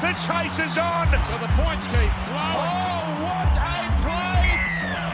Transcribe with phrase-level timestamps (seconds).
[0.00, 1.12] The chase is on.
[1.12, 2.56] So the points keep flowing.
[2.56, 4.48] Oh, what a play!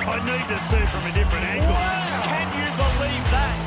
[0.07, 1.75] I need to see from a different angle.
[2.23, 3.59] Can you believe that?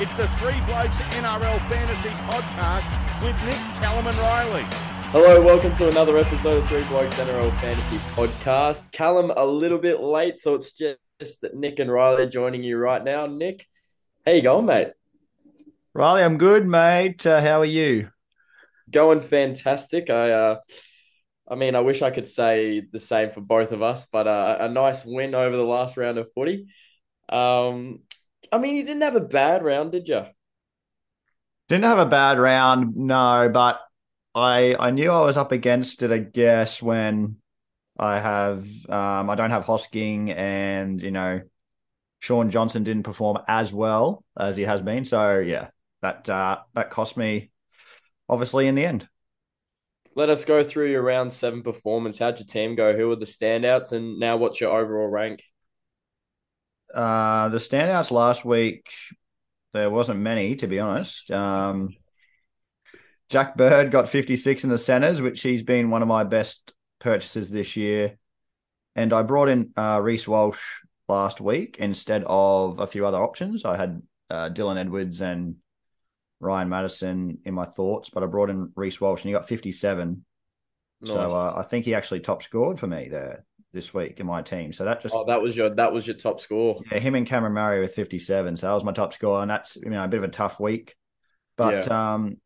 [0.00, 2.86] It's the Three Blokes NRL Fantasy Podcast
[3.20, 4.64] with Nick, Callum, and Riley.
[5.10, 8.92] Hello, welcome to another episode of Three Blokes NRL Fantasy Podcast.
[8.92, 13.26] Callum a little bit late, so it's just Nick and Riley joining you right now.
[13.26, 13.66] Nick,
[14.24, 14.92] how you going, mate?
[15.94, 17.26] Riley, I'm good, mate.
[17.26, 18.08] Uh, how are you?
[18.90, 20.08] Going fantastic.
[20.08, 20.60] I, uh,
[21.46, 24.56] I mean, I wish I could say the same for both of us, but uh,
[24.60, 26.68] a nice win over the last round of footy.
[27.28, 28.00] Um,
[28.50, 30.24] I mean, you didn't have a bad round, did you?
[31.68, 33.80] Didn't have a bad round, no, but
[34.34, 36.10] I I knew I was up against it.
[36.10, 37.36] I guess when
[37.98, 41.42] I have um, I don't have Hosking, and you know
[42.20, 45.04] Shaun Johnson didn't perform as well as he has been.
[45.04, 45.68] So yeah,
[46.02, 47.50] that uh, that cost me
[48.28, 49.08] obviously in the end.
[50.14, 52.18] Let us go through your round seven performance.
[52.18, 52.94] How'd your team go?
[52.94, 55.42] Who were the standouts, and now what's your overall rank?
[56.92, 58.90] Uh, the standouts last week,
[59.72, 61.30] there wasn't many, to be honest.
[61.30, 61.94] Um,
[63.30, 67.50] Jack Bird got 56 in the centers, which he's been one of my best purchases
[67.50, 68.18] this year.
[68.94, 70.60] And I brought in uh, Reece Walsh
[71.08, 73.64] last week instead of a few other options.
[73.64, 75.56] I had uh, Dylan Edwards and
[76.42, 80.24] Ryan Matterson in my thoughts, but I brought in Reece Walsh and he got 57.
[81.00, 81.10] Nice.
[81.12, 84.42] So uh, I think he actually top scored for me there this week in my
[84.42, 84.72] team.
[84.72, 86.80] So that just Oh, that was your that was your top score.
[86.90, 88.56] yeah, him and Cameron Murray with 57.
[88.56, 89.40] So that was my top score.
[89.40, 90.96] And that's, you know, a bit of a tough week.
[91.56, 92.38] But um,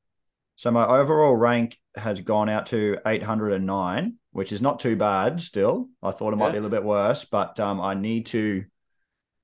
[0.56, 5.88] so my overall rank has gone out to 809, which is not too bad still.
[6.02, 6.52] I thought it might Yeah.
[6.52, 8.64] be a little bit worse, but um, I need to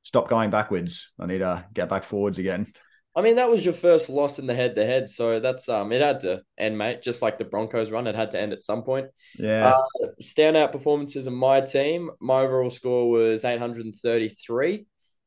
[0.02, 1.10] stop going backwards.
[1.18, 2.66] I need to get back forwards again.
[3.14, 5.92] I mean, that was your first loss in the head to head, so that's um,
[5.92, 7.02] it had to end, mate.
[7.02, 9.08] Just like the Broncos run, it had to end at some point.
[9.38, 9.74] Yeah.
[9.74, 12.10] Uh, standout performances in my team.
[12.20, 14.86] My overall score was 833.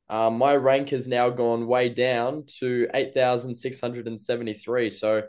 [0.09, 4.90] Um, my rank has now gone way down to 8,673.
[4.90, 5.24] So,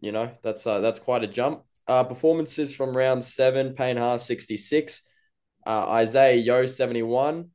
[0.00, 1.62] you know, that's uh, that's quite a jump.
[1.88, 5.02] Uh, performances from round seven, Payne Haas 66,
[5.66, 7.50] uh, Isaah Yeo 71.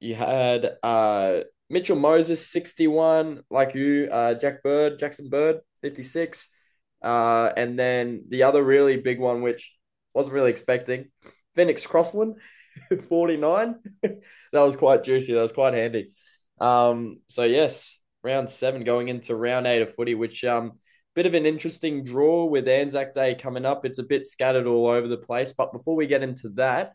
[0.00, 1.40] You had uh,
[1.72, 6.46] Mitchell Moses 61, like you, uh, Jack Bird, Jackson Bird 56.
[7.02, 9.72] Uh, and then the other really big one, which
[10.12, 11.06] wasn't really expecting,
[11.56, 12.36] Phoenix Crossland
[13.08, 13.76] 49.
[14.02, 14.20] that
[14.52, 15.32] was quite juicy.
[15.32, 16.12] That was quite handy.
[16.60, 20.72] Um, so yes, round seven going into round eight of footy, which um
[21.14, 23.86] bit of an interesting draw with Anzac Day coming up.
[23.86, 25.54] It's a bit scattered all over the place.
[25.56, 26.92] But before we get into that,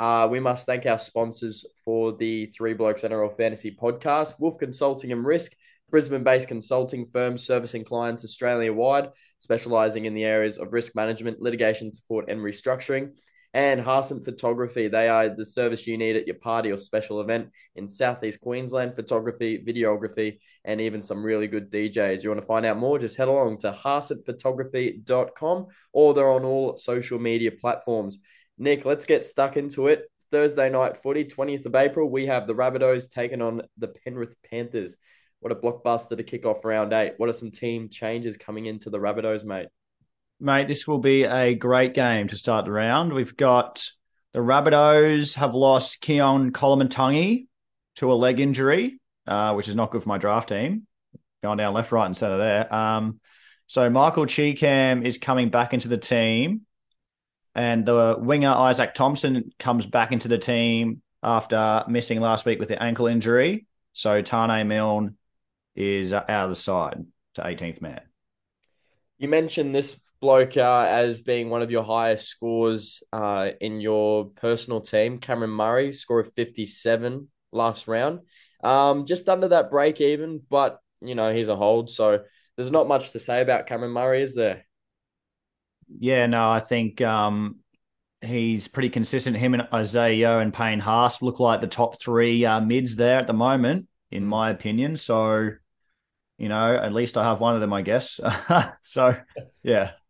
[0.00, 5.12] uh, we must thank our sponsors for the Three Blokes NRL Fantasy Podcast, Wolf Consulting
[5.12, 5.52] and Risk,
[5.90, 12.30] Brisbane-based consulting firm servicing clients Australia-wide, specialising in the areas of risk management, litigation support,
[12.30, 13.10] and restructuring.
[13.52, 17.50] And Harson Photography, they are the service you need at your party or special event
[17.76, 18.96] in Southeast Queensland.
[18.96, 22.22] Photography, videography, and even some really good DJs.
[22.22, 22.98] You want to find out more?
[22.98, 28.20] Just head along to harsonphotography.com or they're on all social media platforms.
[28.60, 30.04] Nick, let's get stuck into it.
[30.30, 34.96] Thursday night footy, 20th of April, we have the Rabbitohs taking on the Penrith Panthers.
[35.40, 37.14] What a blockbuster to kick off round eight.
[37.16, 39.68] What are some team changes coming into the Rabbitohs, mate?
[40.38, 43.14] Mate, this will be a great game to start the round.
[43.14, 43.88] We've got
[44.34, 47.46] the Rabbitohs have lost Keaon Koloamatangi
[47.96, 50.86] to a leg injury, uh, which is not good for my draft team.
[51.42, 52.72] Going down left, right, and center there.
[52.72, 53.20] Um,
[53.66, 56.66] so Michael Chee-Kam is coming back into the team,
[57.54, 62.68] and the winger Isaac Thompson comes back into the team after missing last week with
[62.68, 63.66] the ankle injury.
[63.92, 65.16] So Taane Milne
[65.74, 68.00] is uh, out of the side to 18th man.
[69.18, 74.26] You mentioned this bloke uh, as being one of your highest scores uh, in your
[74.26, 78.20] personal team, Cameron Murray, score of 57 last round.
[78.62, 81.90] Um, just under that break even, but you know, he's a hold.
[81.90, 82.20] So
[82.56, 84.66] there's not much to say about Cameron Murray, is there?
[85.98, 87.56] Yeah, no, I think um,
[88.20, 89.36] he's pretty consistent.
[89.36, 93.26] Him and Isaah and Payne Haas look like the top three uh, mids there at
[93.26, 94.96] the moment, in my opinion.
[94.96, 95.50] So,
[96.38, 98.20] you know, at least I have one of them, I guess.
[98.82, 99.16] so,
[99.62, 99.92] yeah.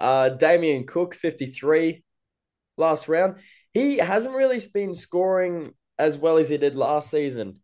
[0.00, 2.04] Uh, Damien Cook, 53
[2.76, 3.40] last round.
[3.74, 7.60] He hasn't really been scoring as well as he did last season.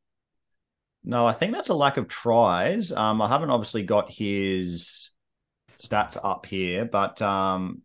[1.04, 2.90] No, I think that's a lack of tries.
[2.90, 5.10] Um, I haven't obviously got his
[5.78, 7.82] stats up here, but um,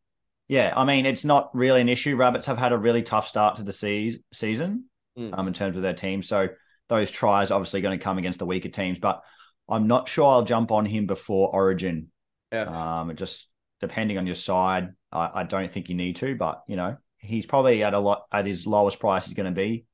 [0.47, 2.15] yeah, I mean, it's not really an issue.
[2.15, 4.85] Rabbits have had a really tough start to the se- season
[5.17, 5.37] Mm.
[5.37, 6.21] um, in terms of their team.
[6.21, 6.49] So
[6.87, 8.99] those tries obviously going to come against the weaker teams.
[8.99, 9.21] But
[9.67, 12.09] I'm not sure I'll jump on him before Origin.
[12.51, 12.99] Yeah.
[13.01, 13.49] Um, just
[13.81, 17.45] depending on your side, I, I don't think you need to, but you know, he's
[17.45, 19.85] probably at a lot at his lowest price he's going to be.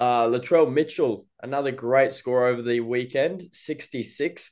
[0.00, 4.50] Uh, Latrell Mitchell, another great score over the weekend, 66.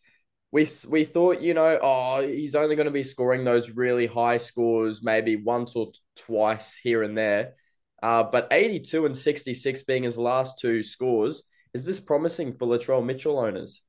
[0.52, 4.36] We, we thought, you know, oh, he's only going to be scoring those really high
[4.36, 7.54] scores, maybe once or twice here and there.
[8.02, 13.04] Uh, but 82 and 66 being his last two scores, is this promising for Latrell
[13.04, 13.80] Mitchell owners?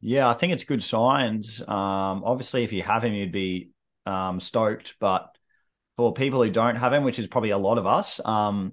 [0.00, 1.60] Yeah, I think it's good signs.
[1.60, 3.70] Um, obviously, if you have him, you'd be
[4.06, 4.96] um, stoked.
[5.00, 5.34] But
[5.96, 8.72] for people who don't have him, which is probably a lot of us, um,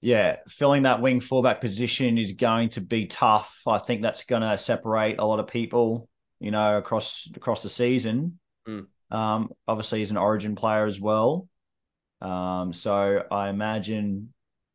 [0.00, 3.60] yeah, filling that wing fullback position is going to be tough.
[3.66, 6.08] I think that's going to separate a lot of people,
[6.40, 8.38] you know, across across the season.
[8.68, 8.86] Mm.
[9.10, 11.48] Um, obviously, he's an Origin player as well,
[12.20, 14.32] um, so I imagine,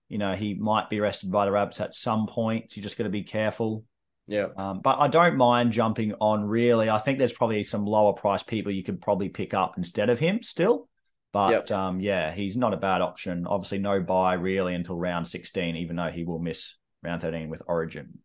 [0.10, 2.72] you know, he might be rested by the Rabbits at some point.
[2.72, 3.86] So You just got to be careful.
[4.28, 4.48] Yeah.
[4.58, 6.44] Um, but I don't mind jumping on.
[6.46, 10.10] Really, I think there's probably some lower price people you could probably pick up instead
[10.10, 10.88] of him still.
[11.34, 11.72] But Yep.
[11.72, 13.48] um, yeah, he's not a bad option.
[13.48, 17.64] Obviously, no buy really until round 16, even though he will miss round 13 with
[17.68, 18.20] Origin.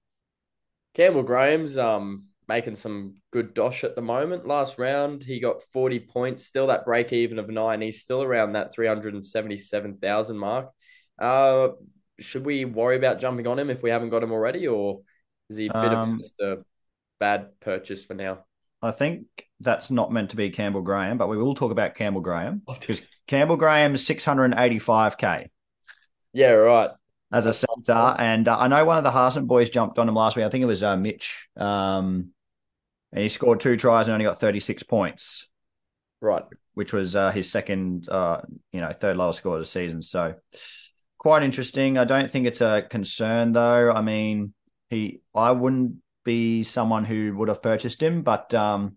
[0.94, 4.46] Campbell Graham's um making some good dosh at the moment.
[4.46, 7.82] Last round, he got 40 points, still that break even of nine.
[7.82, 10.70] He's still around that 377,000 mark.
[11.18, 11.70] Uh,
[12.18, 15.02] should we worry about jumping on him if we haven't got him already, or
[15.50, 16.64] is he a bit Um, of just a
[17.20, 18.44] bad purchase for now?
[18.82, 19.26] I think
[19.60, 23.02] that's not meant to be Campbell Graham, but we will talk about Campbell Graham because
[23.26, 25.48] Campbell Graham is 685k
[26.32, 26.90] Yeah, right.
[27.32, 30.14] as a centre, and uh, I know one of the Harson boys jumped on him
[30.14, 30.44] last week.
[30.44, 32.30] I think it was uh, Mitch, um,
[33.12, 35.48] and he scored two tries and only got 36 points.
[36.20, 36.42] Right.
[36.74, 38.40] which was uh, his second, uh,
[38.72, 40.02] you know, third lowest score of the season.
[40.02, 40.34] So
[41.16, 41.96] quite interesting.
[41.96, 43.92] I don't think it's a concern though.
[43.92, 44.52] I mean,
[44.90, 45.96] he, I wouldn't
[46.28, 48.96] be someone who would have purchased him, but um,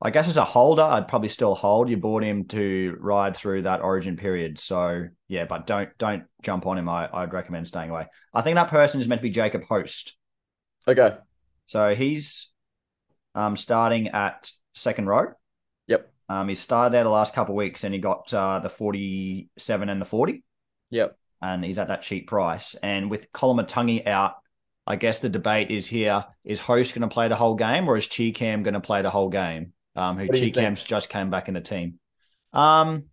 [0.00, 1.90] I guess as a holder, I'd probably still hold.
[1.90, 6.66] You bought him to ride through that origin period, so yeah, but don't don't jump
[6.66, 6.88] on him.
[6.88, 8.06] I, I'd recommend staying away.
[8.32, 10.16] I think that person is meant to be Jacob Host.
[10.86, 11.16] Okay.
[11.66, 12.50] So he's
[13.34, 15.32] um, starting at second row.
[15.88, 16.12] Yep.
[16.28, 19.88] Um, he started there the last couple of weeks and he got uh, the 47
[19.88, 20.44] and the 40,
[20.90, 21.16] Yep.
[21.42, 22.76] and he's at that cheap price.
[22.82, 24.34] And with Koloamatangi out,
[24.86, 27.96] I guess the debate is here is Host going to play the whole game or
[27.96, 29.72] is Chee-Kam going to play the whole game?
[29.96, 30.50] Um, who do
[30.84, 31.98] just came back in the team.
[32.52, 33.06] Um,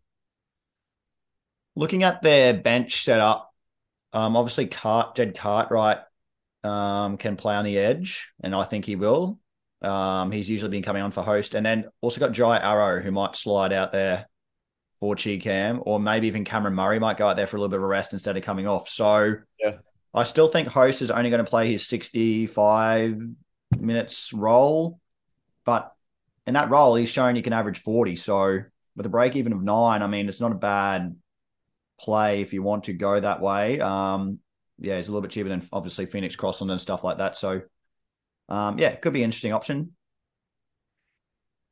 [1.76, 3.52] looking at their bench setup,
[4.12, 6.00] um, obviously Cart, Jed Cartwright
[6.64, 9.40] um, can play on the edge, and I think he will.
[9.82, 13.12] Um, he's usually been coming on for Host, and then also got Jai Arrow who
[13.12, 14.28] might slide out there
[15.00, 17.80] for Chee-Kam, or maybe even Cameron Murray might go out there for a little bit
[17.80, 18.88] of a rest instead of coming off.
[18.88, 19.78] So Yeah.
[20.14, 23.20] I still think Host is only going to play his sixty-five
[23.80, 25.00] minutes role,
[25.66, 25.92] but
[26.46, 28.16] in that role he's shown he can average forty.
[28.16, 28.60] So
[28.96, 31.16] with a break even of nine, I mean it's not a bad
[32.00, 33.80] play if you want to go that way.
[33.80, 34.40] Um,
[34.78, 37.38] yeah, he's a little bit cheaper than obviously Phoenix Crossland and stuff like that.
[37.38, 37.62] So
[38.50, 39.96] um, yeah, could be an interesting option.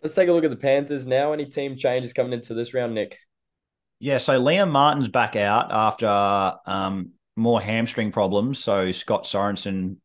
[0.01, 1.31] Let's take a look at the Panthers now.
[1.31, 3.19] Any team changes coming into this round, Nick?
[3.99, 8.59] Yeah, so Liam Martin's back out after um, more hamstring problems.
[8.59, 9.97] So Scott Sorensen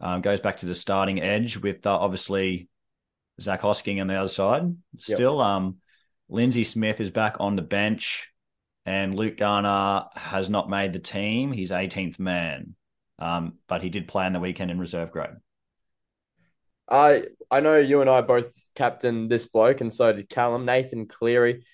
[0.00, 2.68] um, goes back to the starting edge with uh, obviously
[3.40, 4.74] Zac Hosking on the other side.
[4.98, 5.76] Still, um,
[6.28, 8.30] Lindsay Smith is back on the bench,
[8.86, 11.52] and Luke Garner has not made the team.
[11.52, 12.74] He's 18th man,
[13.18, 15.30] um, but he did play on the weekend in reserve grade.
[16.88, 21.06] I I know you and I both captained this bloke, and so did Callum Nathan
[21.06, 21.64] Cleary.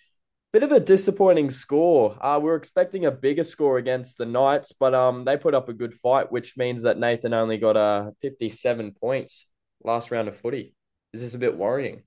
[0.52, 2.16] Bit of a disappointing score.
[2.20, 5.68] Uh, we were expecting a bigger score against the Knights, but um, they put up
[5.68, 9.46] a good fight, which means that Nathan only got uh, 57 points
[9.82, 10.74] last round of footy.
[11.12, 12.02] Is this a bit worrying?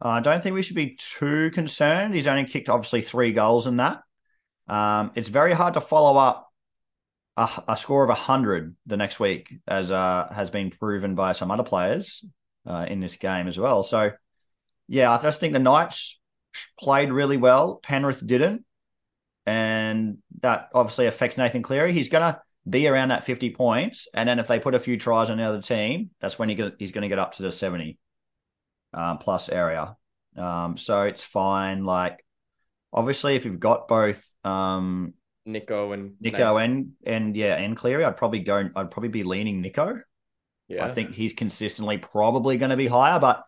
[0.00, 2.14] I don't think we should be too concerned.
[2.14, 4.02] He's only kicked obviously three goals in that.
[4.68, 6.50] Um, it's very hard to follow up
[7.36, 11.50] a, a score of 100 the next week, as uh, has been proven by some
[11.50, 12.24] other players
[12.66, 13.82] uh, in this game as well.
[13.82, 14.12] So,
[14.88, 16.20] yeah, I just think the Knights
[16.78, 17.80] played really well.
[17.82, 18.64] Penrith didn't.
[19.46, 21.92] And that obviously affects Nathan Cleary.
[21.92, 24.08] He's going to be around that 50 points.
[24.14, 26.54] And then if they put a few tries on the other team, that's when he
[26.54, 27.98] get, he's going to get up to the 70
[28.94, 29.96] um, plus area.
[30.36, 31.84] Um, so it's fine.
[31.84, 32.24] Like,
[32.92, 35.14] obviously, if you've got both um,
[35.46, 38.68] Nicho and Nicho and and yeah, and Cleary, I'd probably go.
[38.74, 40.00] I'd probably be leaning Nicho.
[40.68, 40.84] yeah.
[40.84, 43.44] I think he's consistently probably going to be higher, but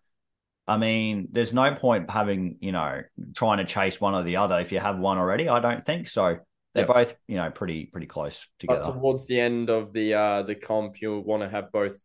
[0.68, 3.02] I mean, there's no point having you know
[3.34, 5.48] trying to chase one or the other if you have one already.
[5.48, 6.38] I don't think so.
[6.74, 6.86] they're Yep.
[6.86, 8.84] both you know pretty pretty close But together.
[8.84, 11.96] towards the end of the uh the comp, you'll want to have both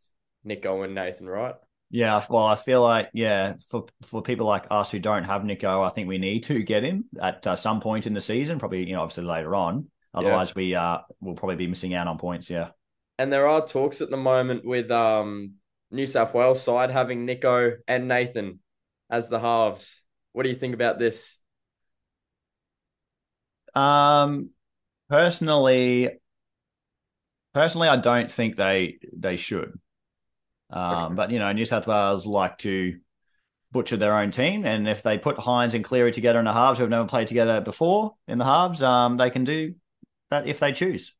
[0.45, 1.55] Nicho and Nathan, right?
[1.93, 5.85] Yeah, well, I feel like yeah, for for people like us who don't have Nicho,
[5.85, 8.59] I think we need to get him at uh, some point in the season.
[8.59, 9.89] Probably, you know, obviously later on.
[10.13, 12.49] Otherwise, we uh will probably be missing out on points.
[12.49, 12.69] Yeah.
[13.17, 15.55] And there are talks at the moment with um
[15.91, 18.59] New South Wales side having Nicho and Nathan
[19.09, 20.01] as the halves.
[20.33, 21.37] What do you think about this?
[23.75, 24.49] Um,
[25.09, 26.19] personally,
[27.53, 29.79] personally, I don't think they they should.
[30.69, 31.15] Um, Okay.
[31.15, 32.99] but you know, New South Wales like to
[33.71, 36.79] butcher their own team, and if they put Hynes and Cleary together in the halves,
[36.79, 39.75] who have never played together before in the halves, um, they can do
[40.31, 41.13] that if they choose.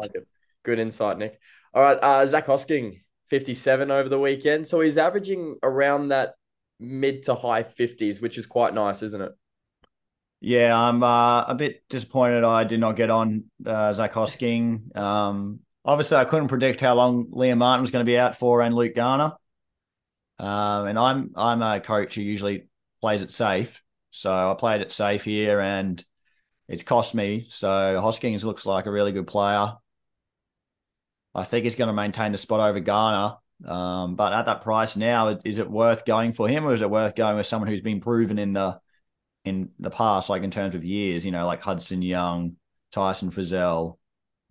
[0.00, 0.12] Like.
[0.64, 1.40] Good insight, Nick.
[1.74, 4.68] All right, uh, Zac Hosking, 57 over the weekend.
[4.68, 6.34] So he's averaging around that
[6.80, 9.32] mid to high 50s, which is quite nice, isn't it?
[10.40, 14.94] Yeah, I'm uh, a bit disappointed I did not get on uh, Zac Hosking.
[14.94, 18.60] Um, obviously, I couldn't predict how long Liam Martin was going to be out for
[18.60, 19.32] and Luke Garner.
[20.38, 22.66] Um, and I'm I'm a coach who usually
[23.00, 26.04] plays it safe, so I played it safe here, and
[26.68, 27.46] it's cost me.
[27.50, 29.72] So Hoskins looks like a really good player.
[31.34, 33.36] I think he's going to maintain the spot over Garner.
[33.64, 36.90] Um, but at that price now, is it worth going for him, or is it
[36.90, 38.78] worth going with someone who's been proven in the
[39.44, 42.56] in the past, like in terms of years, you know, like Hudson Young,
[42.92, 43.98] Tyson Frizzell,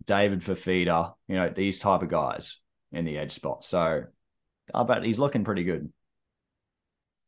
[0.06, 2.60] David Fifita, you know, these type of guys
[2.92, 3.64] in the edge spot.
[3.64, 4.04] So
[4.72, 5.92] I bet he's looking pretty good.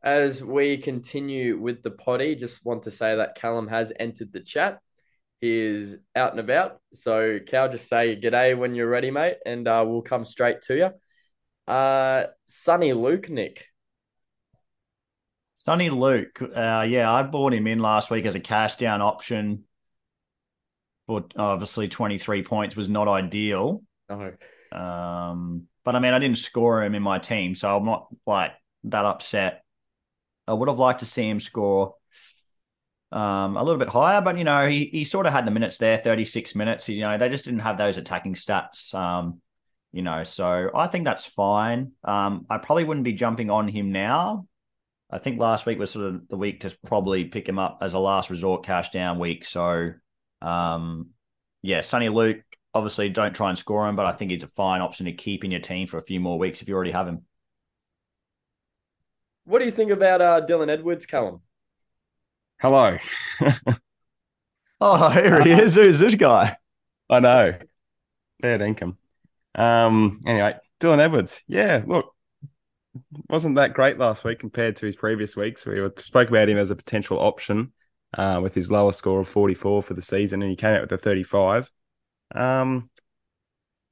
[0.03, 4.41] As we continue with the potty, just want to say that Callum has entered the
[4.41, 4.79] chat.
[5.43, 6.81] Is out and about.
[6.95, 10.77] So, Cal, just say g'day when you're ready, mate, and uh, we'll come straight to
[10.77, 10.91] you.
[11.73, 13.67] Uh, Soni Luke, Nick.
[15.67, 19.65] Soni Luke, uh, yeah, I bought him in last week as a cash down option.
[21.07, 23.83] For obviously 23 points was not ideal.
[24.09, 24.33] No.
[24.73, 28.53] Um, but I mean, I didn't score him in my team, so I'm not like
[28.85, 29.65] that upset.
[30.49, 31.95] I would have liked to see him score
[33.13, 35.79] um, a little bit higher, but you know, he he sort of had the minutes
[35.79, 36.89] there, 36 minutes.
[36.89, 38.95] You know, they just didn't have those attacking stats.
[38.95, 39.41] Um,
[39.93, 41.93] you know, so I think that's fine.
[42.05, 44.47] Um, I probably wouldn't be jumping on him now.
[45.11, 47.95] I think last week was sort of the week to probably pick him up as
[47.95, 49.45] a last resort cash down week.
[49.45, 49.93] So,
[50.43, 51.11] um,
[51.63, 52.43] yeah, Soni Luke,
[52.75, 55.45] obviously don't try and score him, but I think he's a fine option to keep
[55.45, 57.23] in your team for a few more weeks if you already have him.
[59.45, 61.41] What do you think about uh, Dylan Edwards, Callum?
[62.59, 62.99] Hello.
[64.81, 65.75] Oh, here he is.
[65.75, 66.57] Who's this guy?
[67.09, 67.59] I know.
[68.41, 68.99] Bad income.
[69.55, 71.43] Um, anyway, Dylan Edwards.
[71.49, 72.15] Yeah, look,
[73.29, 75.65] wasn't that great last week compared to his previous weeks.
[75.65, 77.73] We spoke about him as a potential option
[78.15, 80.93] uh, with his lowest score of 44 for the season, and he came out with
[80.93, 81.73] a 35.
[82.35, 82.91] Um,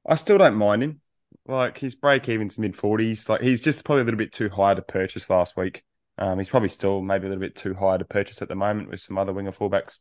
[0.06, 1.00] I still don't mind him.
[1.47, 3.28] Like his break even's mid 40s.
[3.28, 5.83] Like he's just probably a little bit too high to purchase last week.
[6.16, 8.90] Um, he's probably still maybe a little bit too high to purchase at the moment
[8.90, 9.99] with some other winger fullbacks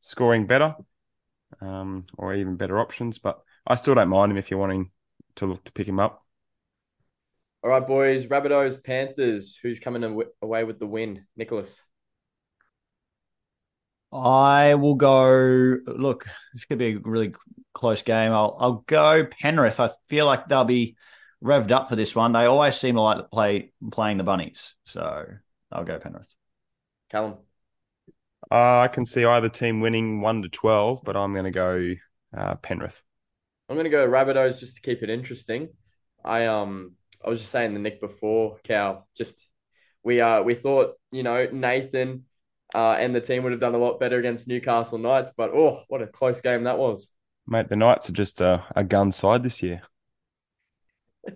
[0.00, 0.76] scoring better
[1.60, 3.18] um, or even better options.
[3.18, 4.90] But I still don't mind him if you're wanting
[5.36, 6.22] to look to pick him up.
[7.62, 8.26] All right, boys.
[8.26, 9.58] Rabbitohs, Panthers.
[9.62, 10.04] Who's coming
[10.42, 11.24] away with the win?
[11.36, 11.80] Nicholas.
[14.12, 15.78] I will go.
[15.86, 17.34] Look, this could be a really
[17.72, 18.32] close game.
[18.32, 19.80] I'll I'll go Penrith.
[19.80, 20.96] I feel like they'll be
[21.42, 22.32] revved up for this one.
[22.32, 25.24] They always seem to like to play playing the bunnies, so
[25.74, 26.32] I'll go Penrith.
[27.10, 27.34] Callum.
[28.50, 31.94] Uh, I can see either team winning 1 to 12, but I'm going to go
[32.36, 33.02] uh, Penrith.
[33.68, 35.68] I'm gonna go Rabbitohs just to keep it interesting.
[36.24, 36.92] I um
[37.24, 39.08] I was just saying the Nick before, Cal.
[39.16, 39.46] Just
[40.02, 42.24] we uh we thought, you know, Nathan
[42.74, 45.82] uh and the team would have done a lot better against Newcastle Knights, but oh,
[45.88, 47.08] what a close game that was.
[47.46, 49.82] Mate, the Knights are just a, a gun side this year.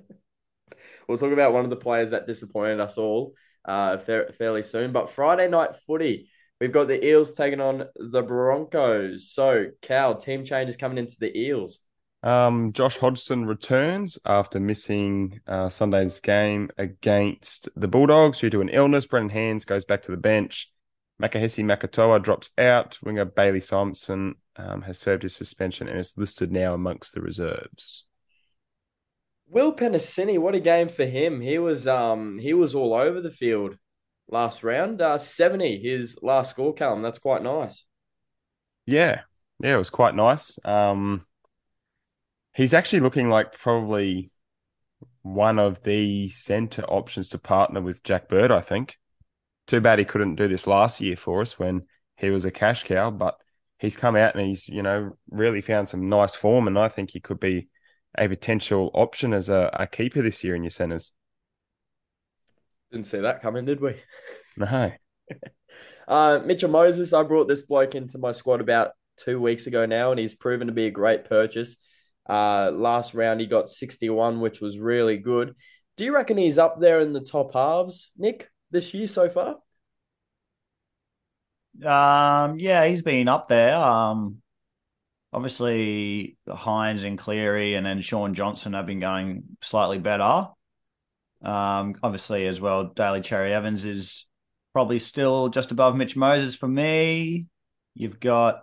[1.08, 3.32] We'll talk about one of the players that disappointed us all
[3.68, 4.92] uh fairly soon.
[4.92, 9.30] But Friday night footy, we've got the Eels taking on the Broncos.
[9.30, 11.80] So Cal, team changes coming into the Eels.
[12.22, 18.70] Um, Josh Hodgson returns after missing uh, Sunday's game against the Bulldogs due to an
[18.70, 19.06] illness.
[19.06, 20.72] Brendan Hands goes back to the bench.
[21.22, 22.98] Makahesi Makatoa drops out.
[23.02, 28.07] Winger Bailey Simonsson um, has served his suspension and is listed now amongst the reserves.
[29.50, 31.40] Will Penisini, what a game for him.
[31.40, 33.76] He was um he was all over the field
[34.28, 35.00] last round.
[35.00, 37.02] Uh 70, his last score, Callum.
[37.02, 37.84] That's quite nice.
[38.84, 39.22] Yeah,
[39.60, 40.58] yeah, it was quite nice.
[40.64, 41.26] Um,
[42.54, 44.30] he's actually looking like probably
[45.22, 48.96] one of the centre options to partner with Jack Bird, I think.
[49.66, 51.82] Too bad he couldn't do this last year for us when
[52.16, 53.36] he was a cash cow, but
[53.78, 57.10] he's come out and he's you know really found some nice form, and I think
[57.10, 57.68] he could be
[58.16, 61.12] a potential option as a, a keeper this year in your centres.
[62.90, 63.96] Didn't see that coming, did we?
[64.56, 64.92] No.
[66.08, 70.10] uh, Mitchell Moses, I brought this bloke into my squad about two weeks ago now,
[70.10, 71.76] and he's proven to be a great purchase.
[72.28, 75.54] Uh, last round, he got 61, which was really good.
[75.96, 79.56] Do you reckon he's up there in the top halves, Nick, this year so far?
[81.84, 83.76] Um, yeah, he's been up there.
[83.76, 84.42] Um,
[85.32, 90.48] obviously Hynes and Cleary and then Shaun Johnson have been going slightly better.
[91.42, 94.26] Um, obviously as well, Daly Cherry Evans is
[94.72, 97.46] probably still just above Mitch Moses for me.
[97.94, 98.62] You've got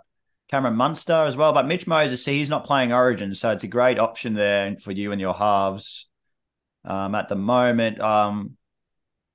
[0.50, 3.68] Cameron Munster as well, but Mitch Moses, see, he's not playing Origin, so it's a
[3.68, 6.08] great option there for you and your halves.
[6.84, 8.58] Um, at the moment, um,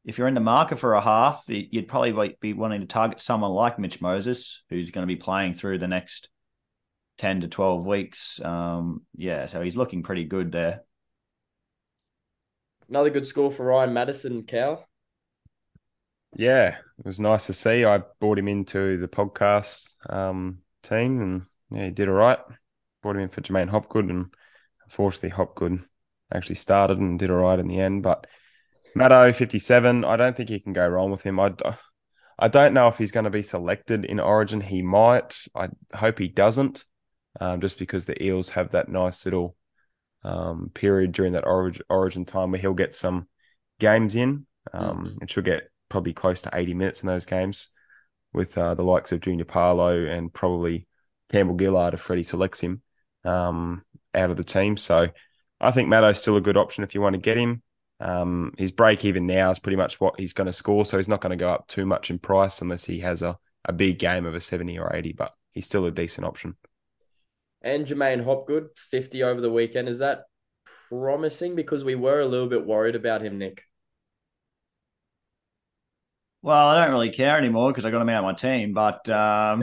[0.04, 3.50] if you're in the market for a half, you'd probably be wanting to target someone
[3.50, 6.28] like Mitch Moses, who's going to be playing through the next
[7.20, 8.40] 10 to 12 weeks.
[8.42, 10.84] Um, yeah, so he's looking pretty good there.
[12.88, 14.88] Another good score for Ryan Matterson, Cal.
[16.34, 17.84] Yeah, it was nice to see.
[17.84, 22.38] I brought him into the podcast um, team and yeah, he did all right.
[23.02, 24.34] Brought him in for J'maine Hopgood and
[24.84, 25.84] unfortunately Hopgood
[26.32, 28.02] actually started and did all right in the end.
[28.02, 28.26] But
[28.94, 31.38] Matto, 57, I don't think you can go wrong with him.
[31.38, 31.52] I,
[32.38, 34.62] I don't know if he's going to be selected in Origin.
[34.62, 35.36] He might.
[35.54, 36.84] I hope he doesn't,
[37.40, 39.56] um, just because the Eels have that nice little
[40.22, 43.26] um, period during that origin, origin time where he'll get some
[43.78, 44.46] games in.
[44.72, 45.18] Um, mm-hmm.
[45.20, 47.68] And she'll get probably close to 80 minutes in those games
[48.32, 50.86] with uh, the likes of Junior Paulo and probably
[51.32, 52.82] Campbell Gillard if Freddie selects him
[53.24, 53.82] um,
[54.14, 54.76] out of the team.
[54.76, 55.08] So
[55.60, 57.62] I think Matto's still a good option if you want to get him.
[57.98, 61.08] Um, his break even now is pretty much what he's going to score, so he's
[61.08, 63.98] not going to go up too much in price unless he has a, a big
[63.98, 66.56] game of a 70 or 80, but he's still a decent option.
[67.62, 69.88] And J'maine Hopgood, 50 over the weekend.
[69.88, 70.22] Is that
[70.88, 71.54] promising?
[71.54, 73.64] Because we were a little bit worried about him, Nick.
[76.42, 79.08] Well, I don't really care anymore because I got him out of my team, but
[79.10, 79.62] um,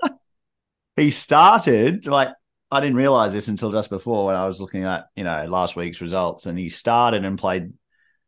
[0.96, 2.28] he started like
[2.70, 5.74] I didn't realize this until just before when I was looking at you know last
[5.74, 7.72] week's results, and he started and played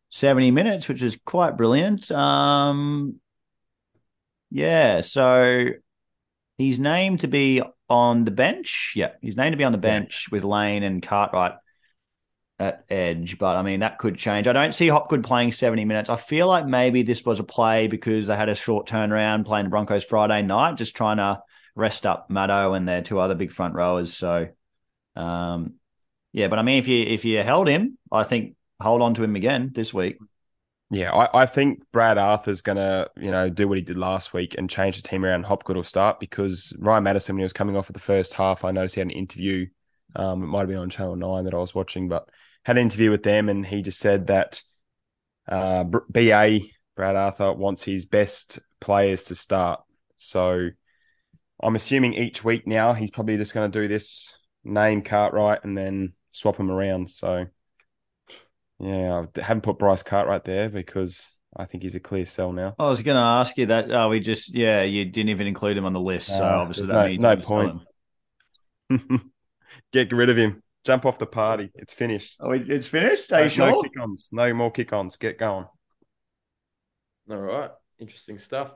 [0.09, 2.11] seventy minutes, which is quite brilliant.
[2.11, 3.21] Um,
[4.51, 5.71] yeah, so
[6.59, 8.93] he's named to be on the bench.
[8.97, 11.55] Yeah, he's named to be on the bench with Lane and Cartwright
[12.59, 14.47] at edge, but I mean that could change.
[14.47, 16.11] I don't see Hopgood playing 70 minutes.
[16.11, 19.65] I feel like maybe this was a play because they had a short turnaround playing
[19.65, 21.43] the Broncos Friday night, just trying to
[21.75, 24.17] rest up Maddo and their two other big front rowers.
[24.17, 24.49] So,
[25.17, 25.75] um,
[26.33, 29.25] yeah, but I mean, if you if you held him, I think hold on to
[29.25, 30.19] him again this week.
[30.95, 34.33] Yeah, I, I think Brad Arthur's going to, you know, do what he did last
[34.33, 35.45] week and change the team around.
[35.45, 38.65] Hopgood will start because Ryan Matterson, when he was coming off of the first half,
[38.65, 39.67] I noticed he had an interview.
[40.15, 42.29] Um, it might have been on Channel 9 that I was watching, but
[42.63, 44.63] had an interview with them and he just said that
[45.49, 46.61] uh, BA,
[46.95, 49.81] Brad Arthur, wants his best players to start.
[50.17, 50.69] So
[51.61, 55.77] I'm assuming each week now he's probably just going to do this name Cartwright and
[55.77, 57.11] then swap him around.
[57.11, 57.47] So
[58.79, 62.75] yeah, I haven't put Bryce Cartwright there because I think he's a clear sell now.
[62.79, 63.91] I was going to ask you that.
[63.91, 66.87] Oh, we just yeah, you didn't even include him on the list, so uh, obviously
[66.87, 67.81] that no, means no point.
[69.93, 70.63] Get rid of him.
[70.85, 71.71] Jump off the party.
[71.77, 72.37] It's finished.
[72.41, 73.33] Oh, it's finished.
[73.33, 73.71] Are you sure?
[73.71, 74.31] No kick-ons.
[74.33, 75.17] No more kick-ons.
[75.17, 75.67] Get going.
[77.31, 77.71] All right.
[77.99, 78.75] Interesting stuff.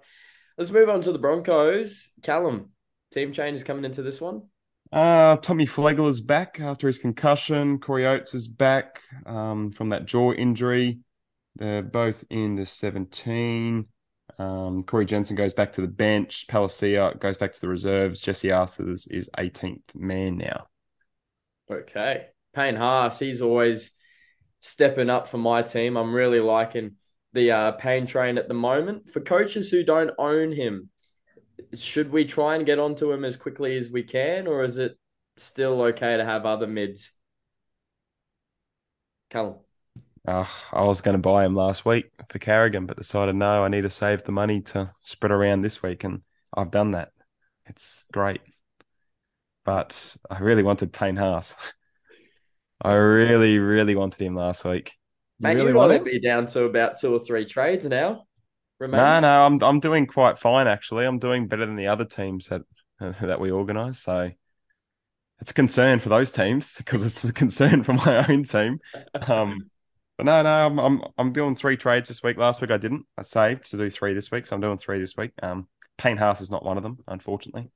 [0.56, 2.10] Let's move on to the Broncos.
[2.22, 2.70] Callum,
[3.12, 4.42] team changes coming into this one.
[4.90, 7.78] Uh, Tommy Flegler is back after his concussion.
[7.78, 11.00] Corey Oates is back um, from that jaw injury.
[11.56, 13.86] They're both in the 17.
[14.38, 16.46] Um, Corey Jensen goes back to the bench.
[16.48, 18.20] Palasia goes back to the reserves.
[18.20, 20.66] Jesse Arthars is 18th man now.
[21.70, 22.26] Okay.
[22.54, 23.90] Payne Haas, he's always
[24.60, 25.96] stepping up for my team.
[25.96, 26.92] I'm really liking
[27.32, 29.10] the uh, Payne train at the moment.
[29.10, 30.88] For coaches who don't own him,
[31.74, 34.98] should we try and get onto him as quickly as we can, or is it
[35.36, 37.12] still okay to have other mids?
[39.30, 39.56] Callum.
[40.26, 43.68] Uh, I was going to buy him last week for Carrigan, but decided no, I
[43.68, 46.22] need to save the money to spread around this week, and
[46.54, 47.12] I've done that.
[47.66, 48.40] It's great,
[49.64, 51.54] but I really wanted Payne Haas.
[52.82, 54.92] I really, really wanted him last week.
[55.40, 58.27] You really you want to be down to about two or three trades now.
[58.92, 61.04] No, no, I'm I'm doing quite fine actually.
[61.06, 62.62] I'm doing better than the other teams that
[63.00, 64.00] that we organise.
[64.00, 64.30] So
[65.40, 68.78] it's a concern for those teams because it's a concern for my own team.
[69.26, 69.70] Um,
[70.16, 72.36] but no, no, I'm I'm I'm doing three trades this week.
[72.36, 73.06] Last week I didn't.
[73.16, 75.32] I saved to do three this week, so I'm doing three this week.
[75.42, 77.70] Um, Payne Haas is not one of them, unfortunately.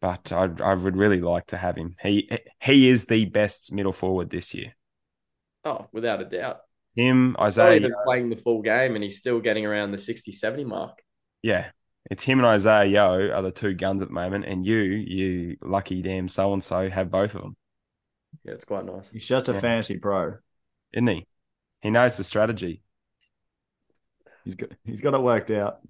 [0.00, 1.96] but I I would really like to have him.
[2.02, 4.74] He he is the best middle forward this year.
[5.64, 6.60] Oh, without a doubt.
[6.94, 10.64] Him, Isaah, even playing the full game, and he's still getting around the 60, 70
[10.64, 10.98] mark.
[11.42, 11.70] yeah,
[12.10, 15.56] it's him and Isaah Yeo are the two guns at the moment, and you, you
[15.62, 17.56] lucky damn so and so, have both of them,
[18.44, 19.08] Yeah, it's quite nice.
[19.10, 19.60] He's just a Yeah.
[19.60, 20.34] fantasy pro.
[20.92, 21.26] isn't he?
[21.82, 22.82] He knows the strategy.
[24.44, 25.80] He's got he's got it worked out.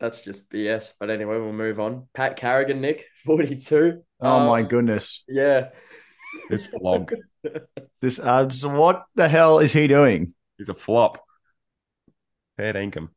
[0.00, 0.94] That's just BS.
[0.98, 2.08] But anyway, we'll move on.
[2.14, 4.02] Pat Carrigan, Nick, 42.
[4.20, 5.24] Oh Um, my goodness.
[5.28, 5.68] Yeah.
[6.50, 7.14] This vlog.
[8.00, 10.34] This uh, so what the hell is he doing?
[10.58, 11.24] He's a flop.
[12.56, 13.10] Fair income.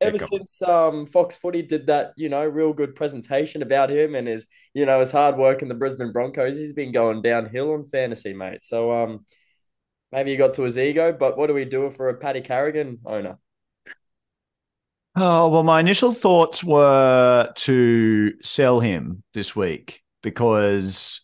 [0.00, 4.14] Ever Kick since um, Fox Footy did that, you know, real good presentation about him
[4.14, 7.72] and his, you know, his hard work in the Brisbane Broncos, he's been going downhill
[7.72, 8.62] on fantasy, mate.
[8.62, 9.24] So um,
[10.12, 12.98] maybe he got to his ego, but what do we do for a Paddy Carrigan
[13.06, 13.38] owner?
[15.18, 21.22] Oh, well, my initial thoughts were to sell him this week because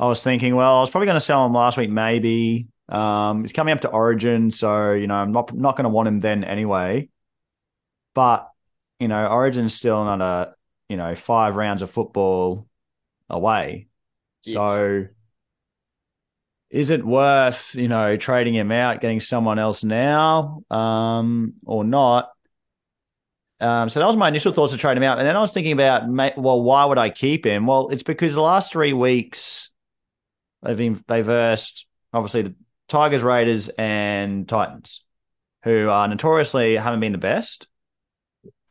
[0.00, 2.66] I was thinking, well, I was probably going to sell him last week, maybe.
[2.88, 6.08] Um, he's coming up to Origin, so you know I'm not not going to want
[6.08, 7.08] him then anyway.
[8.14, 8.48] But
[9.00, 10.54] you know, Origin's still another
[10.88, 12.68] you know five rounds of football
[13.30, 13.88] away,
[14.40, 15.06] so
[16.70, 22.30] is it worth you know trading him out, getting someone else now, um, or not?
[23.60, 25.52] Um, so that was my initial thoughts to trade him out, and then I was
[25.52, 27.66] thinking about, well, why would I keep him?
[27.66, 29.70] Well, it's because the last three weeks
[30.62, 32.54] they've been they versed obviously
[32.94, 35.02] Tigers, Raiders, and Titans,
[35.64, 37.66] who are notoriously haven't been the best.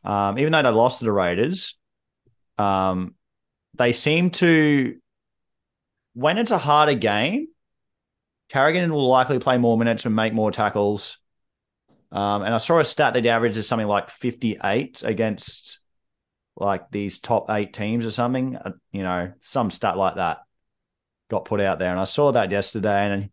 [0.02, 1.76] Um, even though they lost to the Raiders,
[2.56, 3.16] um,
[3.74, 4.96] they seem to
[6.14, 7.48] when it's a harder game,
[8.48, 11.18] Carrigan will likely play more minutes and make more tackles.
[12.10, 15.80] Um, and I saw a stat that averages something like 58 against
[16.56, 18.56] like these top eight teams or something.
[18.56, 20.38] Uh, you know, some stat like that
[21.28, 21.90] got put out there.
[21.90, 23.12] And I saw that yesterday.
[23.12, 23.30] And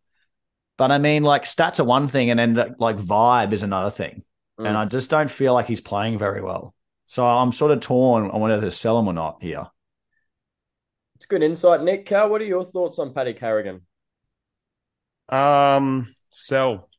[0.81, 4.23] but I mean, like stats are one thing, and then like vibe is another thing.
[4.59, 4.67] Mm.
[4.69, 6.73] And I just don't feel like he's playing very well.
[7.05, 9.67] So I'm sort of torn on whether to sell him or not here.
[11.17, 12.07] It's good insight, Nick.
[12.07, 13.81] Cal, what are your thoughts on Paddy Carrigan?
[15.29, 16.89] Um, sell.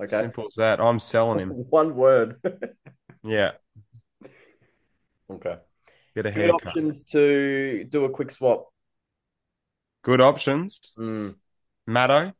[0.00, 0.18] Okay.
[0.18, 0.80] Simple as that.
[0.80, 1.48] I'm selling him.
[1.70, 2.36] One word.
[3.22, 3.50] Yeah,
[5.30, 5.56] okay.
[6.14, 6.68] get a Good haircut.
[6.68, 8.69] options to do a quick swap.
[10.02, 10.94] Good options.
[10.98, 11.34] Mm.
[11.86, 12.32] Matto.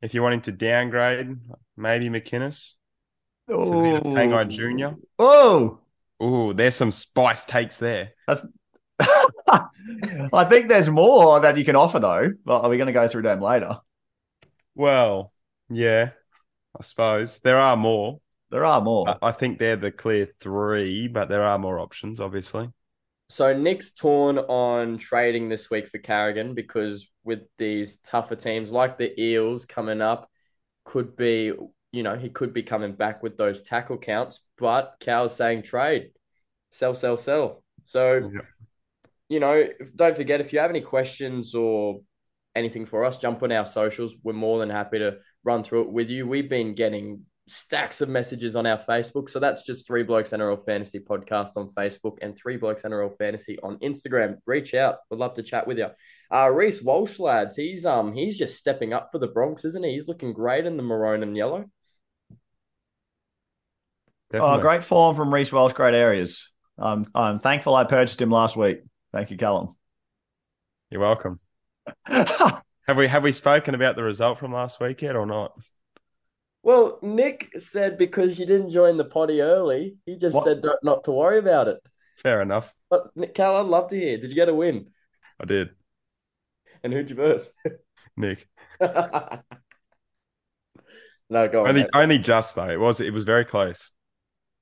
[0.00, 1.36] If you're wanting to downgrade,
[1.76, 2.74] maybe McInnes.
[3.48, 4.94] Pangai Junior.
[5.18, 5.80] Oh,
[6.22, 8.12] Ooh, there's some spice takes there.
[8.26, 8.46] that's.
[9.00, 12.32] I think there's more that you can offer though.
[12.44, 13.78] But are we going to go through them later?
[14.74, 15.32] Well,
[15.70, 16.10] yeah,
[16.76, 18.20] I suppose there are more.
[18.50, 19.16] There are more.
[19.22, 22.70] I think they're the clear three, but there are more options, obviously.
[23.30, 28.96] So Nick's torn on trading this week for Carrigan because with these tougher teams like
[28.96, 30.30] the Eels coming up,
[30.84, 31.52] could be
[31.92, 34.40] you know he could be coming back with those tackle counts.
[34.56, 36.10] But Cal's saying trade,
[36.70, 37.62] sell, sell, sell.
[37.84, 38.40] So Yeah.
[39.28, 42.00] you know, don't forget if you have any questions or
[42.56, 44.14] anything for us, jump on our socials.
[44.22, 46.26] We're more than happy to run through it with you.
[46.26, 49.28] We've been getting stacks of messages on our Facebook.
[49.30, 53.58] So that's just Three Blokes NRL Fantasy Podcast on Facebook and Three Blokes NRL Fantasy
[53.62, 54.36] on Instagram.
[54.46, 54.98] Reach out.
[55.10, 55.88] We'd love to chat with you.
[56.32, 59.92] Uh, Reece Walsh, lads, he's um he's just stepping up for the Bronx, isn't he?
[59.92, 61.64] He's looking great in the maroon and yellow.
[64.34, 65.72] Oh, great form from Reece Walsh.
[65.72, 66.50] great areas.
[66.78, 68.80] I'm I'm thankful I purchased him last week.
[69.12, 69.74] Thank you, Callum.
[70.90, 71.40] You're welcome.
[72.88, 75.52] Have we have we spoken about the result from last week yet or not?
[76.62, 80.44] Well, Nick said because you didn't join the potty early, he just What?
[80.44, 81.78] said not, not to worry about it.
[82.22, 82.74] Fair enough.
[82.90, 84.18] But Nick, Cal, I'd love to hear.
[84.18, 84.88] Did you get a win?
[85.40, 85.70] I did.
[86.82, 87.50] And who'd you verse?
[88.16, 88.48] Nick.
[88.80, 89.40] no,
[91.30, 91.68] go on.
[91.68, 91.90] Only mate.
[91.94, 92.68] only just though.
[92.68, 93.92] It was it was very close,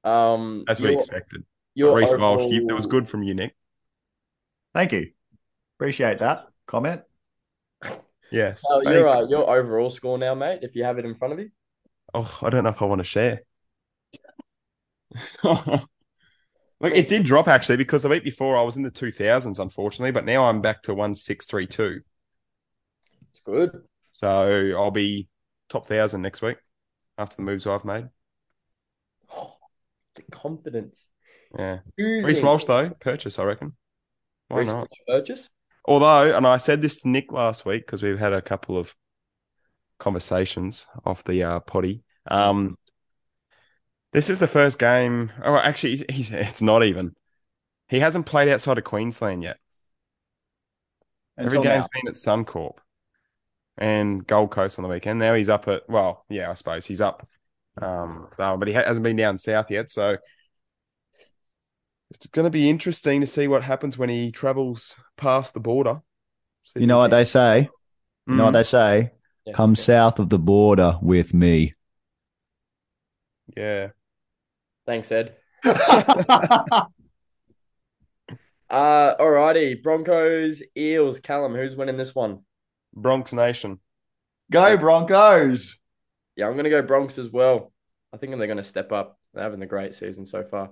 [0.05, 1.45] Um, as we your- expected.
[1.75, 3.55] your Reece Walsh, you, overall- that was good from you, Nick.
[4.75, 5.11] Thank you.
[5.79, 7.03] Appreciate that comment.
[8.31, 8.63] Yes.
[8.69, 9.09] Oh, Thank your you.
[9.09, 10.59] uh, your overall score now, mate.
[10.63, 11.51] If you have it in front of you.
[12.17, 13.43] Oh, I don't know if I want to share.
[15.45, 19.59] Look, it did drop actually because the week before I was in the two thousands,
[19.59, 22.01] unfortunately, but now I'm back to one six three two.
[23.31, 23.71] It's good.
[24.13, 25.29] So I'll be
[25.69, 26.57] top thousand next week
[27.19, 28.09] after the moves I've made.
[30.15, 31.09] the confidence.
[31.59, 32.25] Yeah, Oozing.
[32.25, 33.77] Reece Walsh though, purchase I reckon.
[34.49, 34.89] Why Reece not?
[35.07, 35.51] Purchase.
[35.85, 38.95] Although, and I said this to Nick last week because we've had a couple of
[39.99, 42.03] conversations off the uh, potty.
[42.29, 42.77] Um,
[44.13, 45.33] this is the first game.
[45.45, 47.15] Oh, actually, he's, it's not even.
[47.89, 49.59] he hasn't played outside of Queensland yet.
[51.39, 51.89] Until Every game's now.
[51.89, 52.79] been at Suncorp
[53.79, 55.19] and Gold Coast on the weekend.
[55.19, 57.29] Now he's up at well, yeah, I suppose he's up,
[57.81, 59.91] um, but he hasn't been down south yet.
[59.91, 60.17] So
[62.11, 66.03] it's going to be interesting to see what happens when he travels past the border.
[66.65, 67.71] See You know what they say?
[68.31, 69.13] You know what Mm, they say?
[69.47, 69.55] Yeah.
[69.55, 71.76] Come south of the border with me.
[73.55, 73.89] Yeah.
[74.87, 75.37] Thanks, Ed.
[78.69, 79.81] Uh, alrighty.
[79.81, 81.55] Broncos, Eels, Callum.
[81.55, 82.41] Who's winning this one?
[82.95, 83.79] Bronx Nation.
[84.51, 85.79] Go Broncos.
[86.37, 87.73] Yeah, I'm gonna go Bronx as well.
[88.13, 89.19] I think they're gonna step up.
[89.35, 90.71] They're having a great season so far.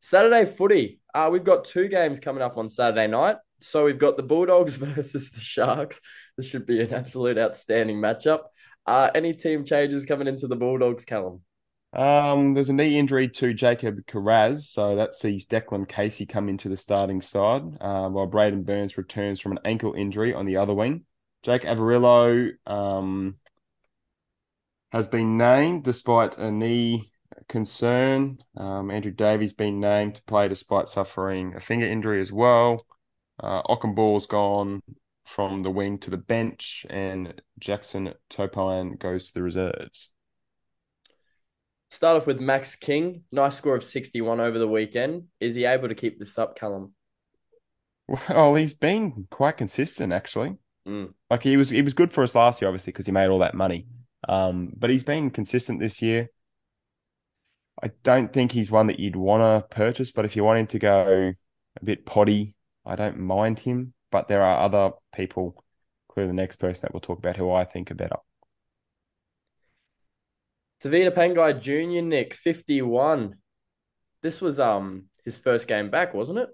[0.00, 1.00] Saturday footy.
[1.14, 3.36] Uh, we've got two games coming up on Saturday night.
[3.60, 6.00] So we've got the Bulldogs versus the Sharks.
[6.36, 8.42] This should be an absolute outstanding matchup.
[8.84, 11.42] Uh, any team changes coming into the Bulldogs, Callum?
[11.92, 16.68] Um, there's a knee injury to Jacob Kiraz, so that sees Declan Casey come into
[16.70, 20.74] the starting side, uh, while Braidon Burns returns from an ankle injury on the other
[20.74, 21.04] wing.
[21.42, 23.36] Jake Averillo um,
[24.90, 27.12] has been named despite a knee
[27.48, 28.38] concern.
[28.56, 32.86] Um, Andrew Davies been named to play despite suffering a finger injury as well.
[33.38, 34.82] Uh, Okunbor's gone
[35.26, 40.11] from the wing to the bench, and Jackson Topine goes to the reserves.
[41.92, 43.24] Start off with Max King.
[43.32, 45.24] Nice score of 61 over the weekend.
[45.40, 46.94] Is he able to keep this up, Callum?
[48.30, 50.56] Well, he's been quite consistent actually.
[50.88, 51.12] Mm.
[51.28, 53.40] Like he was, he was good for us last year, obviously, because he made all
[53.40, 53.88] that money.
[54.26, 56.30] Um, but he's been consistent this year.
[57.82, 60.66] I don't think he's one that you'd want to purchase, but if you want him
[60.68, 61.34] to go
[61.78, 63.92] a bit potty, I don't mind him.
[64.10, 65.62] But there are other people,
[66.08, 68.16] clearly the next person that we'll talk about, who I think are better.
[70.82, 73.36] Tevita Pangai Jr., Nick, 51.
[74.22, 76.48] This was um his first game back, wasn't it?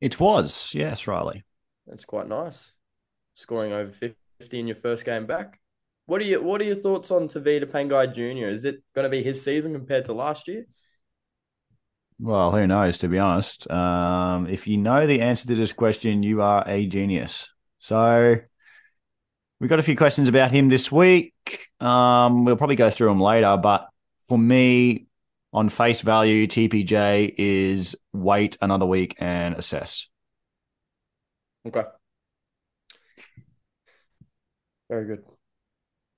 [0.00, 1.44] It was, yes, Riley.
[1.86, 2.72] That's quite nice.
[3.34, 4.16] Scoring over 50
[4.58, 5.60] in your first game back.
[6.06, 8.48] What are you what are your thoughts on Tevita Pangai Jr.?
[8.48, 10.66] Is it going to be his season compared to last year?
[12.18, 13.70] Well, who knows, to be honest.
[13.70, 17.48] Um, if you know the answer to this question, you are a genius.
[17.78, 18.36] So
[19.60, 21.32] we got a few questions about him this week.
[21.80, 23.88] Um, we'll probably go through them later, but
[24.28, 25.06] for me,
[25.52, 30.08] on face value, TPJ is wait another week and assess.
[31.66, 31.84] Okay.
[34.90, 35.24] Very good.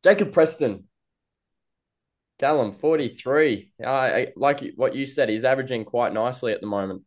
[0.03, 0.85] Jacob Preston.
[2.38, 3.72] Callum, 43.
[3.83, 7.03] Uh, I- like what you said, he's averaging quite nicely at the moment.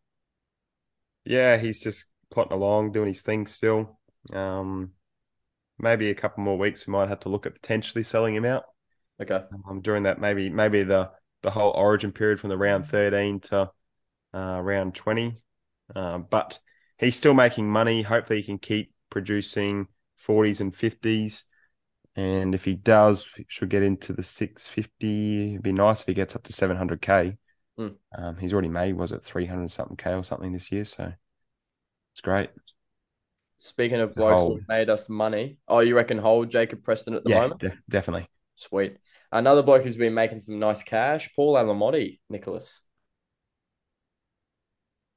[1.23, 3.97] Yeah, he's just plotting along, doing his thing still.
[4.33, 4.91] Um,
[5.81, 8.65] maybe a couple more weeks, we might have to look at potentially selling him out.
[9.21, 9.43] Okay.
[9.69, 13.71] um, during that maybe maybe the the whole origin period from the round 13 to
[14.33, 15.35] uh, round 20
[15.95, 16.59] uh, but
[16.97, 18.01] he's still making money.
[18.01, 21.43] Hopefully he can keep producing 40s and 50s
[22.15, 26.13] and if he does he should get into the 650 it'd be nice if he
[26.13, 27.37] gets up to 700k
[27.77, 27.95] Hmm.
[28.17, 30.85] um, he's already made was it 300 something k or something this year?
[30.85, 31.13] So
[32.13, 32.49] it's great
[33.63, 35.57] Speaking of It's blokes who made us money.
[35.67, 37.59] Oh, you reckon hold Jacob Preston at the yeah moment?
[37.59, 38.97] def- definitely Sweet.
[39.31, 42.81] Another bloke who's been making some nice cash, Paul Alamoti, Nicholas.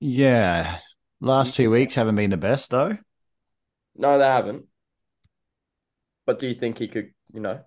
[0.00, 0.78] Yeah.
[1.20, 2.98] Last two weeks haven't been the best, though.
[3.96, 4.66] No, they haven't.
[6.26, 7.64] But do you think he could, you know,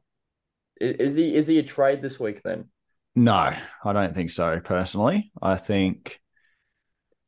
[0.80, 2.70] is he is he a trade this week then?
[3.16, 4.60] No, I don't think so.
[4.60, 6.20] Personally, I think,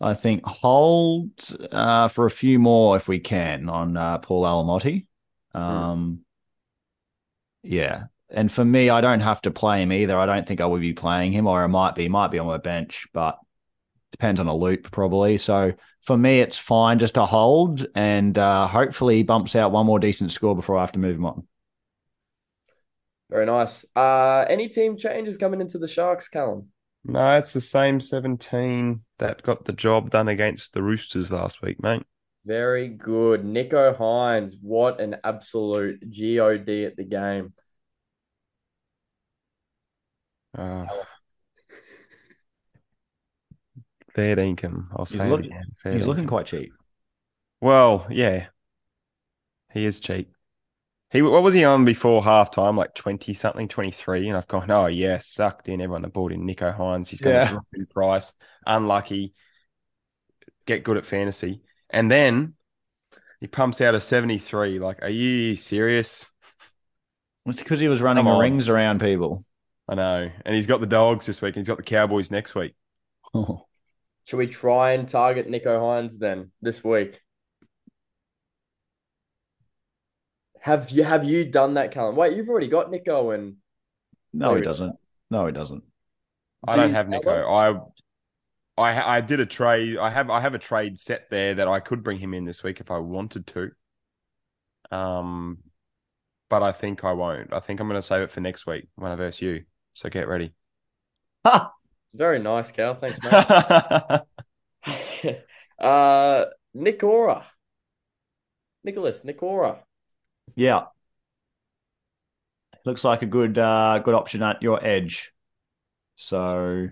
[0.01, 1.31] I think hold
[1.71, 5.07] uh, for a few more if we can on uh, Paul Alamoti.
[5.53, 6.21] Um,
[7.63, 10.17] yeah, and for me, I don't have to play him either.
[10.17, 12.47] I don't think I would be playing him, or I might be, might be on
[12.47, 13.39] my bench, but
[14.11, 15.37] depends on a loop probably.
[15.37, 19.85] So for me, it's fine just to hold, and uh, hopefully he bumps out one
[19.85, 21.47] more decent score before I have to move him on.
[23.29, 23.85] Very nice.
[23.95, 26.69] Uh, any team changes coming into the Sharks, Callum?
[27.05, 31.81] No it's the same 17 that got the job done against the roosters last week
[31.81, 32.03] mate
[32.45, 33.43] Very good.
[33.43, 37.53] Nicho Hynes, what an absolute God at the game.
[40.57, 40.85] Uh,
[44.13, 44.89] fair income.
[44.95, 45.63] I'll say it look- again.
[45.77, 46.71] Fair He's looking quite cheap.
[47.61, 48.07] well.
[48.09, 48.47] Yeah,
[49.71, 50.33] he is cheap.
[51.11, 52.75] He what was he on before halftime?
[52.77, 55.81] Like twenty something, twenty three, and I've gone, oh yeah, sucked in.
[55.81, 57.07] Everyone that bought in Nicho Hynes.
[57.07, 57.49] He's going to Yeah.
[57.49, 58.33] drop in price.
[58.65, 59.33] Unlucky.
[60.65, 62.53] Get good at fantasy, and then
[63.39, 64.79] he pumps out a seventy three.
[64.79, 66.29] Like, are you serious?
[67.47, 69.43] It's because he was running Come rings around people.
[69.87, 70.29] I know.
[70.45, 72.75] And he's got the dogs this week, and he's got the Cowboys next week.
[74.25, 77.19] Should we try and target Nicho Hynes then this week?
[80.61, 82.15] Have you have you done that, Callum?
[82.15, 83.55] Wait, you've already got Nicho and
[84.33, 84.95] No, he doesn't.
[85.29, 85.83] No, he doesn't.
[86.67, 87.91] I Do don't you have have Nicho.
[88.77, 89.97] I, I, I did a trade.
[89.97, 92.63] I have, I have a trade set there that I could bring him in this
[92.63, 93.71] week if I wanted to.
[94.91, 95.59] Um,
[96.49, 97.53] but I think I won't.
[97.53, 99.63] I think I'm going to save it for next week when I verse you.
[99.93, 100.53] So get ready.
[102.13, 102.95] very nice, Cal.
[102.95, 104.21] Thanks, mate.
[105.79, 107.45] uh, Nick Ora.
[108.83, 109.83] Nicholas, Nick Ora.
[110.55, 110.85] Yeah.
[112.85, 115.31] Looks like a good uh good option at your edge.
[116.15, 116.89] So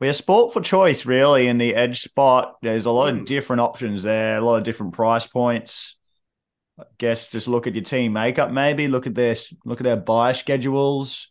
[0.00, 2.56] we're sport for choice, really, in the edge spot.
[2.62, 5.96] There's a lot of different options there, a lot of different price points.
[6.78, 9.96] I guess just look at your team makeup, maybe look at their look at their
[9.96, 11.30] buy schedules.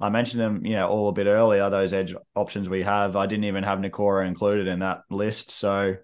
[0.00, 1.68] I mentioned them, you know, all a bit earlier.
[1.70, 3.16] Those edge options we have.
[3.16, 5.96] I didn't even have Nikora included in that list, so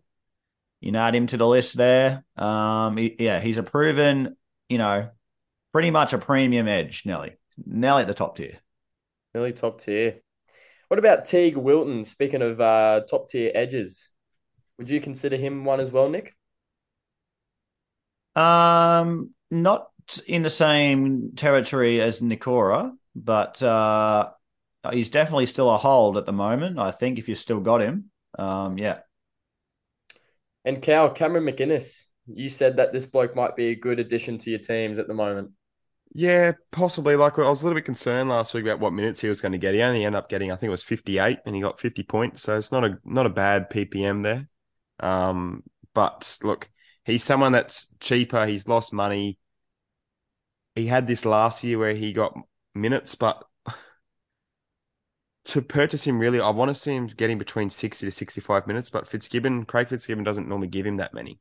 [0.81, 2.25] you can add him to the list there.
[2.37, 4.37] Um, he- yeah, he's a proven,
[4.69, 5.11] you know,
[5.73, 7.37] pretty much a premium edge, Nelly.
[7.65, 8.59] Nelly at the top tier.
[9.35, 10.21] Really top tier.
[10.89, 12.05] What about Teig Wilton?
[12.05, 14.09] Speaking of uh, top tier edges,
[14.79, 16.35] would you consider him one as well, Nick?
[18.37, 19.89] Um, not
[20.27, 24.31] in the same territory as Nikora, but uh,
[24.93, 26.79] he's definitely still a hold at the moment.
[26.79, 29.01] I think if you still got him, um, yeah,
[30.65, 32.05] And Cal, Cameron McInnes.
[32.27, 35.15] You said that this bloke might be a good addition to your teams at the
[35.15, 35.51] moment.
[36.17, 37.17] Yeah, possibly.
[37.17, 39.53] Like I was a little bit concerned last week about what minutes he was going
[39.53, 39.75] to get.
[39.75, 42.43] He only ended up getting, I think it was 58, and he got 50 points.
[42.43, 44.49] So it's not a not a bad PPM there.
[45.01, 46.71] Um, but look,
[47.05, 48.47] he's someone that's cheaper.
[48.47, 49.39] He's lost money.
[50.77, 52.37] He had this last year where he got
[52.75, 53.45] minutes, but
[55.47, 58.89] to purchase him, really, I want to see him getting between 60 to 65 minutes.
[58.89, 61.41] But Fitzgibbon, Craig Fitzgibbon doesn't normally give him that many.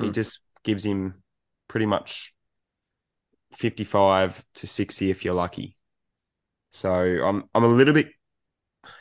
[0.00, 0.12] He Hmm.
[0.12, 1.22] just gives him
[1.68, 2.32] pretty much
[3.56, 5.76] 55 to 60 if you're lucky.
[6.70, 8.08] So I'm I'm a little bit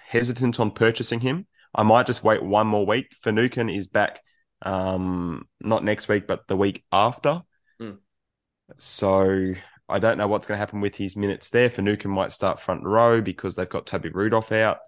[0.07, 1.47] hesitant on purchasing him.
[1.75, 3.07] I might just wait one more week.
[3.21, 4.21] Finucane is back
[4.63, 7.41] um not next week but the week after.
[7.79, 7.91] Hmm.
[8.79, 9.53] So
[9.89, 11.69] I don't know what's going to happen with his minutes there.
[11.69, 14.79] Finucane might start front row because they've got Toby Rudolph out.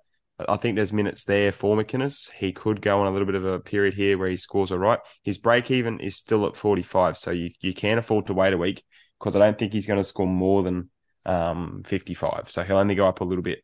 [0.47, 2.32] I think there's minutes there for McInnes.
[2.32, 4.78] He could go on a little bit of a period here where he scores all
[4.78, 4.99] right.
[5.23, 8.58] His break even is still at 45, so you, you can afford to wait a
[8.58, 8.84] week
[9.19, 10.89] because I don't think he's going to score more than
[11.25, 12.49] um, 55.
[12.49, 13.63] So he'll only go up a little bit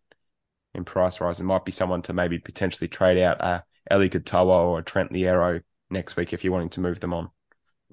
[0.74, 1.40] in price rise.
[1.40, 5.62] It might be someone to maybe potentially trade out a Eli Katoa or Trent Loiero
[5.90, 7.30] next week if you're wanting to move them on.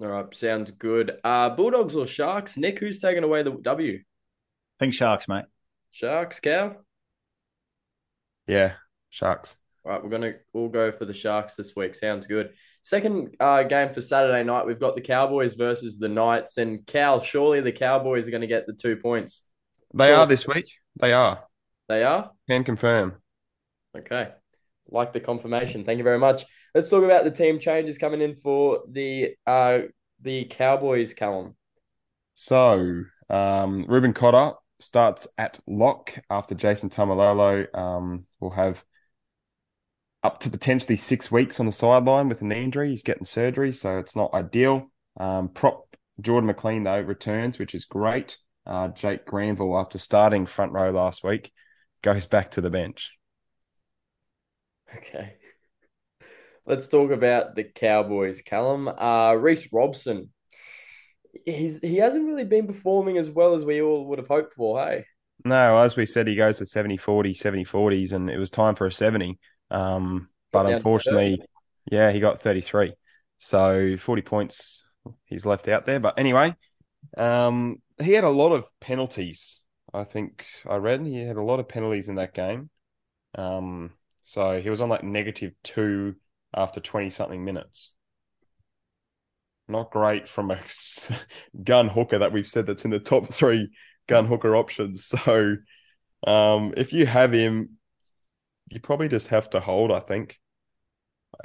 [0.01, 1.19] All right, sounds good.
[1.23, 2.57] Uh, Bulldogs or Sharks?
[2.57, 4.01] Nick, who's taking away the W?
[4.81, 5.45] think Sharks, mate.
[5.93, 6.85] Sharks, Cal?
[8.47, 8.75] Yeah,
[9.11, 9.57] Sharks.
[9.85, 11.95] All right, we're gonna all go for the Sharks this week.
[11.95, 12.51] Sounds good.
[12.83, 17.21] Second uh, game for Saturday night, we've got the Cowboys versus the Knights, and Cal.
[17.21, 19.43] Surely the Cowboys are going to get the two points.
[19.95, 20.71] They are this week.
[21.01, 21.45] They are.
[21.89, 23.17] They are Can confirm.
[23.97, 24.31] okay.
[24.89, 25.85] Like the confirmation.
[25.85, 26.45] Thank you very much.
[26.75, 29.81] Let's talk about the team changes coming in for the uh
[30.21, 31.13] the Cowboys.
[31.15, 31.57] Callum.
[32.35, 38.85] So, um, Reuben Cotter starts at lock after Jason Taumalolo um, will have
[40.23, 42.91] up to potentially six weeks on the sideline with a knee injury.
[42.91, 44.91] He's getting surgery, so it's not ideal.
[45.19, 48.37] Um, prop Jordan McLean, though, returns, which is great.
[48.67, 51.51] Uh, Jake Granville, after starting front row last week,
[52.03, 53.13] goes back to the bench.
[54.97, 55.35] Okay.
[56.65, 58.87] Let's talk about the Cowboys, Callum.
[58.87, 60.31] Uh, Reece Robson.
[61.45, 64.79] He's he hasn't really been performing as well as we all would have hoped for.
[64.85, 65.07] Hey.
[65.45, 68.75] No, as we said, he goes to 70 40, 70 40s, and it was time
[68.75, 69.39] for a 70.
[69.71, 71.43] Um, but Got down to unfortunately,
[71.91, 72.95] yeah, he got 33.
[73.39, 74.85] So 40 points
[75.25, 75.99] he's left out there.
[76.01, 76.55] But anyway,
[77.17, 79.63] um, he had a lot of penalties.
[79.93, 82.71] I think I read he had a lot of penalties in that game.
[83.35, 86.17] Um, so he was on like negative two
[86.55, 87.93] after 20 something minutes.
[89.69, 90.59] Not great from a
[91.65, 93.71] gun hooker that we've said that's in the top three
[94.07, 95.13] gun hooker options.
[95.25, 95.57] So
[96.25, 97.79] um, if you have him,
[98.69, 100.39] you probably just have to hold, I think.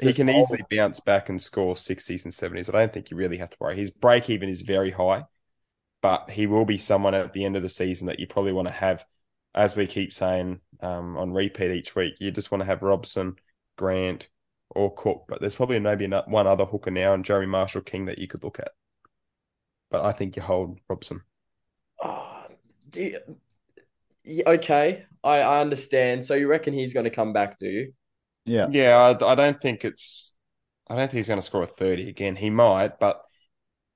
[0.02, 2.74] He can easily bounce back and score 60s and 70s.
[2.74, 3.76] I don't think you really have to worry.
[3.76, 5.26] His break even is very high,
[6.02, 8.68] but he will be someone at the end of the season that you probably want
[8.68, 9.06] to have,
[9.56, 12.16] as we keep saying um, on repeat each week.
[12.20, 13.38] You just want to have Robson,
[13.78, 14.30] Grant,
[14.70, 18.20] or Cook, but there's probably maybe one other hooker now, and Jeremy Marshall King that
[18.20, 18.72] you could look at.
[19.90, 21.22] But I think you hold Robson.
[22.04, 22.37] Oh,
[22.90, 23.02] do
[24.24, 26.26] you- okay, I, I understand.
[26.26, 27.94] So you reckon he's going to come back, do you?
[28.46, 28.68] Yeah.
[28.70, 30.36] Yeah, I, I don't think it's.
[30.90, 32.36] I don't think he's going to score a thirty again.
[32.38, 33.22] He might, but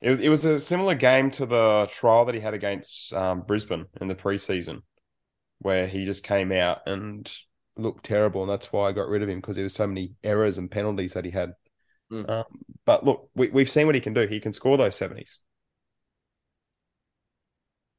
[0.02, 3.42] it was it was a similar game to the trial that he had against um,
[3.42, 4.82] Brisbane in the preseason,
[5.60, 7.32] where he just came out and
[7.78, 10.16] looked terrible, and that's why I got rid of him because there was so many
[10.24, 11.54] errors and penalties that he had.
[12.12, 12.30] Mm.
[12.30, 12.46] Um,
[12.86, 14.28] but look, we we've seen what he can do.
[14.28, 15.40] He can score those seventies.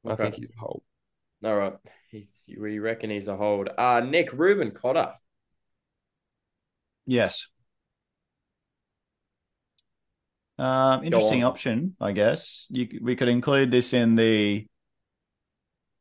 [0.05, 0.83] I think he's a hold.
[1.43, 1.73] All right.
[2.09, 2.27] He,
[2.57, 3.69] we reckon he's a hold.
[3.77, 5.13] Uh, Nick Reuben Cotter.
[7.05, 7.47] Yes.
[10.57, 12.67] Um, interesting option, I guess.
[12.69, 14.67] You, we could include this in the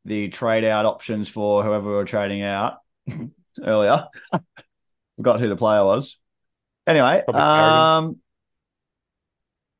[0.04, 2.78] the trade out options for whoever we were trading out
[3.62, 4.06] earlier.
[5.16, 6.18] Forgot who the player was.
[6.86, 8.18] Anyway, um,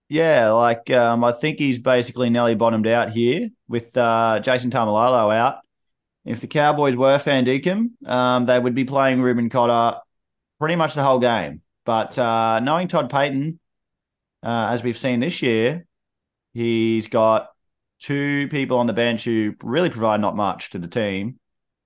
[0.08, 5.34] yeah, like um, I think he's basically nearly bottomed out here with uh, Jason Taumalolo
[5.34, 5.60] out.
[6.26, 9.98] If the Cowboys were Van Deakin, um, they would be playing Reuben Cotter
[10.60, 11.62] pretty much the whole game.
[11.86, 13.58] But uh, knowing Todd Payten,
[14.42, 15.86] uh, as we've seen this year,
[16.52, 17.48] he's got
[17.98, 21.40] two people on the bench who really provide not much to the team.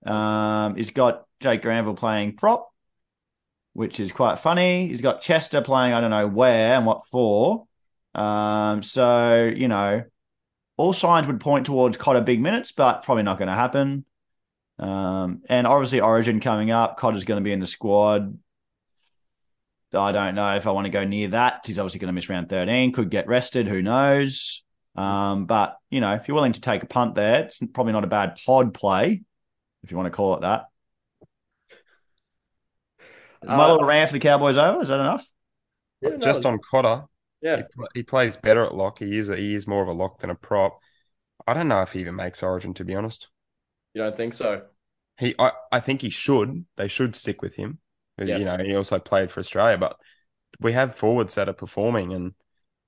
[0.04, 2.68] Um, he's got Jake Granville playing prop,
[3.74, 4.88] which is quite funny.
[4.88, 7.66] He's got Chester playing, I don't know where and what for.
[8.14, 10.02] Um, so, you know,
[10.76, 14.04] all signs would point towards Cotter big minutes, but probably not going to happen.
[14.78, 18.38] Um, and obviously, Origin coming up, Cotter's going to be in the squad.
[19.94, 21.62] I don't know if I want to go near that.
[21.64, 24.62] He's obviously going to miss round 13, could get rested, who knows.
[24.94, 28.04] Um, but, you know, if you're willing to take a punt there, it's probably not
[28.04, 29.22] a bad pod play,
[29.82, 30.66] if you want to call it that.
[33.42, 34.82] Is my Uh, little rant for the Cowboys over?
[34.82, 35.26] Is that enough?
[36.02, 37.15] Yeah, no, Just on Cotter, he,
[37.46, 37.62] Yeah.
[37.74, 38.98] pl- he plays better at lock.
[38.98, 40.78] He is a, he is more of a lock than a prop.
[41.46, 43.28] I don't know if he even makes Origin to be honest.
[43.94, 44.62] You don't think so?
[45.18, 46.66] He I, I think he should.
[46.76, 47.78] They should stick with him.
[48.18, 48.38] Yeah.
[48.38, 49.96] You know, he also played for Australia, but
[50.60, 52.32] we have forwards that are performing and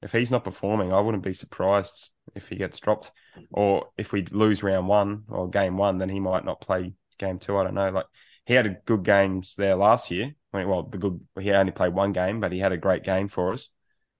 [0.00, 3.10] if he's not performing, I wouldn't be surprised if he gets dropped.
[3.50, 7.38] Or if we lose round one or game one, then he might not play game
[7.38, 7.56] two.
[7.56, 7.90] I don't know.
[7.90, 8.06] Like
[8.44, 10.34] he had a good games there last year.
[10.52, 13.02] I mean, well, the good he only played one game, but he had a great
[13.02, 13.70] game for us.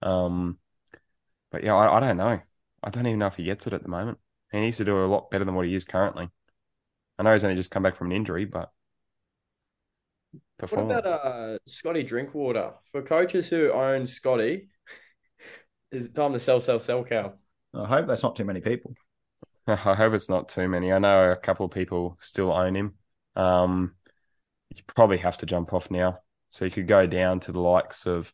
[0.03, 0.59] Um,
[1.51, 2.41] but yeah, I, I don't know.
[2.83, 4.19] I don't even know if he gets it at the moment.
[4.53, 6.31] He needs to do a lot better than what he is currently.
[7.19, 8.73] I know he's only just come back from an injury, but
[10.69, 12.75] What about uh Scotty Drinkwater?
[12.93, 14.69] For coaches who own Scotty,
[15.91, 17.35] is it time to sell, sell, sell cow?
[17.75, 18.95] I hope that's not too many people.
[19.67, 20.93] I hope it's not too many.
[20.93, 22.95] I know a couple of people still own him.
[23.37, 23.95] Um,
[24.75, 26.21] you probably have to jump off now.
[26.51, 28.33] So you could go down to the likes of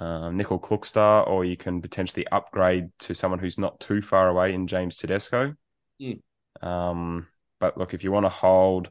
[0.00, 4.52] um, Nickel Klukstar, or you can potentially upgrade to someone who's not too far away
[4.52, 5.54] in James Tedesco.
[6.00, 6.20] Mm.
[6.62, 7.28] Um,
[7.60, 8.90] but look, if you want to hold,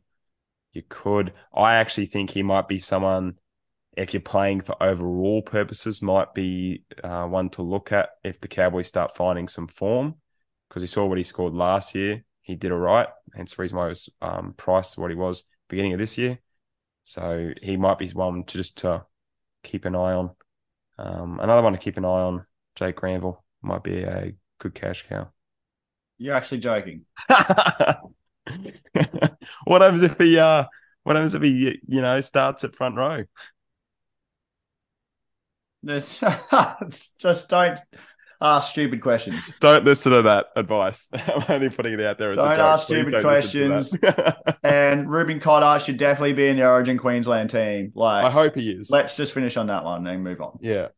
[0.74, 1.34] you could.
[1.54, 3.36] I actually think he might be someone,
[3.96, 8.48] if you're playing for overall purposes, might be uh, one to look at if the
[8.48, 10.16] Cowboys start finding some form
[10.70, 12.24] because he saw what he scored last year.
[12.42, 13.08] He did all right.
[13.34, 16.40] Hence the reason why he was um, priced what he was beginning of this year.
[17.04, 19.06] So he might be one to just to
[19.64, 20.32] keep an eye on.
[20.98, 25.06] Um, another one to keep an eye on, Jake Granville, might be a good cash
[25.08, 25.30] cow.
[26.18, 27.06] You're actually joking.
[27.30, 28.12] what
[29.82, 30.66] happens if he uh
[31.04, 33.24] what happens if he you know starts at front row?
[35.84, 36.24] There's,
[37.20, 37.80] just don't
[38.42, 39.52] ask stupid questions.
[39.60, 41.10] Don't listen to that advice.
[41.14, 42.60] I'm only putting it out there as Don't a joke.
[42.60, 44.34] ask Please stupid don't listen.
[44.64, 47.92] And Reuben Cotter should definitely be in the Origin Queensland team.
[47.96, 48.90] Like, I hope he is.
[48.90, 50.58] let's just finish on that one and move on.
[50.62, 50.90] Yeah.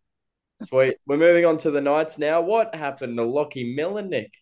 [0.61, 0.97] Sweet.
[1.05, 2.41] We're moving on to the Knights now.
[2.41, 4.33] What happened to Lockie Miller, Nick?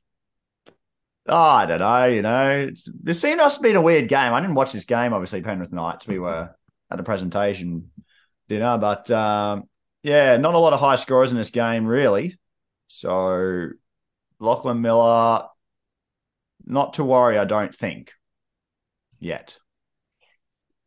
[1.27, 2.05] Oh, I don't know.
[2.05, 4.31] You know, it's, this seemed to have been a weird game.
[4.31, 6.07] I didn't watch this game, obviously, Penrith Knights.
[6.07, 6.55] We were
[6.91, 7.91] at a presentation
[8.47, 9.63] dinner, but um,
[10.03, 12.37] yeah, not a lot of high scorers in this game, really.
[12.87, 13.69] So,
[14.39, 15.45] Lachlan Miller,
[16.65, 18.11] not to worry, I don't think,
[19.19, 19.57] yet.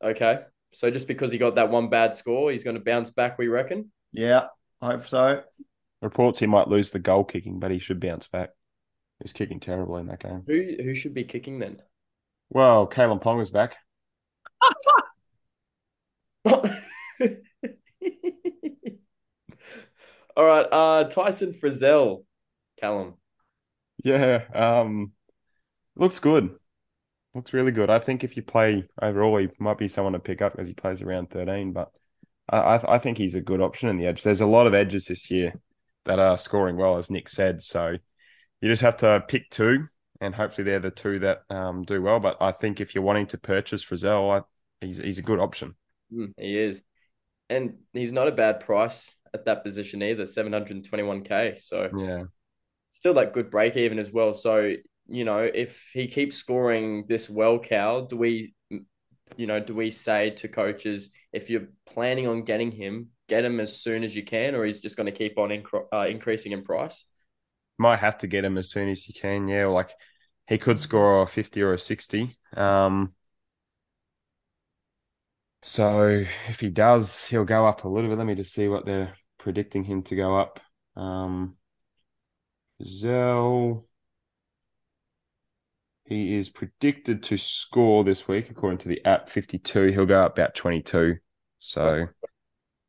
[0.02, 0.40] Okay.
[0.72, 3.48] So just because he got that one bad score, he's going to bounce back, we
[3.48, 3.90] reckon?
[4.12, 4.46] Yeah,
[4.80, 5.42] I hope so.
[6.02, 8.50] Reports he might lose the goal kicking, but he should bounce back.
[9.18, 10.44] He was kicking terribly in that game.
[10.46, 11.82] Who who should be kicking then?
[12.50, 13.76] Well, Kalyn Ponga is back.
[20.38, 20.66] All right.
[20.72, 22.24] Uh Tyson Frizzell,
[22.80, 23.18] Callum.
[24.04, 24.44] Yeah.
[24.54, 25.12] Um
[25.96, 26.56] looks good.
[27.34, 27.90] Looks really good.
[27.90, 30.74] I think if you play overall, he might be someone to pick up because he
[30.74, 31.92] plays around 13, but
[32.48, 34.22] I, I I think he's a good option in the edge.
[34.22, 35.54] There's a lot of edges this year
[36.06, 37.62] that are scoring well, as Nick said.
[37.62, 37.96] So
[38.60, 39.88] you just have to pick two,
[40.20, 42.20] and hopefully they're the two that um, do well.
[42.20, 45.76] But I think if you're wanting to purchase Frizzell, I, he's he's a good option.
[46.12, 46.82] Hmm, he is.
[47.50, 51.58] and he's not a bad price at that position either, 721k.
[51.60, 52.24] So Yeah.
[52.90, 54.34] still that good break even as well.
[54.34, 54.74] So,
[55.08, 58.54] you know, if he keeps scoring this well, Cal, do we,
[59.36, 63.60] you know, do we say to coaches, if you're planning on getting him, get him
[63.60, 65.62] as soon as you can, or he's just going to keep on
[65.92, 67.04] uh, increasing in price?
[67.78, 69.46] Might have to get him as soon as you can.
[69.46, 69.92] Yeah, like
[70.48, 72.34] he could score a 50 or a 60.
[72.56, 73.12] Um,
[75.62, 78.18] so if he does, he'll go up a little bit.
[78.18, 80.60] Let me just see what they're predicting him to go up.
[80.96, 81.56] Um,
[82.82, 83.84] Zell,
[86.04, 89.86] he is predicted to score this week, according to the app, 52.
[89.88, 91.16] He'll go up about 22.
[91.58, 92.06] So,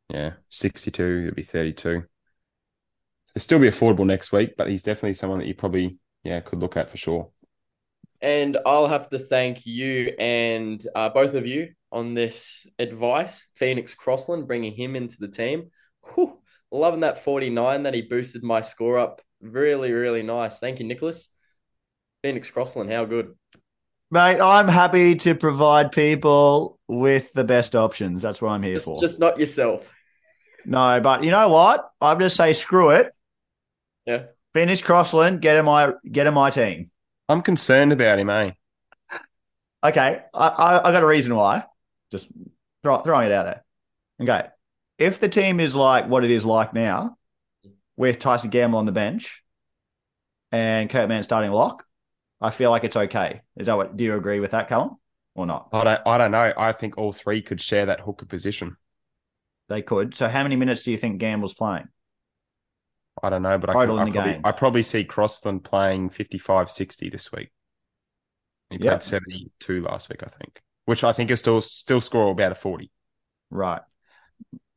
[0.10, 1.90] yeah, 62, it'll be 32.
[1.90, 6.60] It'll still be affordable next week, but he's definitely someone that you probably, yeah, could
[6.60, 7.32] look at for sure.
[8.22, 13.48] And I'll have to thank you and uh, both of you on this advice.
[13.56, 15.72] Phoenix Crossland bringing him into the team.
[16.14, 16.40] Whew,
[16.72, 19.22] loving that 49 that he boosted my score up.
[19.42, 20.60] Really, really nice.
[20.60, 21.30] Thank you, Nicholas.
[22.22, 23.34] Phoenix Crossland, how good.
[24.12, 28.22] Mate, I'm happy to provide people with the best options.
[28.22, 29.00] That's what I'm here Just, for.
[29.00, 29.88] just not yourself.
[30.66, 31.90] No, but you know what?
[32.02, 33.14] I'm just say screw it.
[34.06, 34.24] Yeah.
[34.54, 36.90] Finish Crossland, get in my get in my team.
[37.30, 38.52] I'm concerned about him, eh?
[39.84, 41.64] Okay, I, I, I got a reason why.
[42.12, 42.28] Just
[42.84, 43.64] throw, throwing it out there.
[44.22, 44.48] Okay,
[44.98, 47.18] if the team is like what it is like now,
[47.96, 49.44] with Tyson Gamble on the bench
[50.52, 51.86] and Kurt Mann starting lock,
[52.42, 53.42] I feel like it's okay.
[53.58, 53.98] Is that what?
[53.98, 54.98] Do you agree with that, Callum,
[55.36, 55.70] or not?
[55.74, 56.54] I don't, I don't know.
[56.58, 58.78] I think all three could share that hooker position.
[59.68, 60.16] They could.
[60.16, 61.88] So, how many minutes do you think Gamble's playing?
[63.22, 64.42] I don't know, but I, Total could, in I, the probably, game.
[64.46, 67.52] I probably see Crossland playing 55 60 this week.
[68.70, 72.52] He played 72 last week, I think, which I think he'll still, still score about
[72.52, 72.90] a 40.
[73.52, 73.82] Right.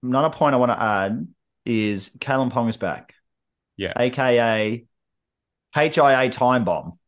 [0.02, 1.26] Another point I want to add
[1.64, 3.14] is Kalyn Ponga is back.
[3.78, 3.94] Yeah.
[3.96, 4.84] AKA
[5.74, 6.98] HIA time bomb.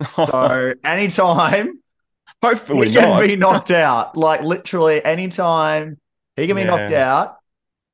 [0.14, 1.80] So anytime
[2.42, 3.22] Hopefully he can not.
[3.22, 5.98] be knocked out, like literally anytime
[6.36, 7.38] he can be knocked out,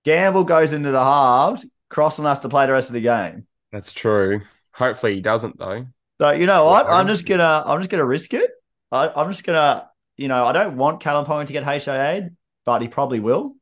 [0.05, 3.47] Gamble goes into the halves, crossing us to play the rest of the game.
[3.71, 4.41] That's true.
[4.73, 5.87] Hopefully he doesn't, though.
[6.21, 6.89] So you know what?
[6.89, 8.51] I'm just gonna I'm just gonna risk it.
[8.91, 9.89] I, I'm just gonna
[10.23, 12.31] you know I don't want Kalyn Ponga to get HIA,
[12.65, 13.57] but he probably will.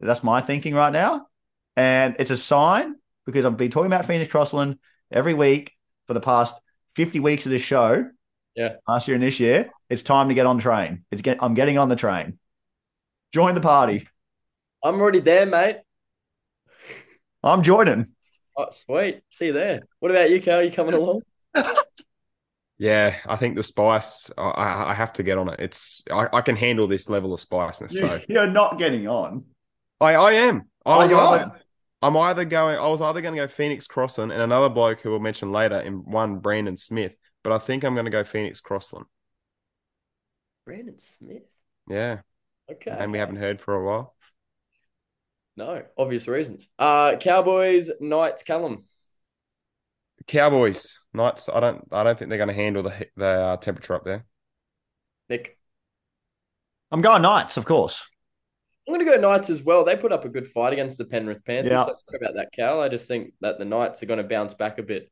[0.00, 1.28] That's my thinking right now,
[1.76, 4.78] and it's a sign because I've been talking about Phoenix Crossland
[5.12, 5.72] every week
[6.08, 6.54] for the past
[6.96, 8.10] 50 weeks of this show.
[8.54, 8.74] Yeah.
[8.86, 11.06] last year and this year, it's time to get on the train.
[11.10, 12.38] It's get I'm getting on the train.
[13.32, 14.06] Join the party.
[14.84, 15.78] I'm already there, mate.
[17.42, 18.08] I'm joining.
[18.56, 19.22] Oh, sweet.
[19.30, 19.82] See you there.
[20.00, 20.62] What about you, Cal?
[20.62, 21.22] You coming along?
[22.78, 25.60] Yeah, I think the spice, I, I I have to get on it.
[25.60, 27.96] It's, I, I can handle this level of spiciness.
[27.96, 29.44] So You're not getting on.
[30.00, 30.68] I, I am.
[30.84, 31.60] I Oh, was you either, are?
[32.02, 35.10] I'm either going, I was either going to go Phoenix Crossland and another bloke who
[35.10, 37.14] we'll mention later in one, Brandon Smith,
[37.44, 39.06] but I think I'm going to go Phoenix Crossland.
[40.64, 41.42] Brandon Smith.
[41.88, 42.20] Yeah.
[42.70, 42.90] Okay.
[42.90, 44.14] And we haven't heard for a while.
[45.56, 46.66] No, obvious reasons.
[46.78, 48.84] Uh, Cowboys, Knights, Callum.
[50.26, 51.48] Cowboys, Knights.
[51.48, 54.24] I don't, I don't think they're going to handle the the uh, temperature up there.
[55.28, 55.58] Nick.
[56.90, 58.06] I'm going Knights, of course.
[58.86, 59.84] I'm going to go Knights as well.
[59.84, 61.70] They put up a good fight against the Penrith Panthers.
[61.70, 61.84] Yeah.
[61.84, 62.80] So sorry about that, Cal.
[62.80, 65.10] I just think that the Knights are going to bounce back a bit.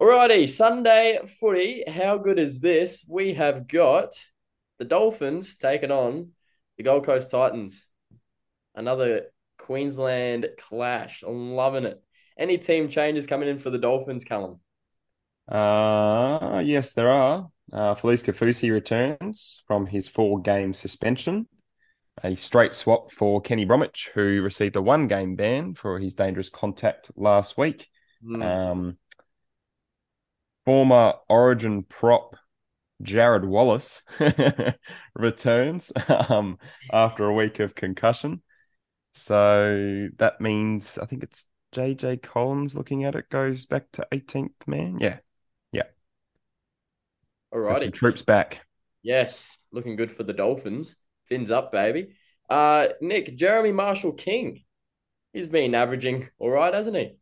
[0.00, 1.82] Alrighty, Sunday footy.
[1.86, 3.04] How good is this?
[3.08, 4.14] We have got
[4.78, 6.30] the Dolphins taking on
[6.76, 7.84] the Gold Coast Titans.
[8.76, 9.22] Another
[9.58, 11.24] Queensland clash.
[11.26, 12.00] I'm loving it.
[12.38, 14.60] Any team changes coming in for the Dolphins, Callum?
[15.48, 17.50] Uh, yes, there are.
[17.72, 21.48] Uh, Felise Kaufusi returns from his four game suspension.
[22.22, 26.48] A straight swap for Kenny Bromwich, who received a one game ban for his dangerous
[26.48, 27.88] contact last week.
[28.24, 28.42] Hmm.
[28.42, 28.98] Um,
[30.64, 32.36] former Origin prop
[33.02, 34.02] Jarrod Wallace
[35.14, 35.92] returns
[36.28, 36.58] um,
[36.92, 38.42] after a week of concussion.
[39.12, 44.66] So that means I think it's JJ Collins looking at it goes back to 18th
[44.66, 44.98] man.
[45.00, 45.18] Yeah.
[47.52, 47.92] So some Alrighty.
[47.92, 48.60] troops back.
[49.02, 50.96] Yes, looking good for the Dolphins.
[51.28, 52.14] Fins up, baby.
[52.48, 54.62] Uh, Nick, Jeremy Marshall King.
[55.32, 57.12] He's been averaging all right, hasn't he?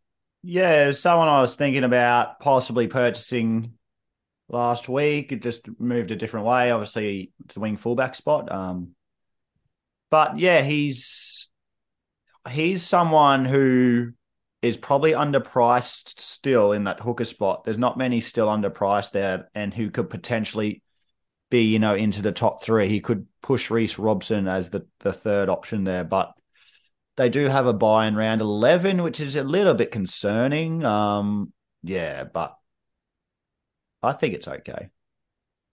[0.42, 3.72] Yeah, someone I was thinking about possibly purchasing
[4.48, 5.32] last week.
[5.32, 6.70] It just moved a different way.
[6.70, 8.50] Obviously, to the wing fullback spot.
[8.52, 8.94] Um,
[10.10, 11.48] but yeah, he's
[12.48, 14.12] he's someone who
[14.66, 17.64] is probably underpriced still in that hooker spot.
[17.64, 20.82] There's not many still underpriced there, and who could potentially
[21.50, 22.88] be, you know, into the top three.
[22.88, 26.32] He could push Reece Robson as the, the third option there, but
[27.16, 30.84] they do have a buy in round 11, which is a little bit concerning.
[30.84, 31.52] Um,
[31.82, 32.56] yeah, but
[34.02, 34.90] I think it's okay.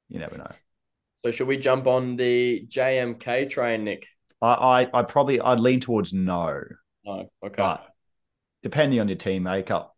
[0.10, 0.52] You never know.
[1.26, 4.08] So should we jump on the JMK train, Nick?
[4.42, 6.62] I, I, I probably I'd lean towards no,
[7.06, 7.30] No.
[7.44, 7.56] Okay.
[7.56, 7.93] but
[8.64, 9.96] depending on your team makeup,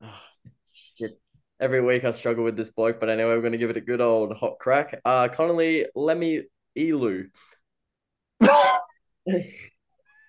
[0.98, 1.18] Shit.
[1.58, 3.80] Every week I struggle with this bloke, but anyway, we're going to give it a
[3.82, 5.00] good old hot crack.
[5.04, 6.42] Uh, Connelly Lemmy
[6.76, 7.28] Elu.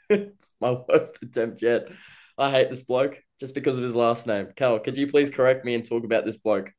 [0.08, 1.90] it's my worst attempt yet.
[2.38, 4.48] I hate this bloke just because of his last name.
[4.56, 6.72] Cal, could you please correct me and talk about this bloke?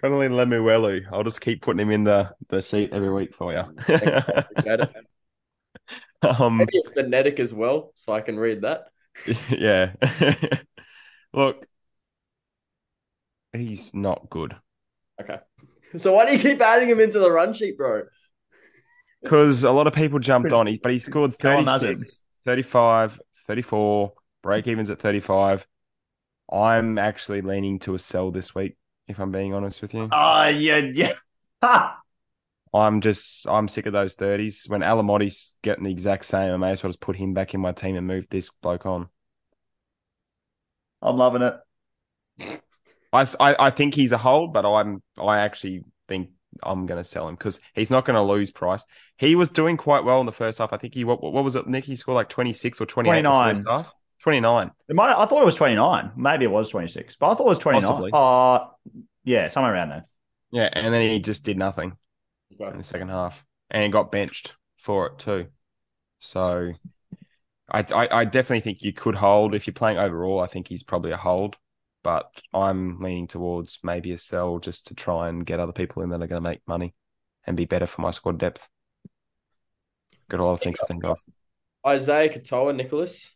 [0.00, 1.02] Connelly Lemuelu.
[1.12, 3.64] I'll just keep putting him in the, the sheet every week for you.
[6.22, 6.40] Appreciate it.
[6.40, 8.88] um, Maybe it's phonetic as well, so I can read that.
[9.50, 9.92] yeah.
[11.32, 11.66] Look,
[13.52, 14.56] he's not good
[15.20, 15.38] Okay.
[15.98, 18.02] So why do you keep adding him into the run sheet, bro?
[19.22, 20.66] because a lot of people jumped on.
[20.66, 24.12] He, but he scored Colin 36, 35, 34,
[24.42, 25.66] break evens at 35.
[26.50, 28.76] I'm actually leaning to a sell this week,
[29.08, 30.08] if I'm being honest with you.
[30.10, 31.92] oh yeah, yeah.
[32.72, 32.86] Ha!
[32.86, 34.64] I'm just I'm sick of those thirties.
[34.66, 37.60] When Alamoti's getting the exact same, I may as well just put him back in
[37.60, 39.08] my team and move this bloke on.
[41.02, 41.54] I'm loving it.
[43.12, 46.30] I, I, I think he's a hold, but I'm I actually think
[46.62, 48.84] I'm going to sell him because he's not going to lose price.
[49.16, 50.72] He was doing quite well in the first half.
[50.72, 51.84] I think he what, what was it, Nick?
[51.84, 53.54] He scored like 26 or 28 29.
[53.54, 53.92] first half.
[54.22, 54.70] 29.
[54.88, 56.12] It might, I thought it was 29.
[56.14, 57.82] Maybe it was 26, but I thought it was 29.
[57.82, 58.10] Possibly.
[58.12, 58.66] Uh,
[59.24, 60.04] yeah, somewhere around there.
[60.52, 61.96] Yeah, and then he just did nothing
[62.58, 65.46] in the second half and got benched for it too.
[66.18, 66.72] So
[67.70, 70.40] I, I, I definitely think you could hold if you're playing overall.
[70.40, 71.56] I think he's probably a hold,
[72.02, 76.10] but I'm leaning towards maybe a sell just to try and get other people in
[76.10, 76.94] that are going to make money
[77.46, 78.68] and be better for my squad depth.
[80.28, 81.18] Got a lot of things to think of.
[81.84, 83.30] Isaiya Katoa, Nicholas.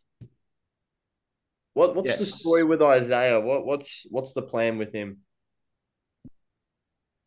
[1.73, 3.43] What what's the story with Isaiya?
[3.43, 5.24] What what's what's the plan with him?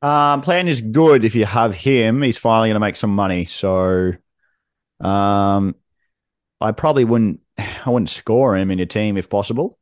[0.00, 2.22] Um, plan is good if you have him.
[2.22, 3.44] He's finally going to make some money.
[3.46, 4.12] So,
[5.00, 5.74] um,
[6.60, 7.40] I probably wouldn't.
[7.58, 9.78] I wouldn't score him in your team if possible.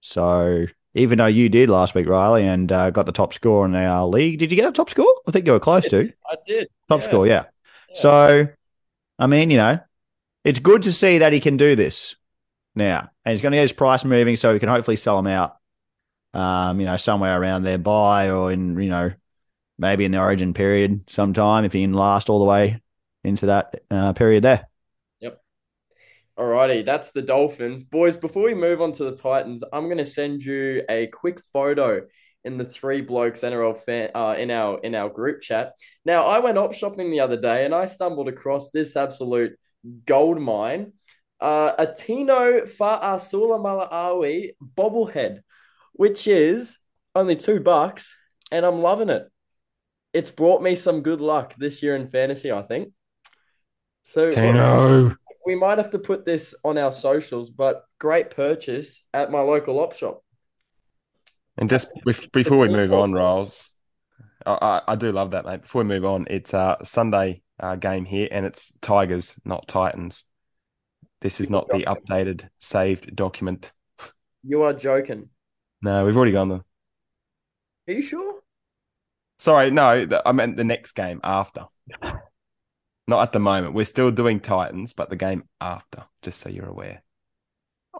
[0.00, 3.74] So, even though you did last week, Riley, and uh, got the top score in
[3.74, 5.12] our league, did you get a top score?
[5.26, 6.68] I think you were close to I did.
[6.88, 7.06] top Yeah.
[7.06, 7.26] score.
[7.26, 7.44] Yeah.
[7.88, 7.94] Yeah.
[7.94, 8.48] So,
[9.18, 9.80] I mean, you know,
[10.44, 12.16] it's good to see that he can do this
[12.74, 15.26] now, and he's going to get his price moving, so we can hopefully sell him
[15.26, 15.56] out.
[16.34, 19.12] Um, you know, somewhere around there buy or in you know
[19.78, 22.80] maybe in the origin period sometime if he can last all the way
[23.24, 24.66] into that uh, period there.
[25.20, 25.40] Yep.
[26.38, 27.82] Alrighty, that's the Dolphins.
[27.82, 31.40] Boys, before we move on to the Titans, I'm going to send you a quick
[31.52, 32.02] photo
[32.44, 35.72] in the three blokes NRL fan, uh, in our in our group chat.
[36.04, 39.58] Now, I went op shopping the other day and I stumbled across this absolute
[40.06, 40.92] gold mine.
[41.40, 45.42] Uh, a Tino Fa'asuamaleaui bobblehead,
[45.92, 46.78] which is
[47.14, 48.16] only two bucks,
[48.50, 49.28] and I'm loving it.
[50.18, 52.92] It's brought me some good luck this year in fantasy, I think.
[54.02, 55.14] So Tino.
[55.46, 59.78] we might have to put this on our socials, but great purchase at my local
[59.78, 60.24] op shop.
[61.56, 63.70] And just bef- before we move on, Riles,
[64.44, 65.62] I, I, I do love that, mate.
[65.62, 70.24] Before we move on, it's a Sunday uh, game here, and it's Tigers, not Titans.
[71.20, 73.72] This is not the updated saved document.
[74.42, 75.28] You are joking.
[75.80, 76.62] No, we've already gone there.
[77.86, 78.42] Are you sure?
[79.38, 81.66] Sorry, no, I meant the next game after.
[83.06, 83.74] Not at the moment.
[83.74, 87.02] We're still doing Titans, but the game after, just so you're aware.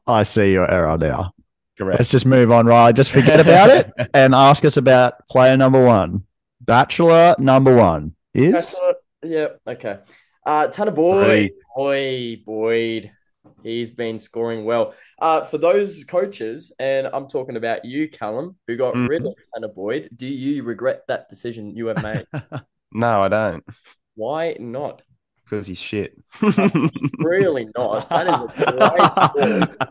[0.07, 1.33] I see your error now.
[1.79, 2.01] Correct.
[2.01, 2.93] Let's just move on, Riley.
[2.93, 6.25] Just forget about it and ask us about player number one.
[6.61, 9.49] Bachelor number one is That's what- yeah.
[9.67, 9.99] Okay.
[10.45, 11.51] Uh, Tanner Boyd.
[11.75, 12.37] Three.
[12.45, 13.13] Boyd.
[13.63, 14.95] He's been scoring well.
[15.19, 19.09] Uh, for those coaches, and I'm talking about you, Callum, who got Mhm.
[19.09, 20.11] rid of Tanner Boyd.
[20.15, 22.27] Do you regret that decision you have made?
[22.91, 23.63] No, I don't,
[24.15, 25.03] Why not?
[25.45, 26.17] because he's shit.
[27.21, 28.09] Really not.
[28.09, 29.13] That is a great
[29.69, 29.89] score.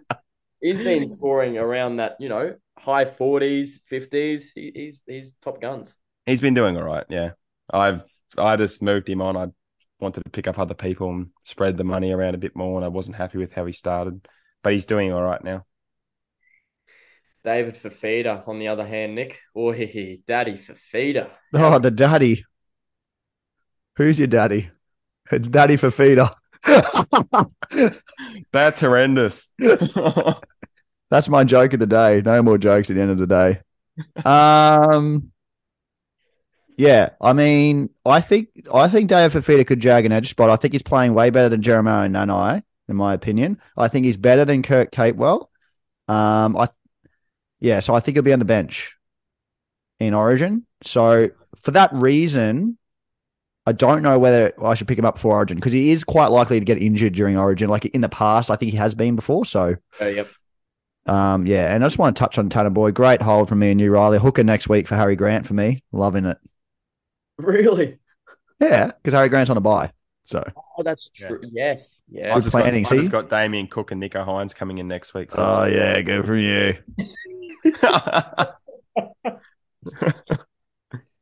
[0.61, 4.45] He's been scoring around that, you know, high 40s, 50s.
[4.55, 5.95] He, he's he's top guns.
[6.25, 7.05] He's been doing all right.
[7.09, 7.31] Yeah,
[7.71, 8.03] I've
[8.37, 9.37] I just moved him on.
[9.37, 9.47] I
[9.99, 12.85] wanted to pick up other people and spread the money around a bit more, and
[12.85, 14.27] I wasn't happy with how he started.
[14.63, 15.65] But he's doing all right now.
[17.43, 19.39] David Fifita, on the other hand, Nick.
[19.55, 21.29] Oh, he, he, Daddy Fifita.
[21.53, 22.43] oh the daddy.
[23.95, 24.69] Who's your daddy?
[25.31, 26.29] It's Daddy for feeder.
[28.51, 29.47] That's horrendous.
[31.09, 32.21] That's my joke of the day.
[32.23, 33.61] No more jokes at the end of the day.
[34.23, 35.31] Um,
[36.77, 40.51] Yeah, I mean, I think I think Dave Fifita could jag an edge spot.
[40.51, 43.59] I think he's playing way better than Jeremiah Nanai, in my opinion.
[43.75, 45.47] I think he's better than Kurt Capewell.
[46.07, 46.69] Um, I,
[47.59, 48.95] yeah, so I think he'll be on the bench
[49.99, 50.67] in Origin.
[50.83, 52.77] So for that reason,
[53.65, 56.27] I don't know whether I should pick him up for Origin because he is quite
[56.27, 57.69] likely to get injured during Origin.
[57.69, 59.45] Like in the past, I think he has been before.
[59.45, 60.27] So Uh, yep.
[61.07, 62.91] um, yeah, and I just want to touch on Tanner Boy.
[62.91, 64.19] Great hold from me and you, Riley.
[64.19, 65.83] Hooker next week for Harry Grant for me.
[65.91, 66.37] Loving it.
[67.39, 67.99] Really?
[68.59, 69.91] Yeah, because Harry Grant's on a bye.
[70.23, 70.43] So
[70.77, 71.39] Oh, that's true.
[71.43, 72.01] Yes.
[72.09, 72.33] I Yes.
[72.33, 75.13] Good just, got, planning, I just got Damien Cook and Nicho Hynes coming in next
[75.13, 75.31] week.
[75.31, 76.77] So Oh yeah, good for you.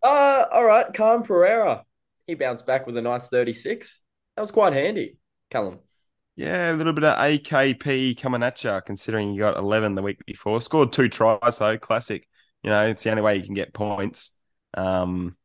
[0.03, 0.93] Uh, all right.
[0.93, 1.83] Khan Pereira.
[2.27, 4.01] He bounced back with a nice 36.
[4.35, 5.17] That was quite handy,
[5.49, 5.79] Callum.
[6.35, 10.19] yeah, a little bit of AKP coming at you, considering you got 11 the week
[10.25, 10.61] before.
[10.61, 11.77] Scored two tries, though.
[11.77, 12.27] Classic.
[12.63, 14.31] You know, it's the only way you can get points.
[14.75, 15.37] Um,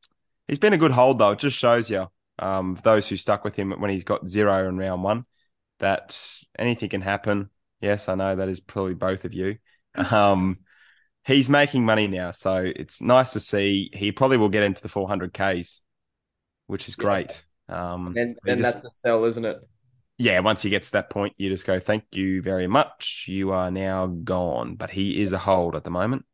[0.50, 1.32] he's been a good hold, though.
[1.32, 2.08] It just shows you,
[2.40, 5.26] um, for those who stuck with him when he's got zero in round one,
[5.80, 6.20] that
[6.58, 7.50] anything can happen.
[7.80, 9.58] Yes, I know that is probably both of you.
[10.12, 10.58] Um,
[11.24, 13.90] he's making money now, so it's nice to see.
[13.92, 15.82] He probably will get into the 400Ks,
[16.68, 17.22] which is Yeah.
[17.24, 17.44] great.
[17.68, 19.58] Um, And he then that's a sell, isn't it?
[20.18, 23.24] yeah, once he gets to that point, you just go, thank you very much.
[23.28, 24.74] You are now gone.
[24.76, 26.26] But he is a hold at the moment.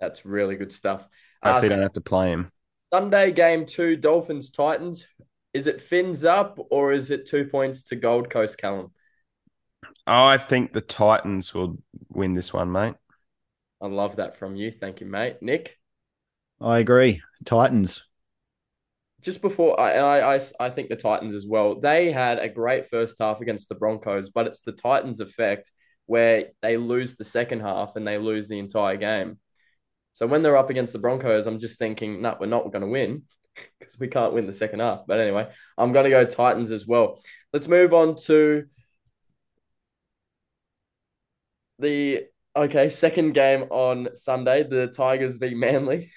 [0.00, 1.08] That's really good stuff.
[1.42, 2.50] Uh, Hopefully, don't have to play him.
[2.96, 5.06] Sunday game two, Dolphins Titans.
[5.52, 8.90] Is it fins up or is it two points to Gold Coast, Callum?
[10.06, 11.76] I think the Titans will
[12.08, 12.94] win this one, mate.
[13.82, 14.72] I love that from you.
[14.72, 15.42] Thank you, mate.
[15.42, 15.76] Nick,
[16.60, 17.22] I agree.
[17.44, 18.02] Titans.
[19.22, 21.80] just before I, I, I, I think the Titans as well.
[21.80, 25.70] They had a great first half against the Broncos, but it's the Titans' effect
[26.06, 29.38] where they lose the second half and they lose the entire game.
[30.16, 32.88] So when they're up against the Broncos, I'm just thinking, no, we're not going to
[32.88, 33.24] win
[33.78, 35.00] because we can't win the second half.
[35.06, 35.46] But anyway,
[35.76, 37.20] I'm going to go Titans as well.
[37.52, 38.64] Let's move on to
[41.78, 42.24] the
[42.56, 44.62] okay second game on Sunday.
[44.62, 46.10] The Tigers v Manly.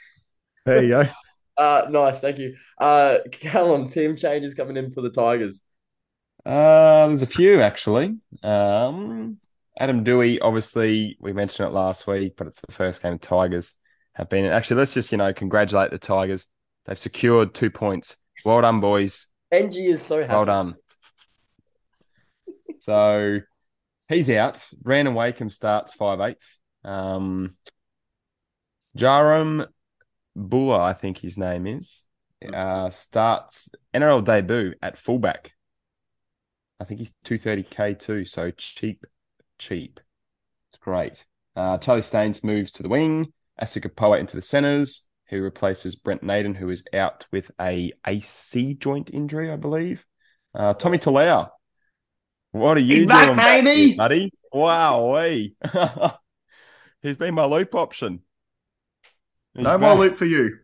[0.65, 1.09] There you go.
[1.57, 2.55] Uh, nice, thank you.
[2.77, 5.61] Uh, Callum, team changes coming in for the Tigers.
[6.45, 8.15] Uh, there's a few, actually.
[8.43, 9.39] Um,
[9.77, 13.73] Adam Doueihi, obviously, we mentioned it last week, but it's the first game of Tigers
[14.19, 14.45] have been.
[14.45, 16.47] Actually, let's just, you know, congratulate the Tigers.
[16.85, 18.17] They've secured two points.
[18.45, 19.27] Well done, boys.
[19.51, 20.33] Benji is so happy.
[20.33, 20.75] Well done.
[22.79, 23.39] so
[24.07, 24.63] he's out.
[24.79, 26.57] Brandon Wakeham starts five eighth.
[26.83, 27.55] Um,
[28.97, 29.67] Jahream
[30.35, 32.03] Bula, I think his name is,
[32.53, 35.53] uh, starts NRL debut at fullback.
[36.79, 39.05] I think he's 230k too, so cheap,
[39.57, 39.99] cheap.
[40.71, 41.25] It's great.
[41.55, 43.33] Uh, Charlie Staines moves to the wing.
[43.61, 48.73] Asu Kepaoa into the centers, who replaces Brent Naden, who is out with a AC
[48.75, 50.05] joint injury, I believe.
[50.55, 51.49] Uh, Tommy Talau.
[52.51, 53.87] What are you He's back, doing, baby!
[53.89, 54.33] here, buddy?
[54.51, 55.15] Wow,
[57.01, 58.21] he's been my loop option.
[59.53, 60.57] He's No more loop for you.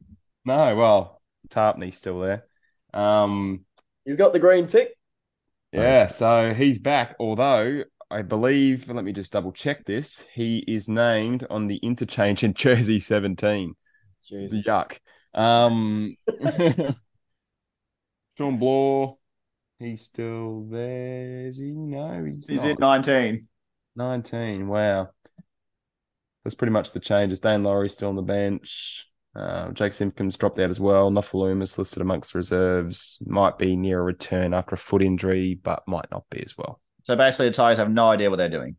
[0.45, 2.45] No, well, Tarpney's still there.
[2.93, 3.65] Um,
[4.05, 4.95] You've got the green tick.
[5.71, 7.15] yeah, so he's back.
[7.19, 7.83] Although
[8.15, 10.23] I believe, let me just double check this.
[10.33, 13.73] He is named on the interchange in Jersey 17.
[14.25, 14.65] Jesus.
[14.65, 14.99] Yuck.
[15.33, 16.15] Um,
[18.37, 19.17] Shawn Blore,
[19.79, 21.47] he's still there.
[21.47, 21.71] Is he?
[21.71, 23.49] No, he's, at 19.
[23.97, 24.67] 19.
[24.69, 25.09] Wow.
[26.45, 27.41] That's pretty much the changes.
[27.41, 29.07] Daine Laurie still on the bench.
[29.35, 31.11] Uh, Jake Simpkin dropped out as well.
[31.11, 33.19] Nuffaloom is listed amongst reserves.
[33.25, 36.79] Might be near a return after a foot injury, but might not be as well.
[37.05, 38.77] So basically, the Tigers have no idea what they're doing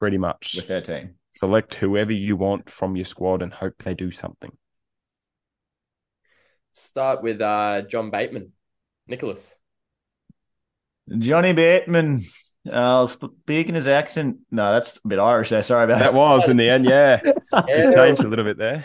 [0.00, 0.54] Pretty much.
[0.56, 1.16] with their team.
[1.32, 4.50] Select whoever you want from your squad and hope they do something.
[6.70, 8.52] Start with uh, John Bateman.
[9.06, 9.54] Nicholas.
[11.18, 12.22] Johnny Bateman.
[12.70, 14.38] Uh, speaking his accent.
[14.50, 15.62] No, that's a bit Irish there.
[15.62, 16.12] Sorry about that.
[16.12, 17.20] That was in the end, yeah.
[17.52, 17.62] Yeah.
[17.68, 18.84] It changed a little bit there.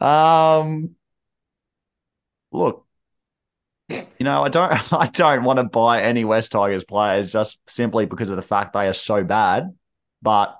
[0.00, 0.96] Um,
[2.52, 2.85] look,
[3.88, 8.06] you know, I don't, I don't want to buy any West Tigers players just simply
[8.06, 9.74] because of the fact they are so bad.
[10.22, 10.58] But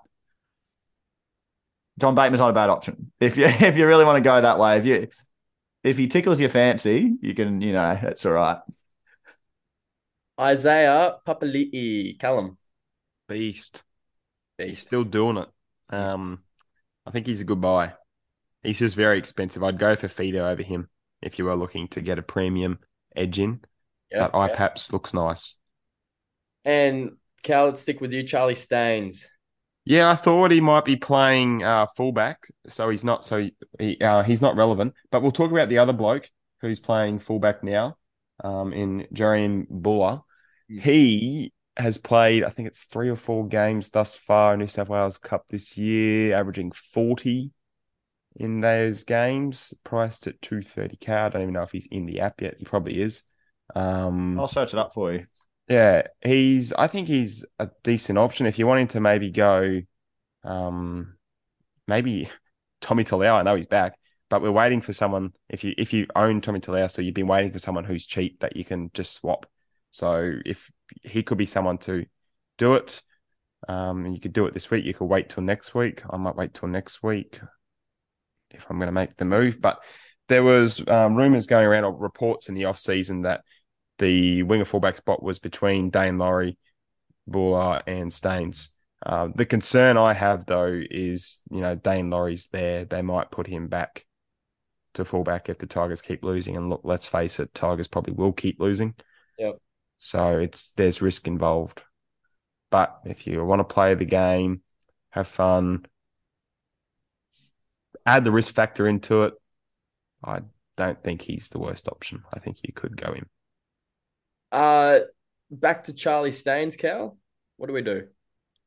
[1.99, 4.59] John Bateman's not a bad option if you if you really want to go that
[4.59, 4.79] way.
[4.79, 5.09] If you
[5.83, 8.59] if he tickles your fancy, you can, you know, it's all right.
[10.39, 12.18] Isaiah Papali'i.
[12.18, 12.59] Callum.
[13.29, 13.83] Beast.
[14.59, 15.49] He's still doing it.
[15.91, 16.43] Um,
[17.07, 17.95] I think he's a good buy.
[18.62, 19.62] He's just very expensive.
[19.62, 20.89] I'd go for Fido over him
[21.22, 22.81] if you were looking to get a premium
[23.17, 23.61] edge in.
[24.11, 24.49] Yeah, but yeah.
[24.49, 25.55] IPAPS looks nice.
[26.64, 27.12] And
[27.43, 29.27] Cal, let's stick with you, Charlie Staines.
[29.85, 33.25] Yeah, I thought he might be playing uh, fullback, so he's not.
[33.25, 33.49] So
[33.79, 34.95] he uh, he's not relevant.
[35.12, 36.29] But we'll talk about the other bloke,
[36.61, 37.97] who's playing fullback now,
[38.43, 40.25] um, in Jahream Bula,
[40.71, 40.81] Mm.
[40.83, 44.89] he has played, I think it's three or four games thus far in New South
[44.89, 47.53] Wales Cup this year, averaging 40
[48.37, 51.09] in those games, priced at 230k.
[51.09, 52.57] I don't even know if he's in the app yet.
[52.59, 53.22] He probably is.
[53.74, 55.26] Um, I'll search it up for you.
[55.68, 56.72] yeah, he's.
[56.72, 59.80] I think he's a decent option if you want him to maybe go,
[60.45, 61.16] um,
[61.89, 62.28] maybe
[62.80, 63.34] Tommy Talau.
[63.34, 65.32] I know he's back, but we're waiting for someone.
[65.49, 68.41] If you if you own Tommy Talau, so you've been waiting for someone who's cheap
[68.41, 69.47] that you can just swap.
[69.91, 70.70] So if
[71.03, 72.05] he could be someone to
[72.59, 73.01] do it,
[73.66, 74.84] um, you could do it this week.
[74.84, 76.03] You could wait till next week.
[76.11, 77.41] I might wait till next week
[78.59, 79.61] if I'm going to make the move.
[79.61, 79.79] But
[80.29, 83.43] there was um, rumors going around or reports in the off season that
[83.99, 86.59] the winger fullback spot was between Daine Laurie,
[87.27, 88.71] Bula, and Staines.
[89.05, 92.85] Uh, the concern I have though is, you know, Daine Laurie's there.
[92.85, 94.05] They might put him back
[94.95, 96.57] to fullback if the Tigers keep losing.
[96.57, 98.95] And look, let's face it, Tigers probably will keep losing.
[99.39, 99.57] Yep.
[99.99, 101.83] So it's there's risk involved.
[102.71, 104.63] But if you want to play the game,
[105.11, 105.87] have fun,
[108.07, 109.35] add the risk factor into it,
[110.25, 110.41] I
[110.77, 112.23] don't think he's the worst option.
[112.33, 113.29] I think you could go him.
[114.53, 115.01] Uh,
[115.51, 117.17] back to Charlie Staines, Cal.
[117.57, 118.07] What do we do?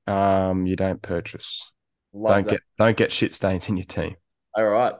[0.07, 1.71] Um, you don't purchase.
[2.13, 2.51] Love don't that.
[2.51, 4.15] get don't get shit stains in your team.
[4.55, 4.93] All right.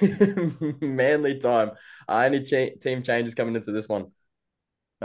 [0.80, 1.70] Manly time.
[2.08, 4.06] Uh, any cha- team changes coming into this one?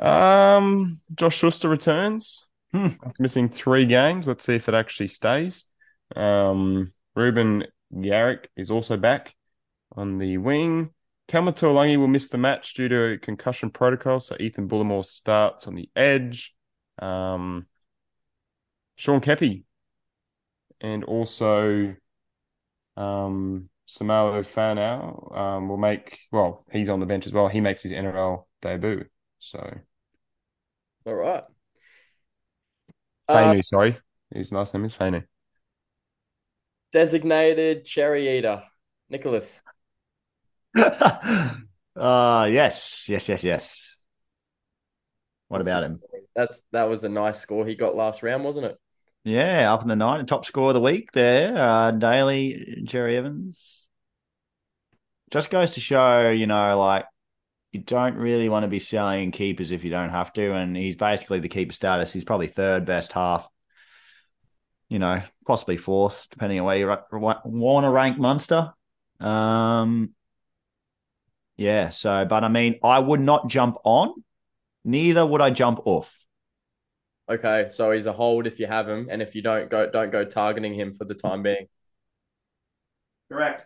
[0.02, 2.88] Um, Josh Schuster returns Hmm.
[3.18, 4.28] missing three games.
[4.28, 5.66] Let's see if it actually stays.
[6.16, 7.64] Um, Reuben
[8.00, 9.36] Garrick is also back
[9.96, 10.92] on the wing.
[11.28, 15.76] Kelma Tuolangi will miss the match due to concussion protocol, so Ethan Bullemor starts on
[15.76, 16.56] the edge.
[17.00, 17.68] Um,
[18.96, 19.64] Sean Keppie
[20.82, 21.96] and also
[22.98, 27.48] um, Samuela Fainu um, will make, well, he's on the bench as well.
[27.48, 29.06] He makes his NRL debut.
[29.40, 29.60] So,
[31.06, 31.44] All right.
[33.28, 33.98] Uh, sorry.
[34.34, 35.24] His last name is Fainu.
[36.92, 38.64] Designated cherry eater,
[39.10, 39.60] Nicholas.
[40.78, 41.56] uh
[41.96, 43.98] yes, yes, yes, yes.
[45.48, 46.00] What about him?
[46.36, 48.78] That's that was a nice score he got last round, wasn't it?
[49.24, 51.56] Yeah, up in the night, top score of the week there.
[51.58, 53.88] Uh, Daly, Cherry Evans.
[55.30, 57.06] Just goes to show, you know, like
[57.72, 60.54] you don't really want to be selling keepers if you don't have to.
[60.54, 62.14] And he's basically the keeper status.
[62.14, 63.48] He's probably third best half,
[64.88, 68.72] you know, possibly fourth, depending on where you want to rank Munster.
[69.20, 70.12] Um,
[71.58, 74.14] yeah, so, but I mean, I would not jump on,
[74.86, 76.24] neither would I jump off.
[77.28, 80.12] Okay, so he's a hold if you have him, and if you don't go, don't
[80.12, 81.66] go targeting him for the time being.
[83.32, 83.66] Correct.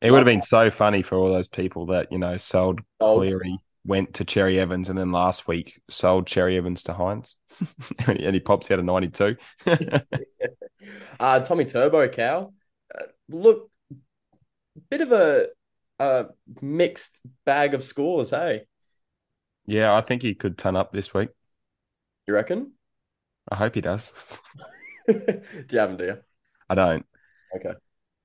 [0.00, 3.18] It would have been so funny for all those people that, you know, sold Sold.
[3.18, 7.36] Cleary, went to Cherry Evans, and then last week sold Cherry Evans to Hynes.
[8.06, 9.36] and he pops out a 92.
[11.18, 12.52] Uh, Tommy Turbo Cow.
[12.98, 13.70] Uh, look,
[14.88, 15.48] bit of a,
[15.98, 16.26] a
[16.62, 18.62] mixed bag of scores, hey?
[19.66, 21.28] yeah, I think he could turn up this week.
[22.26, 22.72] You reckon?
[23.50, 24.12] I hope he does.
[25.06, 25.14] do
[25.70, 26.18] you have him, do you?
[26.68, 27.06] I don't.
[27.54, 27.74] Okay.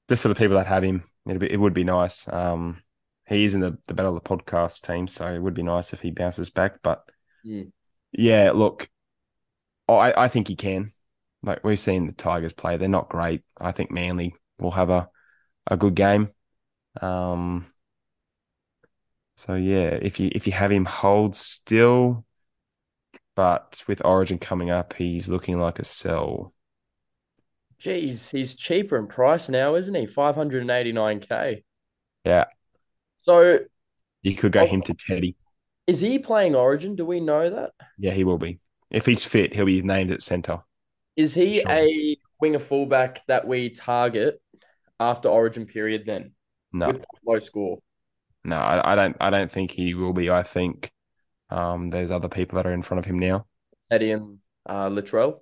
[0.10, 2.28] Just for the people that have him, it'd be, it would be nice.
[2.32, 2.82] Um,
[3.28, 5.93] he is in the, the Battle of the Podcast team, so it would be nice
[5.93, 6.82] if he bounces back.
[6.84, 7.03] But
[7.45, 7.71] Mm.
[8.11, 8.89] yeah, look,
[9.88, 10.91] I, I think he can.
[11.43, 13.43] Like we've seen the Tigers play, they're not great.
[13.59, 15.09] I think Manly will have a,
[15.67, 16.30] a good game.
[17.01, 17.67] Um,
[19.38, 22.26] so yeah, if you if you have him hold still,
[23.36, 26.53] but with Origin coming up, he's looking like a sell.
[27.80, 30.05] Jeez, he's cheaper in price now, isn't he?
[30.05, 31.63] 589k.
[32.26, 32.45] Yeah,
[33.26, 33.59] So
[34.21, 34.67] you could go Oh.
[34.67, 35.36] him to Teddy.
[35.88, 36.95] is he playing Origin?
[36.95, 37.71] Do we know that?
[37.97, 38.59] Yeah, he will be.
[38.91, 40.59] If he's fit, he'll be named at centre.
[41.15, 41.71] Is he Sure.
[41.71, 44.41] a winger fullback that we target
[44.99, 46.32] after Origin period then?
[46.73, 47.80] No, low score.
[48.43, 49.15] no, I, I don't.
[49.19, 50.30] I don't think he will be.
[50.30, 50.91] I think
[51.49, 53.45] um, there's other people that are in front of him now.
[53.89, 55.39] Eddie and uh, Latrell.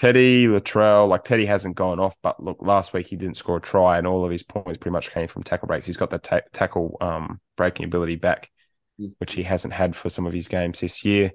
[0.00, 3.60] Teddy Latrell, like Teddy hasn't gone off, but look, last week he didn't score a
[3.60, 5.86] try, and all of his points pretty much came from tackle breaks.
[5.86, 8.50] He's got the ta- tackle um, breaking ability back,
[8.98, 9.12] Mm.
[9.18, 11.32] which he hasn't had for some of his games this year.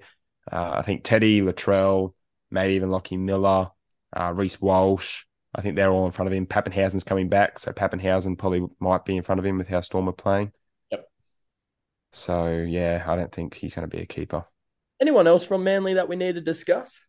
[0.51, 2.13] Uh, I think Teddy Latrell,
[2.49, 3.69] maybe even Lockie Miller,
[4.15, 5.25] uh, Reece Walsh.
[5.53, 6.47] I think they're all in front of him.
[6.47, 10.09] Papenhuyzen's coming back, so Pappenhausen probably might be in front of him with how Storm
[10.09, 10.51] are playing.
[10.89, 11.07] Yep.
[12.13, 14.43] So yeah, I don't think he's going to be a keeper.
[14.99, 16.99] Anyone else from Manly that we need to discuss?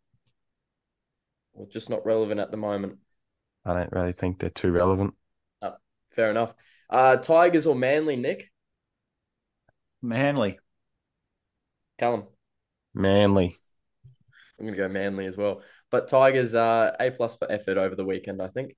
[1.57, 2.99] Or just not relevant at the moment?
[3.65, 5.15] I don't really think they're too relevant.
[6.17, 6.55] Fair enough.
[6.89, 8.51] Uh, Tigers or Manly, Nick?
[10.01, 10.59] Manly.
[11.99, 12.25] Callum.
[12.95, 13.55] Manly.
[14.59, 15.63] I'm gonna go Manly as well.
[15.91, 18.75] But Tigers uh A plus for effort over the weekend, I think.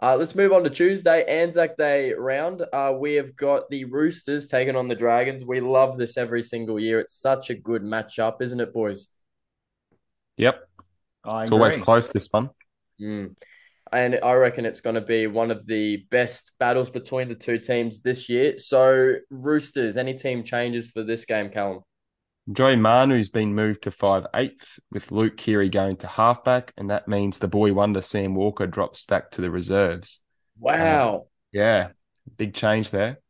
[0.00, 2.62] Uh, let's move on to Tuesday, Anzac Day round.
[2.72, 5.44] Uh, we have got the Roosters taking on the Dragons.
[5.44, 7.00] We love this every single year.
[7.00, 9.08] It's such a good matchup, isn't it, boys?
[10.36, 10.67] Yep.
[11.28, 12.50] I It's always close, this one.
[13.00, 13.36] Mm.
[13.92, 17.58] And I reckon it's going to be one of the best battles between the two
[17.58, 18.58] teams this year.
[18.58, 21.80] So, Roosters, any team changes for this game, Callum?
[22.50, 24.52] Joey Manu's been moved to 5'8",
[24.90, 29.04] with Luke Keary going to halfback, and that means the boy wonder Sam Walker drops
[29.04, 30.20] back to the reserves.
[30.58, 31.26] Wow.
[31.52, 31.88] Yeah,
[32.36, 33.20] big change there.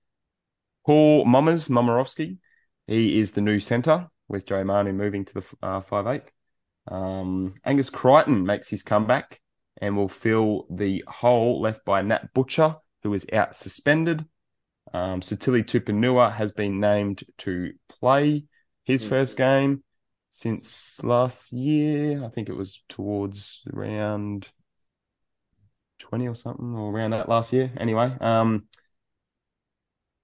[0.87, 2.39] Paul Mummers, Momirovski,
[2.87, 6.23] he is the new centre, with Joey Manu moving to the uh, 5'8".
[6.91, 9.41] Um, Angus Crichton makes his comeback
[9.80, 14.24] and will fill the hole left by Nat Butcher, who is out suspended.
[14.93, 18.45] Um, Sitili Tupouniua has been named to play
[18.84, 19.09] his Mm.
[19.09, 19.84] first game
[20.30, 22.24] since last year.
[22.24, 24.49] I think it was towards around
[25.99, 27.70] 20 or something, or around that last year.
[27.76, 28.66] Anyway, um,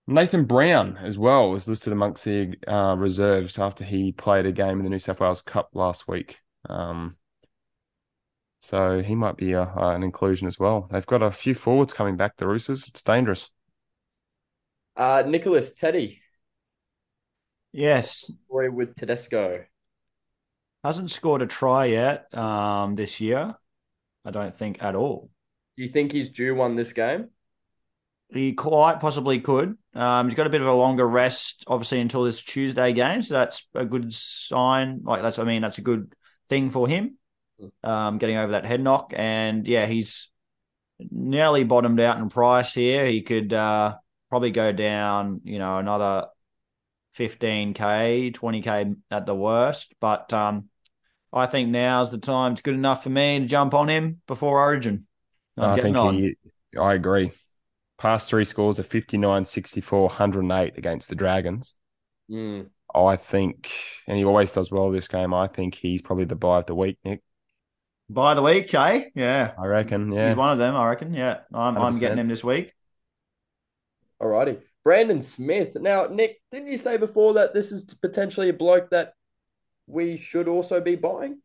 [0.06, 4.78] Nathan Brown as well was listed amongst the uh, reserves after he played a game
[4.78, 6.40] in the New South Wales Cup last week.
[6.68, 7.16] Um,
[8.60, 10.88] so he might be a, uh, an inclusion as well.
[10.90, 12.88] They've got a few forwards coming back, the Roosters.
[12.88, 13.50] It's dangerous.
[14.96, 16.20] Uh, Nicholas Teddy,
[17.72, 18.30] Yes.
[18.48, 19.66] Roy with Tedesco.
[20.84, 23.56] Hasn't scored a try yet um, this year.
[24.24, 25.30] I don't think at all.
[25.76, 27.30] Do you think he's due one this game?
[28.32, 29.76] He quite possibly could.
[29.94, 33.34] Um, he's got a bit of a longer rest, obviously, until this Tuesday game, so
[33.34, 35.02] that's a good sign.
[35.04, 36.12] Like that's, I mean, that's a good
[36.48, 37.18] thing for him.
[37.82, 40.28] Um, getting over that head knock, and yeah, he's
[40.98, 43.06] nearly bottomed out in price here.
[43.06, 43.94] He could uh,
[44.28, 46.26] probably go down, you know, another
[47.12, 49.94] fifteen k, twenty k at the worst.
[50.00, 50.68] But um,
[51.32, 52.52] I think now's the time.
[52.52, 55.06] It's good enough for me to jump on him before Origin.
[55.56, 56.36] I'm I think he,
[56.78, 57.30] I agree.
[57.98, 61.74] Past three scores of 59, 64, 108 against the Dragons.
[62.30, 62.66] Mm.
[62.94, 63.70] I think,
[64.06, 65.34] and he always does well this game.
[65.34, 67.22] I think he's probably the buy of the week, Nick.
[68.08, 69.04] By the week, eh?
[69.14, 69.52] Yeah.
[69.58, 70.12] I reckon.
[70.12, 70.28] Yeah.
[70.28, 71.14] He's one of them, I reckon.
[71.14, 71.38] Yeah.
[71.52, 72.72] I'm, I'm getting him this week.
[74.22, 74.60] Alrighty.
[74.84, 75.76] Brandon Smith.
[75.80, 79.14] Now, Nick, didn't you say before that this is potentially a bloke that
[79.86, 81.40] we should also be buying?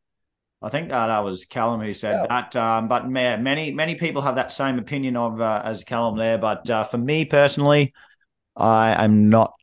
[0.61, 2.27] I think uh, that was Callum who said Yeah.
[2.27, 2.55] that.
[2.57, 6.37] Um, but many many people have that same opinion of uh, as Callum there.
[6.37, 7.93] But uh, for me personally,
[8.57, 9.53] I am not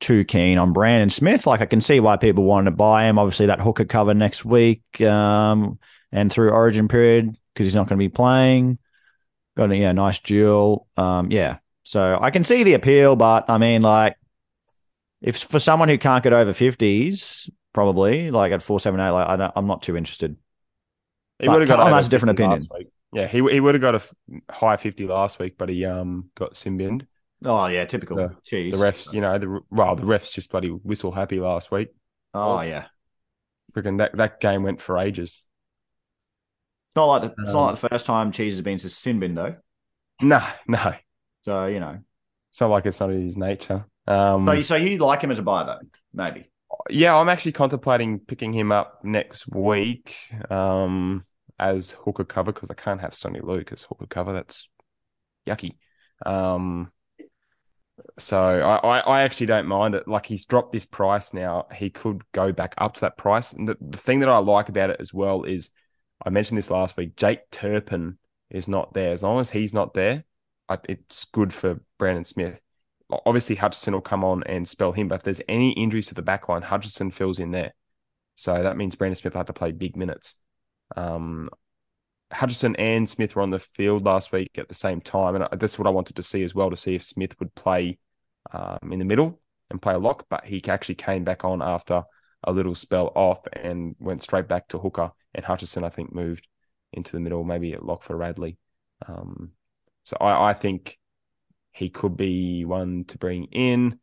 [0.00, 1.46] too keen on Brandon Smith.
[1.46, 3.18] Like I can see why people wanted to buy him.
[3.18, 5.78] Obviously, that hooker cover next week um,
[6.12, 8.78] and through Origin period because he's not going to be playing.
[9.56, 10.86] Got a yeah, nice duel.
[10.96, 14.16] Um, yeah, so I can see the appeal, but I mean, like,
[15.20, 19.28] if for someone who can't get over fifties, probably like at four seven eight, like
[19.28, 20.36] I don't, I'm not too interested.
[21.40, 22.88] He would have got over has a different 50 last week.
[23.12, 24.02] Yeah, he he would have got a
[24.52, 27.06] high 50 last week, but he um got sin binned.
[27.44, 28.16] Oh yeah, typical.
[28.16, 28.72] The- Jeez.
[28.72, 31.88] The refs, you know, the well, the refs just bloody whistle happy last week.
[32.34, 32.86] Oh yeah.
[33.72, 35.44] Freaking that that game went for ages.
[36.88, 38.88] It's not like the, it's not Um, like the first time cheese has been to
[38.88, 39.56] sin bin though.
[40.20, 40.94] No, no,
[41.42, 41.98] So you know.
[42.50, 43.84] it's not like it's not his nature.
[44.06, 45.80] Um, So you so you like him as a buy though?
[46.12, 46.50] Maybe.
[46.90, 50.16] yeah, I'm actually contemplating picking him up next week
[50.50, 51.24] um,
[51.58, 54.32] as hooker cover because I can't have Soni Luke as hooker cover.
[54.32, 54.68] That's
[55.46, 55.76] yucky.
[56.24, 56.90] Um,
[58.18, 60.08] so I, I, I actually don't mind it.
[60.08, 61.66] Like he's dropped this price now.
[61.74, 63.52] He could go back up to that price.
[63.52, 65.70] And the, the thing that I like about it as well is
[66.24, 67.16] I mentioned this last week.
[67.16, 68.18] Jake Turpin
[68.50, 69.12] is not there.
[69.12, 70.24] As long as he's not there,
[70.68, 72.60] I, it's good for Brandon Smith
[73.10, 76.22] obviously Hutchison will come on and spell him, but if there's any injuries to the
[76.22, 77.74] back line, Hutchison fills in there.
[78.36, 80.34] So that means Brandon Smith will have to play big minutes.
[80.96, 81.48] Um,
[82.32, 85.78] Hutchison and Smith were on the field last week at the same time, and that's
[85.78, 87.98] what I wanted to see as well to see if Smith would play
[88.52, 92.02] um, in the middle and play a lock, but he actually came back on after
[92.44, 95.10] a little spell off and went straight back to hooker.
[95.34, 96.46] And Hutchison, I think, moved
[96.92, 98.56] into the middle, maybe at lock for Radley.
[99.06, 99.52] Um,
[100.04, 100.98] so I, I think
[101.72, 103.98] he could be one to bring in.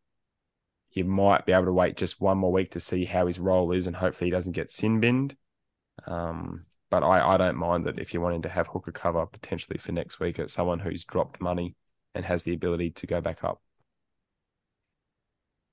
[0.92, 3.72] You might be able to wait just one more week to see how his role
[3.72, 5.36] is, and hopefully he doesn't get sin binned.
[6.08, 6.66] Um,
[6.96, 9.92] but I, I don't mind that if you're wanting to have hooker cover potentially for
[9.92, 11.76] next week at someone who's dropped money
[12.14, 13.62] and has the ability to go back up.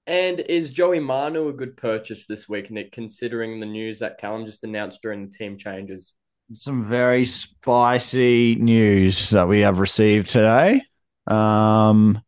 [0.04, 4.46] And is Joey Manu a good purchase this week, Nick, considering the news that Callum
[4.46, 6.14] just announced during the team changes?
[6.54, 10.82] Some very spicy news that we have received today.
[11.28, 12.20] Um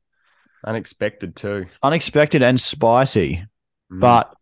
[0.64, 1.66] Unexpected too.
[1.82, 3.45] Unexpected and spicy.
[3.92, 4.01] Mm.
[4.01, 4.32] But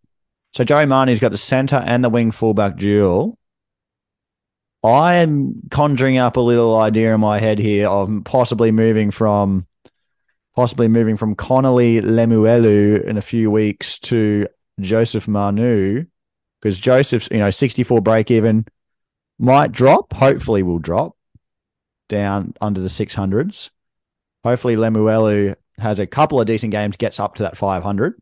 [0.53, 3.38] so Joey Manu's got the center and the wing fullback duel.
[4.83, 9.66] I am conjuring up a little idea in my head here of possibly moving from
[10.55, 14.49] possibly moving from Connelly Lemuelu in a few weeks to
[14.80, 16.05] Joseph Manu
[16.61, 18.66] because Joseph's you know 64 break even
[19.39, 20.12] might drop.
[20.12, 21.16] Hopefully, will drop
[22.09, 23.70] down under the 600s.
[24.45, 28.20] Hopefully, Lemuelu has a couple of decent games, gets up to that 500.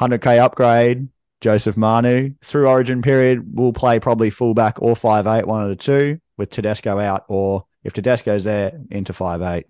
[0.00, 1.08] 100k upgrade.
[1.46, 5.76] Joseph Manu through Origin period will play probably fullback or five eight, one of the
[5.76, 9.66] two, with Tedesco out, or if Tedesco's there, into five eight.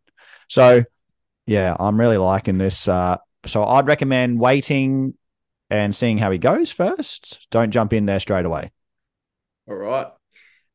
[0.48, 0.84] So,
[1.44, 2.88] yeah, I'm really liking this.
[2.88, 5.18] Uh, so I'd recommend waiting
[5.68, 7.46] and seeing how he goes first.
[7.50, 8.72] Don't jump in there straight away.
[9.68, 10.06] All right.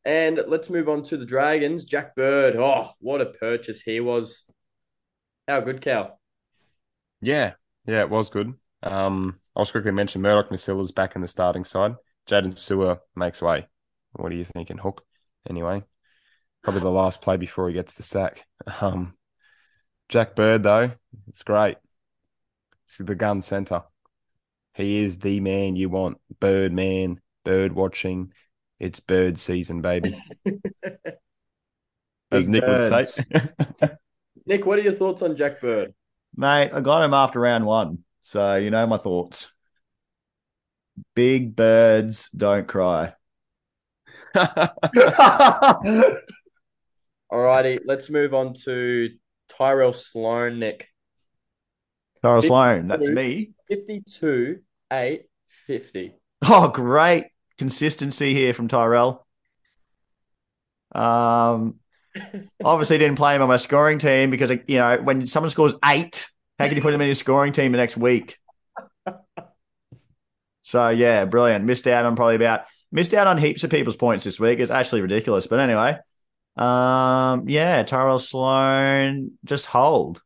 [0.05, 1.83] And let's move on to the Dragons.
[1.83, 2.55] Jack Bird.
[2.57, 4.43] Oh, what a purchase he was.
[5.47, 6.19] How good, Cal?
[7.21, 7.53] Yeah,
[7.87, 8.53] yeah, it was good.
[8.83, 11.95] Um, I'll just quickly mention Murdoch-Masila's back in the starting side.
[12.27, 13.67] Jaydn Su'A makes way.
[14.13, 15.03] What are you thinking, Hook?
[15.49, 15.83] Anyway,
[16.63, 18.45] probably the last play before he gets the sack.
[18.79, 19.15] Um,
[20.09, 20.91] Jack Bird though,
[21.27, 21.77] it's great.
[22.85, 23.83] It's the gun center.
[24.73, 26.17] He is the man you want.
[26.39, 28.33] Bird man, bird watching.
[28.79, 30.21] It's bird season, baby.
[32.31, 33.25] As Big Nick would say.
[34.45, 35.93] Nick, what are your thoughts on Jack Bird?
[36.35, 37.99] Mate, I got him after round one.
[38.21, 39.51] So you know my thoughts.
[41.15, 43.13] Big birds don't cry.
[47.31, 49.09] Alrighty, let's move on to
[49.49, 50.87] Tyrell Sloan, Nick.
[52.21, 53.51] Tyrell Sloan, that's me.
[53.69, 54.59] 52,
[54.91, 55.23] 8,
[55.67, 56.13] 50.
[56.43, 57.25] Oh, great
[57.57, 59.25] consistency here from Tyrell.
[60.93, 61.75] Um,
[62.63, 66.27] obviously didn't play him on my scoring team because you know when someone scores eight,
[66.61, 68.37] how can you put him in your scoring team the next week?
[70.61, 71.65] So yeah, brilliant.
[71.65, 74.59] Missed out on probably about missed out on heaps of people's points this week.
[74.59, 75.97] It's actually ridiculous, but anyway,
[76.55, 80.21] um, yeah, Tyrell Sloan just hold.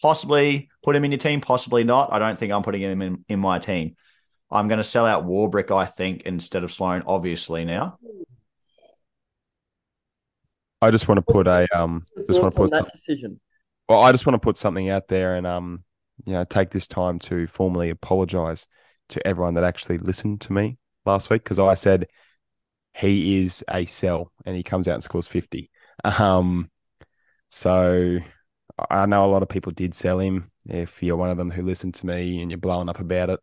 [0.00, 2.12] Possibly put him in your team, possibly not.
[2.12, 3.96] I don't think I'm putting him in, in my team.
[4.50, 7.98] I'm going to sell out Warbrick, I think, instead of Sloan, obviously now.
[10.80, 13.40] I just want to put a um just want to put that decision.
[13.88, 15.84] Well, I just want to put something out there and um,
[16.24, 18.66] you know, take this time to formally apologize
[19.10, 22.06] to everyone that actually listened to me last week because I said
[22.94, 25.70] he is a sell and he comes out and scores 50.
[26.04, 26.70] Um
[27.48, 28.18] so
[28.90, 30.50] I know a lot of people did sell him.
[30.66, 33.40] If you're one of them who listened to me and you're blowing up about it,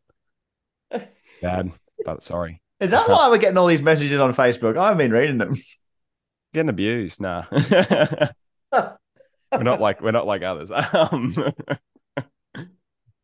[1.41, 1.71] bad,
[2.05, 2.61] but sorry.
[2.79, 4.77] Is that why we're getting all these messages on Facebook?
[4.77, 5.55] I haven't been reading them.
[6.53, 7.43] Getting abused, nah.
[9.57, 10.71] we're not like we're not like others.
[10.93, 11.35] Um,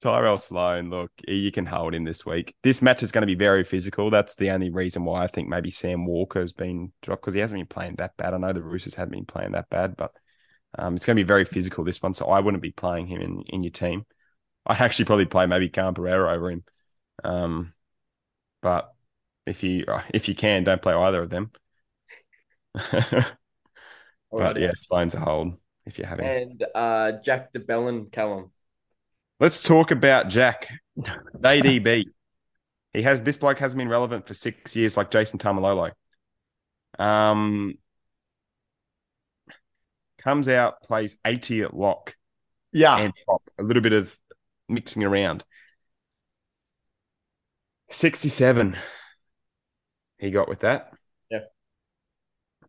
[0.01, 2.55] Tyrell Sloan, look, you can hold him this week.
[2.63, 4.09] This match is going to be very physical.
[4.09, 7.39] That's the only reason why I think maybe Sam Walker has been dropped because he
[7.39, 8.33] hasn't been playing that bad.
[8.33, 10.11] I know the Roosters haven't been playing that bad, but
[10.77, 12.15] um, it's going to be very physical this one.
[12.15, 14.05] So I wouldn't be playing him in, in your team.
[14.65, 16.63] I'd actually probably play maybe Cam Pereira over him.
[17.23, 17.73] Um,
[18.63, 18.91] but
[19.45, 21.51] if you if you can, don't play either of them.
[24.31, 26.25] but yeah, Sloan's a hold if you have him.
[26.25, 28.51] And uh, Jack de Belin, Callum.
[29.39, 30.69] Let's talk about Jack,
[30.99, 32.05] ADB.
[32.93, 35.91] he has this bloke hasn't been relevant for six years, like Jason Taumalolo.
[36.99, 37.75] Um,
[40.19, 42.15] comes out, plays eighty at lock
[42.71, 42.97] Yeah.
[42.99, 44.15] and pop, a little bit of
[44.69, 45.43] mixing around.
[47.89, 48.75] Sixty-seven.
[50.19, 50.91] He got with that.
[51.29, 51.39] Yeah.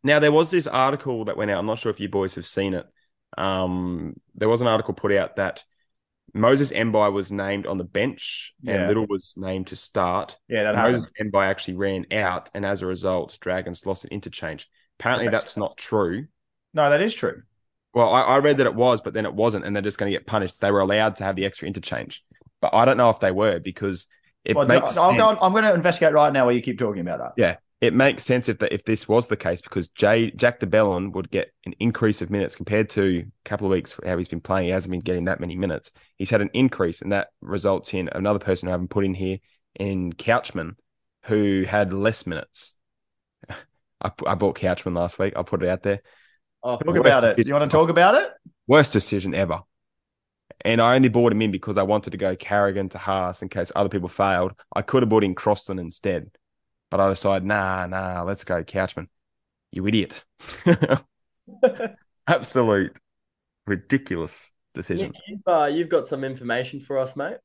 [0.03, 1.59] Now there was this article that went out.
[1.59, 2.87] I'm not sure if you boys have seen it.
[3.39, 5.65] Um, there was an article put out that
[6.35, 8.75] Moses Mbye was named on the bench Yeah.
[8.77, 10.39] and Liddle was named to start.
[10.49, 10.75] yeah, that.
[10.77, 14.69] Moses Mbye actually ran out, and as a result, Dragons lost an interchange.
[14.99, 16.27] Apparently, that's not true.
[16.75, 17.43] No, that is true.
[17.95, 20.11] Well, I, I read that it was, but then it wasn't, and they're just going
[20.11, 20.61] to get punished.
[20.61, 22.25] They were allowed to have the extra interchange,
[22.61, 24.07] but I don't know if they were because
[24.45, 25.43] it Well, makes I'll go, sense.
[25.43, 27.33] I'm going to investigate right now while you keep talking about that.
[27.37, 30.67] Yeah, it makes sense if the, if this was the case because Jay Jack de
[30.67, 34.29] Belin would get an increase of minutes compared to a couple of weeks how he's
[34.29, 34.67] been playing.
[34.67, 35.91] He hasn't been getting that many minutes.
[36.17, 39.39] He's had an increase, and that results in another person I haven't put in here
[39.75, 40.77] in Couchman,
[41.25, 42.77] who had less minutes.
[43.51, 45.33] I, I bought Couchman last week.
[45.35, 46.03] I'll put it out there.
[46.63, 47.35] Oh, Talk about it.
[47.35, 48.31] Do you want to talk about it?
[48.69, 49.59] Worst decision ever.
[50.65, 53.49] And I only bought him in because I wanted to go Carrigan to Haas in
[53.49, 54.53] case other people failed.
[54.73, 56.31] I could have bought in Croston instead,
[56.93, 59.09] but I decided, nah, nah, let's go Couchman.
[59.73, 60.27] You idiot.
[62.27, 62.94] Absolute
[63.66, 65.12] ridiculous decision.
[65.12, 67.39] Nick, you've, uh, you've got some information for us, mate.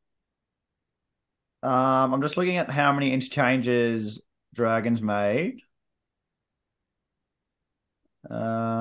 [1.63, 4.21] Um, I'm just looking at how many interchanges
[4.53, 5.61] Dragons made.
[8.29, 8.79] Um,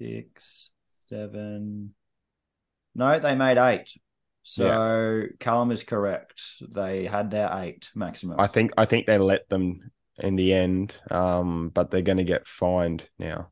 [0.00, 0.70] six,
[1.08, 1.92] seven.
[2.94, 3.96] No, they made eight.
[4.46, 6.42] So Callum is correct.
[6.60, 8.38] They had their eight maximum.
[8.38, 12.24] I think I think they let them in the end, um, but they're going to
[12.24, 13.48] get fined now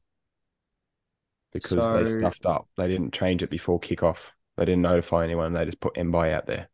[1.50, 2.68] because they stuffed up.
[2.76, 4.32] They didn't change it before kickoff.
[4.58, 5.54] They didn't notify anyone.
[5.54, 6.68] They just put Mbye out there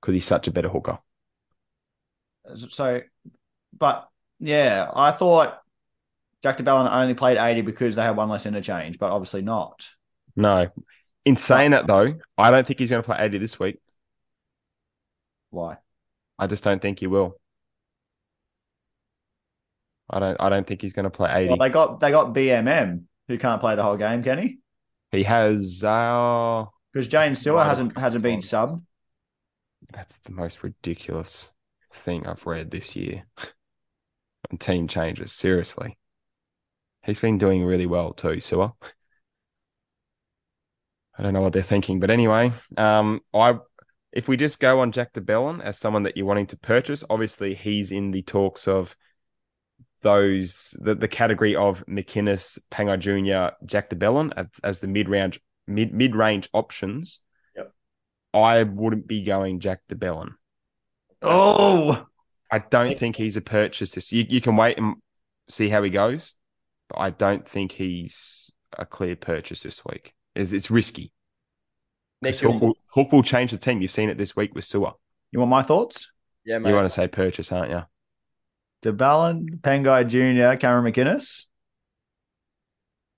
[0.00, 0.98] because he's such a better hooker.
[2.54, 3.02] So,
[3.78, 4.08] but
[4.38, 5.60] yeah, I thought
[6.42, 9.86] Jack de Belin only played 80 because they had one less interchange, but obviously not.
[10.34, 10.68] No,
[11.24, 13.78] in saying that though, I don't think he's going to play eighty this week.
[15.50, 15.78] Why?
[16.38, 17.36] I just don't think he will.
[20.08, 20.40] I don't.
[20.40, 21.48] I don't think he's going to play eighty.
[21.48, 24.58] Well, they got they got BMM who can't play the whole game, can he?
[25.12, 25.84] he has.
[25.84, 28.82] Uh, Because Jane Stewart hasn't hasn't been subbed.
[29.92, 31.52] That's the most ridiculous
[31.92, 33.24] thing I've read this year.
[34.50, 35.98] on team changes, seriously.
[37.02, 38.72] He's been doing really well too, Su'A.
[41.20, 43.58] I don't know what they're thinking, but anyway, um, I
[44.10, 47.04] if we just go on Jack de Belin as someone that you're wanting to purchase,
[47.10, 48.96] obviously he's in the talks of
[50.00, 55.10] those the, the category of McInnes, Pangai Jr., Jack de Belin as, as the mid
[55.10, 57.20] range mid mid range options.
[57.54, 57.70] Yep.
[58.32, 60.30] I wouldn't be going Jack de Belin.
[61.20, 62.06] Oh,
[62.50, 63.90] I don't think he's a purchase.
[63.90, 64.94] This you, you can wait and
[65.50, 66.32] see how he goes,
[66.88, 70.14] but I don't think he's a clear purchase this week.
[70.34, 71.12] It's, it's risky.
[72.22, 73.80] Nick, 'Cause Hook, will, Hook will change the team.
[73.80, 74.92] You've seen it this week with Su'A.
[75.32, 76.10] you want my thoughts?
[76.44, 76.70] yeah, mate.
[76.70, 77.82] You want to say purchase, aren't you?
[78.82, 81.44] de Belin, Pangai Jr., Cameron McInnes.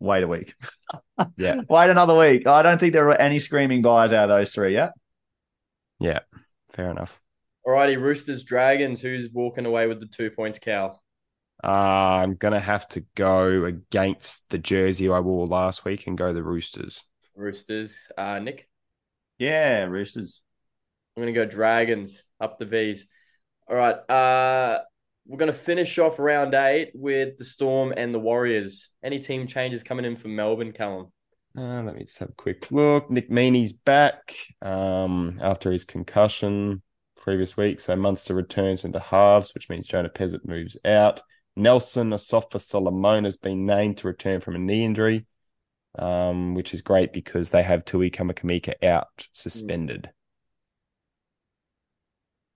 [0.00, 0.54] Wait a week.
[1.36, 1.60] Yeah.
[1.68, 2.48] Wait another week.
[2.48, 4.90] I don't think there are any screaming buys out of those three yet.
[6.00, 6.20] Yeah,
[6.72, 7.20] fair enough.
[7.66, 9.00] Alrighty, Roosters, Dragons.
[9.00, 11.01] Who's walking away with the two points, Cal?
[11.64, 16.32] Uh, I'm gonna have to go against the jersey I wore last week and go
[16.32, 17.04] the Roosters.
[17.36, 18.08] Roosters.
[18.16, 18.68] Uh, Nick?
[19.38, 20.40] Yeah, Roosters.
[21.16, 23.06] I'm going to go Dragons up the V's.
[23.68, 23.96] All right.
[24.10, 24.80] Uh,
[25.26, 28.88] we're going to finish off round eight with the Storm and the Warriors.
[29.02, 31.12] Any team changes coming in for Melbourne, Callum?
[31.56, 33.10] Uh, let me just have a quick look.
[33.10, 36.82] Nick Meaney's back um, after his concussion
[37.16, 37.78] previous week.
[37.78, 41.20] So Munster returns into halves, which means Jonah Pezet moves out.
[41.56, 45.26] Nelson Asofa Solomon has been named to return from a knee injury,
[45.98, 50.10] um, which is great because they have Tui Kamikamica out suspended.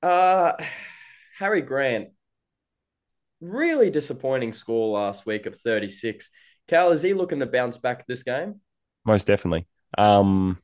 [0.02, 0.52] Uh,
[1.39, 2.09] Harry Grant.
[3.40, 6.31] Really disappointing score last week of 36.
[6.68, 8.60] Cal, is he looking to bounce back this game?
[9.05, 9.66] Most definitely.
[9.98, 10.59] Um,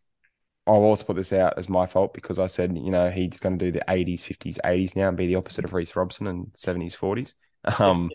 [0.67, 3.59] I'll also put this out as my fault because I said, you know, he's going
[3.59, 6.47] to do the 80s, 50s, 80s now and be the opposite of Reece Robson and
[6.55, 7.35] 70s, 40s.
[7.81, 8.11] Um,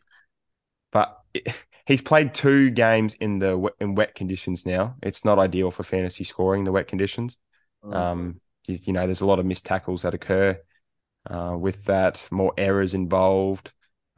[0.91, 1.47] but it,
[1.85, 4.95] he's played two games in the wet- in wet conditions now.
[5.01, 7.37] It's not ideal for fantasy scoring, the wet conditions.
[7.83, 10.59] Um, you, you know, there's a lot of missed tackles that occur
[11.29, 13.71] uh, with that, more errors involved.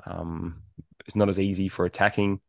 [0.05, 0.61] Um,
[1.05, 2.39] it's not as easy for attacking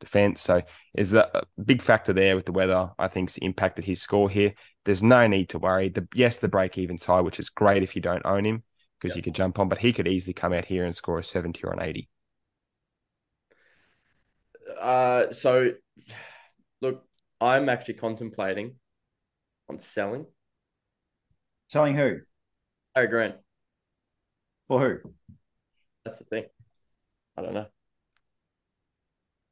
[0.00, 0.42] defense.
[0.42, 0.62] So
[0.94, 2.90] is that a big factor there with the weather?
[2.98, 4.54] I think's impacted his score here.
[4.84, 5.88] There's no need to worry.
[5.88, 8.62] The yes, the break even's high, which is great if you don't own him
[9.00, 11.24] because you could jump on, but he could easily come out here and score a
[11.24, 12.08] 70 or an 80.
[14.80, 15.72] Uh, so,
[16.80, 17.04] look,
[17.40, 18.76] I'm actually contemplating
[19.68, 20.26] on selling
[21.68, 22.20] Selling who?
[22.94, 23.34] Harry Grant.
[24.68, 25.10] For who?
[26.04, 26.44] That's the thing.
[27.36, 27.66] I don't know.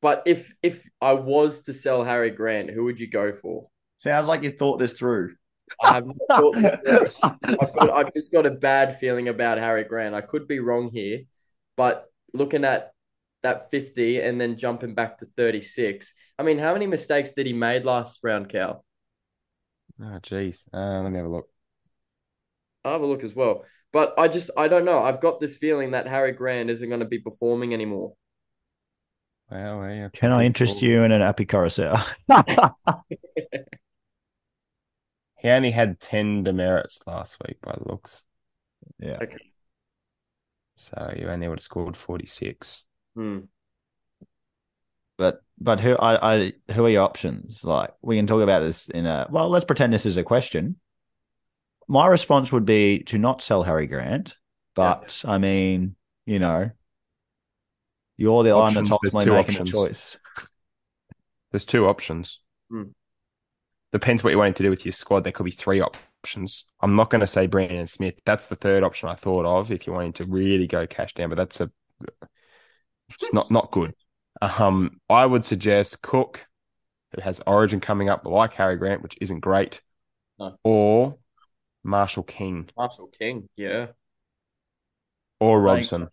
[0.00, 3.68] But if if I was to sell Harry Grant, who would you go for?
[3.96, 5.34] Sounds like you thought this through.
[5.82, 7.30] I have not thought this through.
[7.42, 10.14] I've, got, I've just got a bad feeling about Harry Grant.
[10.14, 11.22] I could be wrong here,
[11.76, 12.92] but looking at
[13.44, 16.12] that 50 and then jumping back to 36.
[16.38, 18.84] I mean, how many mistakes did he made last round, Cal?
[20.02, 20.68] Oh, geez.
[20.72, 21.48] Uh, let me have a look.
[22.84, 23.64] I'll have a look as well.
[23.92, 24.98] But I just, I don't know.
[25.02, 28.14] I've got this feeling that Harry Grant isn't going to be performing anymore.
[29.50, 32.04] Well, yeah, Can I interest you in an Appy Carousel?
[35.36, 38.22] He only had 10 demerits last week by the looks.
[38.98, 39.18] yeah.
[39.22, 39.36] Okay.
[40.76, 42.82] So you only would have scored 46.
[43.14, 43.40] Hmm.
[45.16, 47.62] But but who I, I who are your options?
[47.62, 50.76] Like we can talk about this in a well, let's pretend this is a question.
[51.86, 54.36] My response would be to not sell Harry Grant,
[54.74, 55.96] but I mean,
[56.26, 56.70] you know,
[58.16, 59.68] you're the one Options, that's there's ultimately two making options.
[59.68, 60.18] a choice.
[61.52, 62.40] There's two options.
[63.92, 65.22] depends what you're wanting to do with your squad.
[65.22, 66.64] There could be three options.
[66.80, 68.14] I'm not going to say Brandon Smith.
[68.24, 71.28] That's the third option I thought of if you're wanting to really go cash down,
[71.28, 71.70] but that's a
[73.08, 73.94] it's not not good.
[74.42, 76.46] Um, I would suggest Cook,
[77.14, 79.80] who has Origin coming up, like Harry Grant, which isn't great,
[80.38, 80.56] No.
[80.64, 81.18] or
[81.84, 83.88] Marshall King Marshall King, yeah.
[85.40, 86.08] or Like- Robson.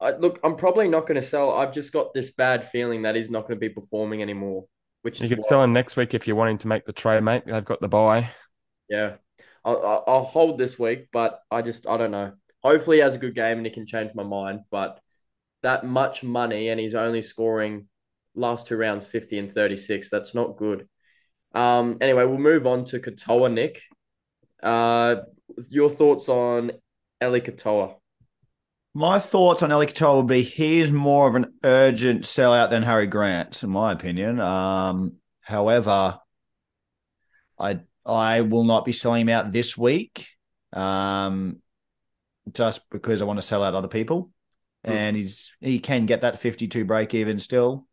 [0.00, 1.52] I, look, I'm probably not going to sell.
[1.52, 4.64] I've just got this bad feeling that he's not going to be performing anymore,
[5.02, 7.44] which You why- sell him next week if you're wanting to make the trade, mate.
[7.46, 8.30] They've got the buy.
[8.88, 9.14] Yeah,
[9.64, 12.32] I'll, I'll, I'll hold this week, but I just I don't know.
[12.64, 14.62] Hopefully, he has a good game and he can change my mind.
[14.72, 14.98] But
[15.62, 17.86] that much money and he's only scoring
[18.34, 20.10] last two rounds fifty and thirty six.
[20.10, 20.88] That's not good.
[21.54, 21.98] Um.
[22.00, 23.52] Anyway, we'll move on to Katoa.
[23.52, 23.82] Nick,
[24.62, 25.16] uh,
[25.68, 26.72] your thoughts on
[27.22, 27.96] Eli Katoa?
[28.94, 33.06] My thoughts on Eli Katoa would be he's more of an urgent sellout than Harry
[33.06, 34.38] Grant, in my opinion.
[34.40, 36.18] Um, however,
[37.58, 40.26] I I will not be selling him out this week,
[40.72, 41.58] um,
[42.52, 44.30] just because I want to sell out other people,
[44.84, 47.86] and he's he can get that fifty two break even still,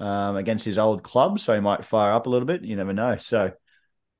[0.00, 2.64] um, against his old club, so he might fire up a little bit.
[2.64, 3.16] You never know.
[3.16, 3.52] So,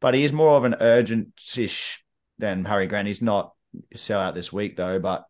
[0.01, 2.05] but he is more of an urgent ish
[2.39, 3.09] than Harry Grant.
[3.09, 3.53] He's not
[3.95, 5.25] sell out this week though, but.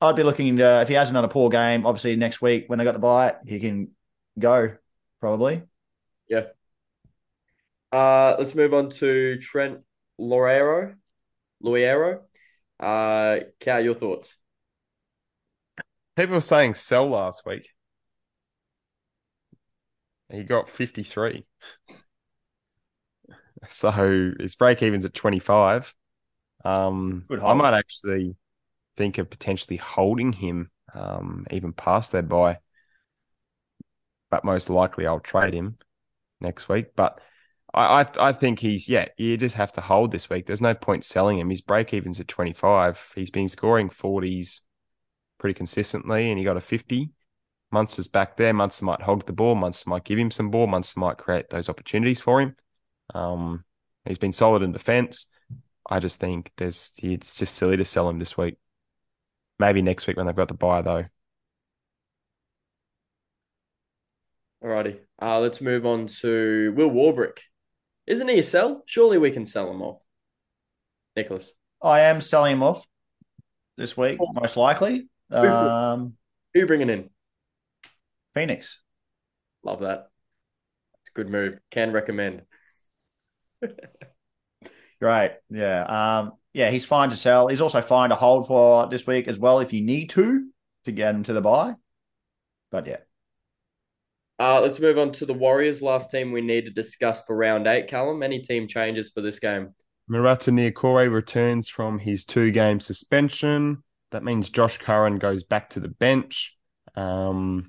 [0.00, 2.84] I'd be looking to, if he has another poor game, obviously next week when they
[2.84, 3.92] got the bye, he can
[4.38, 4.74] go
[5.18, 5.62] probably.
[6.28, 6.46] Yeah.
[7.90, 9.78] Uh, let's move on to Trent
[10.20, 10.96] Loiero.
[11.62, 12.18] Loiero.
[12.78, 14.34] Uh, Cal, your thoughts?
[16.16, 17.70] People were saying sell last week.
[20.30, 21.44] He got 53.
[23.66, 25.94] So his break even's at 25.
[26.64, 28.36] Um, Good I might actually
[28.96, 32.58] think of potentially holding him um, even past that buy.
[34.30, 35.78] But most likely I'll trade him
[36.40, 36.94] next week.
[36.96, 37.20] But
[37.72, 40.46] I, I I think he's yeah, you just have to hold this week.
[40.46, 41.50] There's no point selling him.
[41.50, 43.12] His break even's at 25.
[43.14, 44.60] He's been scoring 40s
[45.44, 47.10] pretty consistently and he got a 50.
[47.70, 48.54] Munster's back there.
[48.54, 49.54] Munster might hog the ball.
[49.54, 50.66] Munster might give him some ball.
[50.66, 52.56] Munster might create those opportunities for him.
[53.14, 53.62] Um,
[54.06, 55.26] he's been solid in defence.
[55.90, 58.56] I just think there's it's just silly to sell him this week.
[59.58, 61.04] Maybe next week when they've got the buy though.
[64.64, 65.00] Alrighty.
[65.20, 67.36] Uh, let's move on to Will Warbrick.
[68.06, 68.82] Isn't he a sell?
[68.86, 70.00] Surely we can sell him off.
[71.14, 71.52] Nicholas.
[71.82, 72.86] I am selling him off
[73.76, 75.08] this week, most likely.
[75.30, 76.14] For- Um,
[76.52, 77.10] Who you bringing in?
[78.34, 78.80] Phoenix.
[79.64, 80.08] Love that.
[81.00, 81.58] It's a good move.
[81.70, 82.42] Can recommend.
[85.00, 85.32] Great.
[85.50, 85.82] Yeah.
[85.84, 87.48] Um, yeah, he's fine to sell.
[87.48, 90.48] He's also fine to hold for this week as well if you need to
[90.84, 91.74] to get him to the buy.
[92.70, 92.98] But yeah.
[94.38, 95.80] Uh, let's move on to the Warriors.
[95.80, 97.86] Last team we need to discuss for round eight.
[97.86, 99.74] Callum, any team changes for this game?
[100.10, 103.83] Marata Niukore returns from his two game suspension.
[104.14, 106.56] That means Josh Curran goes back to the bench.
[106.94, 107.68] Um,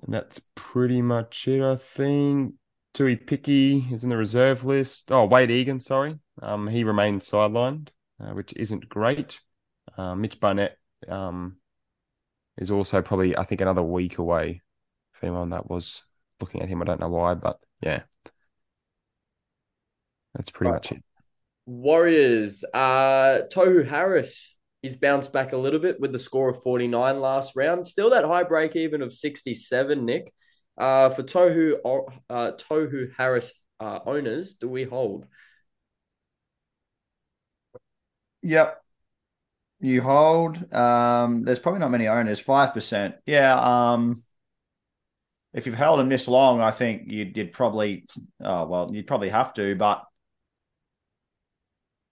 [0.00, 2.54] and that's pretty much it, I think.
[2.94, 5.10] Tui Picky is in the reserve list.
[5.10, 6.20] Oh, Wade Egan, sorry.
[6.40, 7.88] Um, he remains sidelined,
[8.20, 9.40] uh, which isn't great.
[9.98, 10.78] Uh, Mitch Barnett
[11.08, 11.56] um,
[12.56, 14.62] is also probably, I think, another week away.
[15.16, 16.04] If anyone that was
[16.40, 18.02] looking at him, I don't know why, but yeah.
[20.36, 20.76] That's pretty Right.
[20.76, 21.02] much it.
[21.66, 22.64] Warriors.
[22.72, 24.54] Uh, Tohu Harris.
[24.82, 27.86] He's bounced back a little bit with the score of 49 last round.
[27.86, 30.32] Still that high break even of 67, Nick.
[30.76, 31.74] Uh, for Tohu
[32.30, 35.26] uh, Tohu Harris uh, owners, do we hold?
[38.42, 38.82] Yep.
[39.80, 40.72] You hold.
[40.72, 42.40] Um, there's probably not many owners.
[42.40, 43.16] Five percent.
[43.26, 43.54] Yeah.
[43.54, 44.22] Um,
[45.52, 48.06] if you've held him this long, I think you'd, you'd probably.
[48.42, 49.74] Oh well, you'd probably have to.
[49.74, 50.04] But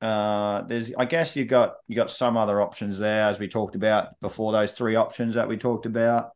[0.01, 0.93] uh, there's.
[0.97, 4.52] I guess you got you got some other options there, as we talked about before.
[4.52, 6.31] Those three options that we talked about.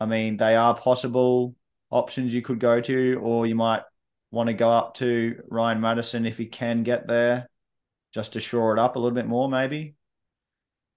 [0.00, 1.54] I mean, they are possible
[1.90, 3.82] options you could go to, or you might
[4.30, 7.48] want to go up to Ryan Matterson if he can get there
[8.12, 9.94] just to shore it up a little bit more, maybe.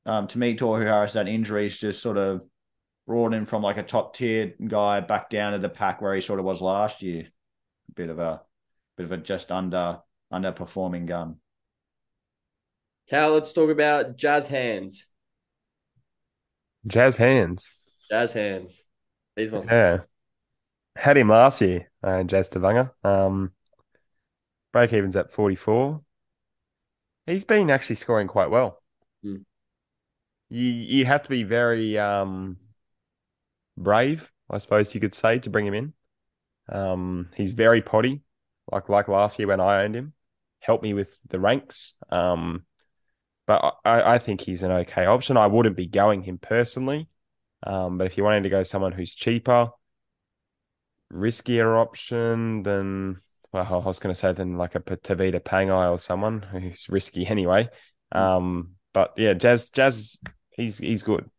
[0.05, 2.41] Um, to me, Tohu Harris, that injury is just sort of
[3.05, 6.21] brought him from like a top tier guy back down to the pack where he
[6.21, 7.27] sort of was last year.
[7.93, 8.41] Bit of a
[8.97, 9.99] bit of a just under
[10.31, 11.40] underperforming gun.
[13.11, 15.05] Cal, let's talk about Jazz Hands.
[16.87, 17.83] Jazz hands.
[18.09, 18.83] Jazz Hands.
[19.35, 19.67] These ones.
[19.69, 19.97] Yeah.
[20.95, 22.91] Had him last year, uh, Jazz Tevaga.
[23.03, 23.51] Um,
[24.71, 25.99] break even's at 44.
[27.25, 28.81] He's been actually scoring quite well.
[29.21, 29.43] Hmm.
[30.49, 32.57] You you have to be very um
[33.77, 35.93] brave, I suppose you could say, to bring him in.
[36.69, 38.21] Um, he's very potty,
[38.71, 40.13] like like last year when I owned him.
[40.59, 41.93] Helped me with the ranks.
[42.09, 42.63] Um,
[43.47, 45.37] but I, I think he's an okay option.
[45.37, 47.07] I wouldn't be going him personally.
[47.63, 49.69] Um, but if you wanted to go someone who's cheaper,
[51.13, 53.21] riskier option, than
[53.53, 57.27] well, I was going to say than like a Tevita Pangai or someone who's risky
[57.27, 57.69] anyway.
[58.11, 60.19] Um, but yeah, Jazz, Jazz,
[60.49, 61.29] he's he's good,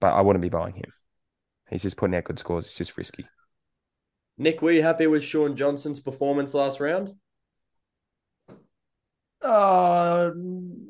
[0.00, 0.92] but I wouldn't be buying him.
[1.70, 2.66] He's just putting out good scores.
[2.66, 3.26] It's just risky.
[4.38, 7.14] Nick, were you happy with Shaun Johnson's performance last round?
[9.46, 10.32] Uh,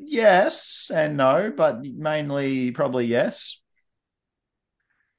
[0.04, 3.60] yes and no, but mainly probably yes.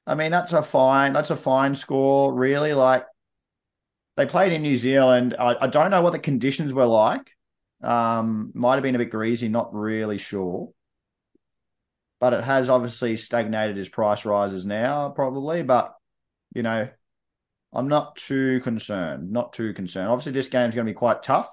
[0.08, 1.14] I mean, that's a fine.
[1.14, 2.74] That's a fine score, really.
[2.74, 3.06] Like
[4.16, 5.36] they played in New Zealand.
[5.38, 7.30] I, I don't know what the conditions were like.
[7.84, 9.50] Um, might have been a bit greasy.
[9.50, 10.72] Not really sure.
[12.20, 15.62] But it has obviously stagnated as price rises now, probably.
[15.62, 15.94] But
[16.56, 16.90] you know,
[17.72, 19.32] I'm not too concerned.
[19.32, 20.10] Not too concerned.
[20.10, 21.52] Obviously, this game's going to be quite tough.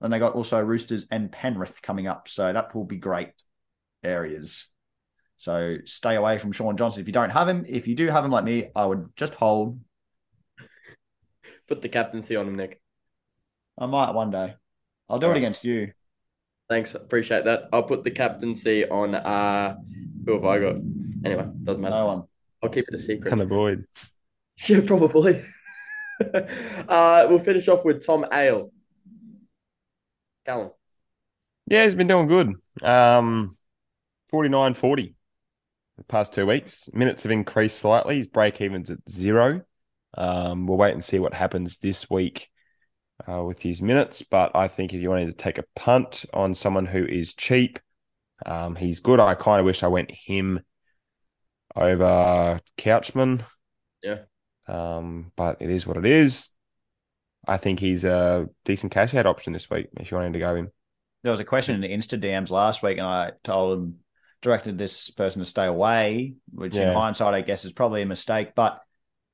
[0.00, 3.30] And they got also Roosters and Penrith coming up, so that will be great
[4.04, 4.68] areas.
[5.36, 7.64] So stay away from Shaun Johnson if you don't have him.
[7.68, 9.80] If you do have him like me, I would just hold.
[11.68, 12.80] Put the captaincy on him, Nick.
[13.78, 14.54] I might one day.
[15.08, 15.92] I'll do it against you.
[16.68, 17.68] Thanks, appreciate that.
[17.72, 19.14] I'll put the captaincy on.
[19.14, 19.76] Uh,
[20.24, 20.76] who have I got?
[21.24, 21.94] Anyway, doesn't matter.
[21.94, 22.22] No one.
[22.62, 23.32] I'll keep it a secret.
[23.32, 23.84] And avoid.
[24.68, 25.44] Yeah, probably.
[26.88, 28.70] uh, we'll finish off with Tom Ale.
[30.46, 30.70] Callum.
[31.66, 32.54] Yeah, he's been doing good.
[32.82, 33.56] Um,
[34.28, 35.14] 49 40
[35.98, 36.88] the past two weeks.
[36.92, 38.18] Minutes have increased slightly.
[38.18, 39.62] His break even's at zero.
[40.16, 42.48] Um, we'll wait and see what happens this week
[43.28, 44.22] uh, with his minutes.
[44.22, 47.80] But I think if you wanted to take a punt on someone who is cheap,
[48.44, 49.18] um, he's good.
[49.18, 50.60] I kind of wish I went him
[51.74, 53.42] over Couchman.
[54.02, 54.20] Yeah.
[54.68, 56.48] Um, but it is what it is.
[57.46, 60.54] I think he's a decent cash out option this week if you wanted to go
[60.54, 60.70] him.
[61.22, 63.94] There was a question in the Instadams last week, and I told him
[64.42, 66.90] directed this person to stay away, which Yeah.
[66.90, 68.54] in hindsight, I guess is probably a mistake.
[68.54, 68.80] But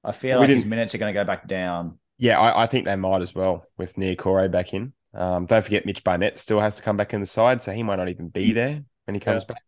[0.05, 1.99] I feel We like his minutes are going to go back down.
[2.19, 4.93] Yeah, I, I think they might as well with Niukore back in.
[5.15, 7.83] Um, don't forget Mitch Barnett still has to come back in the side, so he
[7.83, 9.63] might not even be there when he comes back.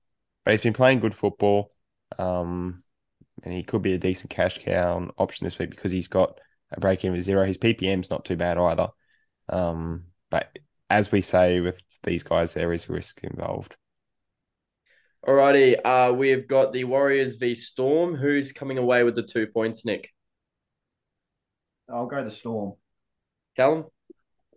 [0.44, 1.72] But he's been playing good football.
[2.18, 2.82] Um,
[3.42, 6.38] and he could be a decent cash cow option this week because he's got
[6.76, 7.46] a break even of zero.
[7.46, 8.88] His PPM's not too bad either.
[9.48, 10.56] Um, but
[10.90, 13.76] as we say with these guys, there is risk involved.
[15.26, 18.14] Alrighty, uh, we've got the Warriors v Storm.
[18.14, 20.12] Who's coming away with the two points, Nick?
[21.88, 22.74] I'll go the Storm.
[23.56, 23.84] Callum?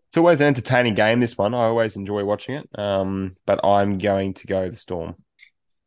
[0.09, 1.53] It's always an entertaining game, this one.
[1.53, 2.69] I always enjoy watching it.
[2.77, 5.15] Um, but I'm going to go the Storm.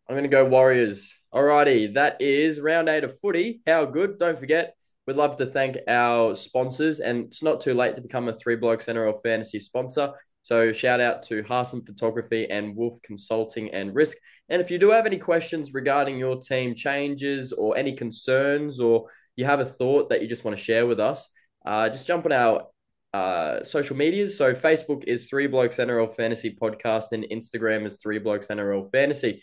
[0.08, 1.14] I'm going to go Warriors.
[1.32, 3.60] Alrighty, that is round eight of footy.
[3.66, 4.18] How good?
[4.18, 4.74] Don't forget,
[5.10, 8.54] we'd love to thank our sponsors, and it's not too late to become a Three
[8.54, 10.12] Blokes NRL fantasy sponsor.
[10.42, 14.18] So shout out to Harson Photography and Wolf Consulting and Risk.
[14.48, 19.08] And if you do have any questions regarding your team changes or any concerns, or
[19.34, 21.28] you have a thought that you just want to share with us,
[21.66, 22.68] uh, just jump on our
[23.12, 24.38] uh, social medias.
[24.38, 29.42] So Facebook is Three Blokes NRL Fantasy Podcast, and Instagram is Three Blokes NRL Fantasy.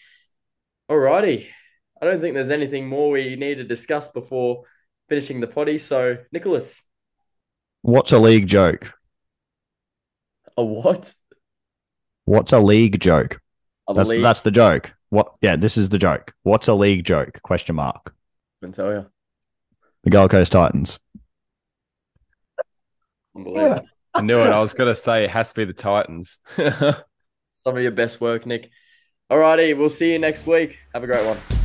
[0.89, 1.48] Alrighty.
[2.02, 4.64] I don't think there's anything more we need to discuss before
[5.10, 5.78] finishing the potty.
[5.78, 6.82] So, Nicholas,
[7.82, 8.94] What's a league joke?
[10.58, 11.14] a what?
[12.26, 13.40] What's a league joke?
[13.88, 14.24] A That's league?
[14.24, 14.94] that's the joke.
[15.10, 15.34] What?
[15.42, 16.34] Yeah, this is the joke.
[16.44, 17.40] What's a league joke?
[17.44, 18.14] Question mark.
[18.62, 19.06] I can tell you.
[20.04, 21.00] The Gold Coast Titans.
[23.36, 23.88] Unbelievable.
[24.14, 24.52] I knew it.
[24.52, 26.40] I was going to say it has to be the Titans.
[26.58, 28.70] Some of your best work, Nick.
[29.32, 30.80] Alrighty, we'll see you next week.
[30.94, 31.57] Have a great one.